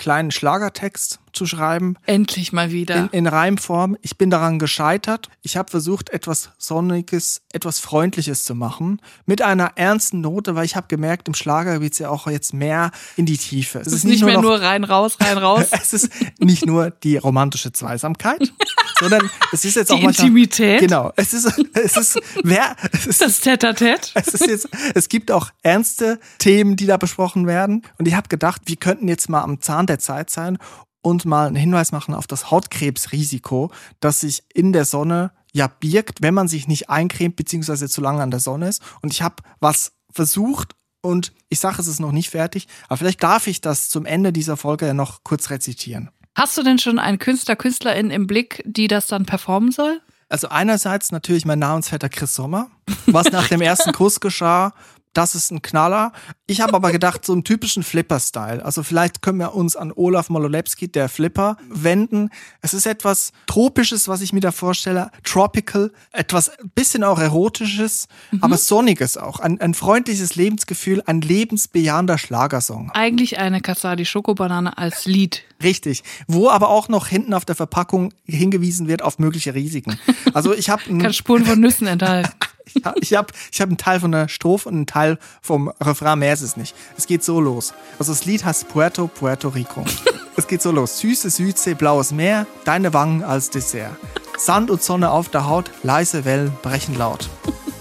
kleinen 0.00 0.30
Schlagertext 0.30 1.20
zu 1.32 1.46
schreiben 1.46 1.94
Endlich 2.06 2.52
mal 2.52 2.72
wieder. 2.72 2.96
in, 2.96 3.08
in 3.10 3.26
Reimform. 3.28 3.96
Ich 4.00 4.16
bin 4.18 4.30
daran 4.30 4.58
gescheitert. 4.58 5.28
Ich 5.42 5.56
habe 5.56 5.70
versucht, 5.70 6.10
etwas 6.10 6.50
Sonniges, 6.58 7.42
etwas 7.52 7.78
Freundliches 7.78 8.44
zu 8.44 8.54
machen. 8.54 9.00
Mit 9.26 9.42
einer 9.42 9.72
ernsten 9.76 10.22
Note, 10.22 10.56
weil 10.56 10.64
ich 10.64 10.74
habe 10.74 10.88
gemerkt, 10.88 11.28
im 11.28 11.34
Schlager 11.34 11.80
wird 11.80 11.92
es 11.92 11.98
ja 12.00 12.08
auch 12.08 12.26
jetzt 12.26 12.52
mehr 12.54 12.90
in 13.16 13.26
die 13.26 13.36
Tiefe. 13.36 13.78
Es 13.80 13.88
es 13.88 13.92
ist 13.92 14.04
nicht 14.04 14.24
mehr 14.24 14.34
noch- 14.36 14.42
nur 14.42 14.60
rein, 14.60 14.82
raus, 14.84 15.18
rein, 15.20 15.38
raus. 15.38 15.66
es 15.70 15.92
ist 15.92 16.10
nicht 16.40 16.66
nur 16.66 16.90
die 16.90 17.16
romantische 17.18 17.70
Zweisamkeit, 17.70 18.52
sondern 19.00 19.30
es 19.52 19.64
ist 19.64 19.76
jetzt 19.76 19.88
Die 19.88 19.94
auch 19.94 20.00
manchmal, 20.00 20.28
Intimität. 20.28 20.80
Genau. 20.80 21.12
Es 21.16 21.32
ist, 21.32 21.46
es 21.72 21.96
ist, 21.96 22.20
wer, 22.44 22.76
es 22.92 23.06
ist 23.06 23.20
Das 23.20 23.40
Tete-a-Tete. 23.40 24.10
es 24.14 24.28
ist 24.28 24.46
jetzt, 24.46 24.68
es 24.94 25.08
gibt 25.08 25.30
auch 25.30 25.50
ernste 25.62 26.20
Themen, 26.38 26.76
die 26.76 26.86
da 26.86 26.96
besprochen 26.96 27.46
werden. 27.46 27.82
Und 27.98 28.06
ich 28.06 28.14
habe 28.14 28.28
gedacht, 28.28 28.62
wir 28.66 28.76
könnten 28.76 29.08
jetzt 29.08 29.28
mal 29.28 29.42
am 29.42 29.60
Zahn 29.60 29.86
der 29.86 29.98
Zeit 29.98 30.30
sein 30.30 30.58
und 31.02 31.24
mal 31.24 31.46
einen 31.46 31.56
Hinweis 31.56 31.92
machen 31.92 32.14
auf 32.14 32.26
das 32.26 32.50
Hautkrebsrisiko, 32.50 33.70
das 34.00 34.20
sich 34.20 34.44
in 34.52 34.72
der 34.72 34.84
Sonne 34.84 35.32
ja 35.52 35.66
birgt, 35.66 36.22
wenn 36.22 36.34
man 36.34 36.48
sich 36.48 36.68
nicht 36.68 36.90
eincremt 36.90 37.36
beziehungsweise 37.36 37.88
zu 37.88 38.00
lange 38.00 38.22
an 38.22 38.30
der 38.30 38.40
Sonne 38.40 38.68
ist. 38.68 38.82
Und 39.02 39.12
ich 39.12 39.22
habe 39.22 39.36
was 39.58 39.92
versucht 40.12 40.76
und 41.02 41.32
ich 41.48 41.58
sage, 41.58 41.80
es 41.80 41.86
ist 41.86 42.00
noch 42.00 42.12
nicht 42.12 42.30
fertig, 42.30 42.68
aber 42.88 42.98
vielleicht 42.98 43.22
darf 43.22 43.46
ich 43.46 43.60
das 43.60 43.88
zum 43.88 44.04
Ende 44.04 44.32
dieser 44.32 44.56
Folge 44.56 44.86
ja 44.86 44.94
noch 44.94 45.24
kurz 45.24 45.50
rezitieren. 45.50 46.10
Hast 46.36 46.56
du 46.56 46.62
denn 46.62 46.78
schon 46.78 46.98
einen 46.98 47.18
Künstler, 47.18 47.56
Künstlerin 47.56 48.10
im 48.10 48.26
Blick, 48.26 48.62
die 48.64 48.88
das 48.88 49.06
dann 49.06 49.26
performen 49.26 49.72
soll? 49.72 50.00
Also 50.28 50.48
einerseits 50.48 51.10
natürlich 51.10 51.44
mein 51.44 51.58
Namensvetter 51.58 52.08
Chris 52.08 52.34
Sommer, 52.34 52.70
was 53.06 53.32
nach 53.32 53.48
dem 53.48 53.60
ersten 53.60 53.92
Kuss 53.92 54.20
geschah. 54.20 54.72
Das 55.12 55.34
ist 55.34 55.50
ein 55.50 55.60
Knaller. 55.60 56.12
Ich 56.46 56.60
habe 56.60 56.74
aber 56.74 56.92
gedacht, 56.92 57.24
so 57.24 57.32
einen 57.32 57.42
typischen 57.42 57.82
Flipper-Style. 57.82 58.64
Also 58.64 58.84
vielleicht 58.84 59.22
können 59.22 59.38
wir 59.38 59.54
uns 59.54 59.74
an 59.74 59.92
Olaf 59.92 60.30
Mololepski, 60.30 60.86
der 60.86 61.08
Flipper, 61.08 61.56
wenden. 61.68 62.30
Es 62.60 62.74
ist 62.74 62.86
etwas 62.86 63.32
Tropisches, 63.46 64.06
was 64.06 64.20
ich 64.20 64.32
mir 64.32 64.40
da 64.40 64.52
vorstelle. 64.52 65.10
Tropical. 65.24 65.92
Etwas 66.12 66.52
bisschen 66.76 67.02
auch 67.02 67.18
Erotisches, 67.18 68.06
aber 68.40 68.56
Sonniges 68.56 69.16
auch. 69.16 69.40
Ein, 69.40 69.60
ein 69.60 69.74
freundliches 69.74 70.36
Lebensgefühl, 70.36 71.02
ein 71.06 71.20
lebensbejahender 71.20 72.16
Schlagersong. 72.16 72.92
Eigentlich 72.92 73.38
eine 73.38 73.60
Casadi 73.60 74.04
Schokobanane 74.04 74.78
als 74.78 75.06
Lied. 75.06 75.42
Richtig. 75.62 76.04
Wo 76.28 76.48
aber 76.48 76.68
auch 76.68 76.88
noch 76.88 77.08
hinten 77.08 77.34
auf 77.34 77.44
der 77.44 77.56
Verpackung 77.56 78.14
hingewiesen 78.24 78.86
wird 78.86 79.02
auf 79.02 79.18
mögliche 79.18 79.54
Risiken. 79.54 79.98
Also 80.34 80.54
ich 80.54 80.70
habe 80.70 80.82
Kann 80.98 81.12
Spuren 81.12 81.44
von 81.44 81.58
Nüssen 81.58 81.88
enthalten. 81.88 82.30
Ich 82.74 83.14
habe 83.14 83.32
ich 83.50 83.60
hab 83.60 83.68
einen 83.68 83.76
Teil 83.76 84.00
von 84.00 84.12
der 84.12 84.28
Strophe 84.28 84.68
und 84.68 84.74
einen 84.74 84.86
Teil 84.86 85.18
vom 85.42 85.72
Refrain, 85.80 86.18
mehr 86.18 86.32
ist 86.32 86.42
es 86.42 86.56
nicht. 86.56 86.74
Es 86.96 87.06
geht 87.06 87.24
so 87.24 87.40
los. 87.40 87.72
Also 87.98 88.12
das 88.12 88.24
Lied 88.24 88.44
heißt 88.44 88.68
Puerto, 88.68 89.08
Puerto 89.08 89.48
Rico. 89.48 89.84
es 90.36 90.46
geht 90.46 90.62
so 90.62 90.70
los. 90.70 90.98
Süße 90.98 91.30
Südsee, 91.30 91.74
blaues 91.74 92.12
Meer, 92.12 92.46
deine 92.64 92.92
Wangen 92.92 93.22
als 93.24 93.50
Dessert. 93.50 93.96
Sand 94.38 94.70
und 94.70 94.82
Sonne 94.82 95.10
auf 95.10 95.28
der 95.28 95.46
Haut, 95.46 95.70
leise 95.82 96.24
Wellen 96.24 96.52
brechen 96.62 96.96
laut. 96.96 97.28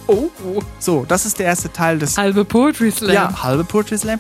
Oh. 0.08 0.30
So, 0.80 1.06
das 1.08 1.26
ist 1.26 1.38
der 1.40 1.46
erste 1.46 1.72
Teil 1.72 2.00
des 2.00 2.18
Halbe 2.18 2.44
Poetry 2.44 2.92
Slam. 2.92 3.14
ja, 3.14 3.44
halbe 3.44 3.64
Poetry 3.64 3.98
Slam. 3.98 4.20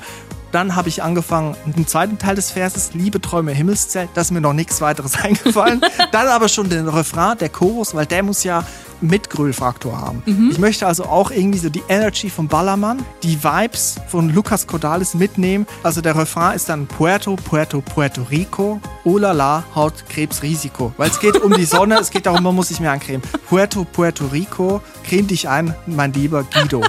Dann 0.51 0.75
habe 0.75 0.89
ich 0.89 1.03
angefangen 1.03 1.55
mit 1.65 1.77
dem 1.77 1.87
zweiten 1.87 2.17
Teil 2.17 2.35
des 2.35 2.51
Verses, 2.51 2.93
Liebe, 2.93 3.21
Träume, 3.21 3.51
Himmelszelt. 3.51 4.09
Da 4.13 4.21
ist 4.21 4.31
mir 4.31 4.41
noch 4.41 4.53
nichts 4.53 4.81
weiteres 4.81 5.15
eingefallen. 5.23 5.81
Dann 6.11 6.27
aber 6.27 6.47
schon 6.49 6.69
den 6.69 6.87
Refrain, 6.87 7.37
der 7.37 7.49
Chorus, 7.49 7.93
weil 7.93 8.05
der 8.05 8.23
muss 8.23 8.43
ja 8.43 8.63
Mitgrölfaktor 9.01 9.99
haben. 9.99 10.23
Ich 10.51 10.57
möchte 10.57 10.87
also 10.87 11.05
auch 11.05 11.31
irgendwie 11.31 11.59
so 11.59 11.69
die 11.69 11.83
Energy 11.87 12.29
von 12.29 12.47
Ballermann, 12.47 13.03
die 13.23 13.43
Vibes 13.43 13.95
von 14.07 14.29
Lucas 14.29 14.67
Cordalis 14.67 15.13
mitnehmen. 15.13 15.65
Also 15.83 16.01
der 16.01 16.15
Refrain 16.15 16.55
ist 16.55 16.69
dann 16.69 16.87
Puerto, 16.87 17.35
Puerto, 17.35 17.81
Puerto 17.81 18.23
Rico, 18.29 18.79
oh 19.03 19.17
la 19.17 19.31
la, 19.31 19.63
Hautkrebsrisiko. 19.75 20.93
Weil 20.97 21.09
es 21.09 21.19
geht 21.19 21.41
um 21.41 21.53
die 21.53 21.65
Sonne, 21.65 21.99
es 21.99 22.09
geht 22.09 22.25
darum, 22.25 22.43
man 22.43 22.55
muss 22.55 22.69
sich 22.69 22.79
mehr 22.79 22.91
eincremen. 22.91 23.21
Puerto, 23.47 23.85
Puerto 23.85 24.25
Rico, 24.27 24.81
creme 25.03 25.27
dich 25.27 25.47
ein, 25.47 25.75
mein 25.85 26.13
lieber 26.13 26.43
Guido. 26.43 26.81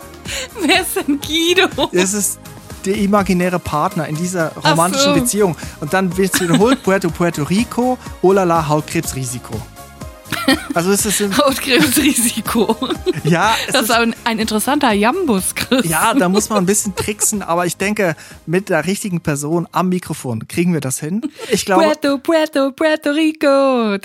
Wer 0.60 0.82
ist 0.82 0.96
denn 0.96 1.20
Guido? 1.20 1.88
Es 1.92 2.14
ist 2.14 2.38
der 2.84 2.96
imaginäre 2.96 3.58
Partner 3.58 4.06
in 4.08 4.16
dieser 4.16 4.52
romantischen 4.56 5.14
so. 5.14 5.20
Beziehung. 5.20 5.56
Und 5.80 5.92
dann 5.92 6.16
wird 6.16 6.34
es 6.34 6.40
wiederholt, 6.40 6.82
Puerto, 6.82 7.10
Puerto 7.10 7.44
Rico, 7.44 7.98
oh 8.22 8.32
la 8.32 8.44
la, 8.44 8.68
Hautkrebsrisiko. 8.68 9.54
Also 10.74 10.90
es 10.90 11.04
ist, 11.04 11.20
ein- 11.20 11.36
Hautkrebsrisiko. 11.36 12.76
ja, 13.24 13.54
es 13.66 13.72
Das 13.74 13.82
ist 13.82 13.90
ein, 13.90 14.14
ein 14.24 14.38
interessanter 14.38 14.92
Jambus, 14.92 15.54
Chris. 15.54 15.86
ja, 15.88 16.14
da 16.14 16.28
muss 16.28 16.48
man 16.48 16.58
ein 16.58 16.66
bisschen 16.66 16.94
tricksen, 16.96 17.42
aber 17.42 17.66
ich 17.66 17.76
denke, 17.76 18.16
mit 18.46 18.68
der 18.70 18.86
richtigen 18.86 19.20
Person 19.20 19.68
am 19.72 19.90
Mikrofon 19.90 20.48
kriegen 20.48 20.72
wir 20.72 20.80
das 20.80 20.98
hin. 20.98 21.20
Ich 21.50 21.64
glaube, 21.66 21.84
Puerto, 21.84 22.18
Puerto, 22.18 22.70
Puerto 22.72 23.10
Rico. 23.10 23.98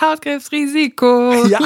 Hautkrebsrisiko. 0.00 1.46
ja, 1.46 1.58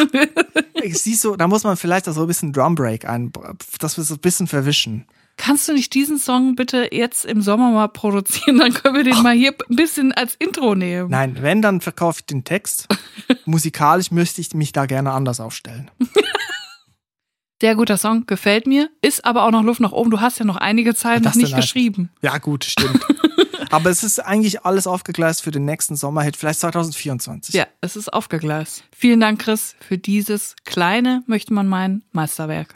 ich 0.82 0.98
siehst 1.02 1.22
so, 1.22 1.36
da 1.36 1.48
muss 1.48 1.64
man 1.64 1.76
vielleicht 1.76 2.09
auch 2.09 2.12
so 2.14 2.22
ein 2.22 2.26
bisschen 2.26 2.52
Drumbreak 2.52 3.04
ein, 3.09 3.32
dass 3.80 3.96
wir 3.96 4.04
so 4.04 4.14
ein 4.14 4.20
bisschen 4.20 4.46
verwischen. 4.46 5.07
Kannst 5.37 5.68
du 5.68 5.74
nicht 5.74 5.93
diesen 5.95 6.18
Song 6.18 6.57
bitte 6.57 6.89
jetzt 6.93 7.24
im 7.24 7.43
Sommer 7.43 7.70
mal 7.70 7.89
produzieren? 7.89 8.59
Dann 8.59 8.72
können 8.72 8.97
wir 8.97 9.05
den 9.05 9.22
mal 9.22 9.34
hier 9.34 9.55
ein 9.68 9.76
bisschen 9.76 10.12
als 10.12 10.34
Intro 10.37 10.74
nehmen. 10.74 11.11
Nein, 11.11 11.37
wenn, 11.41 11.61
dann 11.62 11.80
verkaufe 11.80 12.20
ich 12.20 12.26
den 12.26 12.45
Text. 12.45 12.89
Musikalisch 13.45 14.11
müsste 14.11 14.41
ich 14.41 14.55
mich 14.55 14.72
da 14.72 14.87
gerne 14.87 15.12
anders 15.12 15.41
aufstellen. 15.41 15.91
Sehr 17.61 17.74
guter 17.74 17.97
Song, 17.97 18.26
gefällt 18.26 18.66
mir. 18.66 18.91
Ist 19.01 19.24
aber 19.24 19.45
auch 19.45 19.51
noch 19.51 19.62
Luft 19.62 19.80
nach 19.80 19.93
oben. 19.93 20.11
Du 20.11 20.20
hast 20.20 20.39
ja 20.39 20.45
noch 20.45 20.57
einige 20.57 20.95
Zeilen 20.95 21.22
noch 21.22 21.34
nicht 21.34 21.55
halt? 21.55 21.62
geschrieben. 21.62 22.11
Ja, 22.20 22.37
gut, 22.39 22.64
stimmt. 22.64 23.01
Aber 23.70 23.91
es 23.91 24.05
ist 24.05 24.20
eigentlich 24.20 24.64
alles 24.64 24.87
aufgegleist 24.87 25.43
für 25.43 25.51
den 25.51 25.64
nächsten 25.64 25.97
Sommerhit, 25.97 26.37
vielleicht 26.37 26.61
2024. 26.61 27.55
Ja, 27.55 27.66
es 27.80 27.97
ist 27.97 28.12
aufgegleist. 28.12 28.84
Vielen 28.95 29.18
Dank, 29.18 29.41
Chris, 29.41 29.74
für 29.80 29.99
dieses 29.99 30.55
kleine, 30.64 31.24
möchte 31.26 31.53
man 31.53 31.66
meinen, 31.66 32.05
Meisterwerk. 32.12 32.72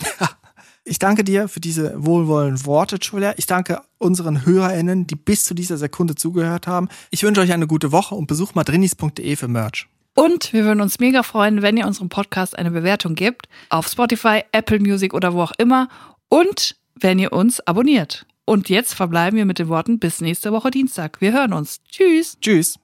Ich 0.84 0.98
danke 0.98 1.24
dir 1.24 1.48
für 1.48 1.60
diese 1.60 1.92
wohlwollenden 2.04 2.64
Worte, 2.64 2.98
Julia. 3.00 3.34
Ich 3.36 3.46
danke 3.46 3.82
unseren 3.98 4.46
HörerInnen, 4.46 5.06
die 5.06 5.14
bis 5.14 5.44
zu 5.44 5.54
dieser 5.54 5.76
Sekunde 5.76 6.14
zugehört 6.14 6.66
haben. 6.66 6.88
Ich 7.10 7.22
wünsche 7.22 7.42
euch 7.42 7.52
eine 7.52 7.66
gute 7.66 7.92
Woche 7.92 8.14
und 8.14 8.26
besucht 8.26 8.56
madrinis.de 8.56 9.36
für 9.36 9.48
Merch. 9.48 9.88
Und 10.14 10.52
wir 10.52 10.64
würden 10.64 10.80
uns 10.80 10.98
mega 10.98 11.22
freuen, 11.22 11.62
wenn 11.62 11.76
ihr 11.76 11.86
unserem 11.86 12.08
Podcast 12.08 12.58
eine 12.58 12.70
Bewertung 12.70 13.14
gebt. 13.14 13.46
Auf 13.68 13.88
Spotify, 13.88 14.42
Apple 14.52 14.80
Music 14.80 15.14
oder 15.14 15.34
wo 15.34 15.42
auch 15.42 15.52
immer. 15.58 15.88
Und 16.28 16.76
wenn 16.94 17.18
ihr 17.18 17.32
uns 17.32 17.60
abonniert. 17.60 18.26
Und 18.44 18.68
jetzt 18.68 18.94
verbleiben 18.94 19.36
wir 19.36 19.44
mit 19.44 19.58
den 19.58 19.68
Worten 19.68 19.98
bis 19.98 20.20
nächste 20.20 20.50
Woche 20.50 20.70
Dienstag. 20.70 21.20
Wir 21.20 21.32
hören 21.32 21.52
uns. 21.52 21.80
Tschüss. 21.88 22.38
Tschüss. 22.40 22.78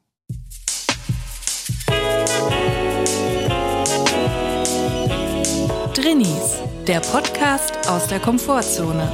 Drinnies. 5.94 6.65
Der 6.86 7.00
Podcast 7.00 7.88
aus 7.88 8.06
der 8.06 8.20
Komfortzone. 8.20 9.10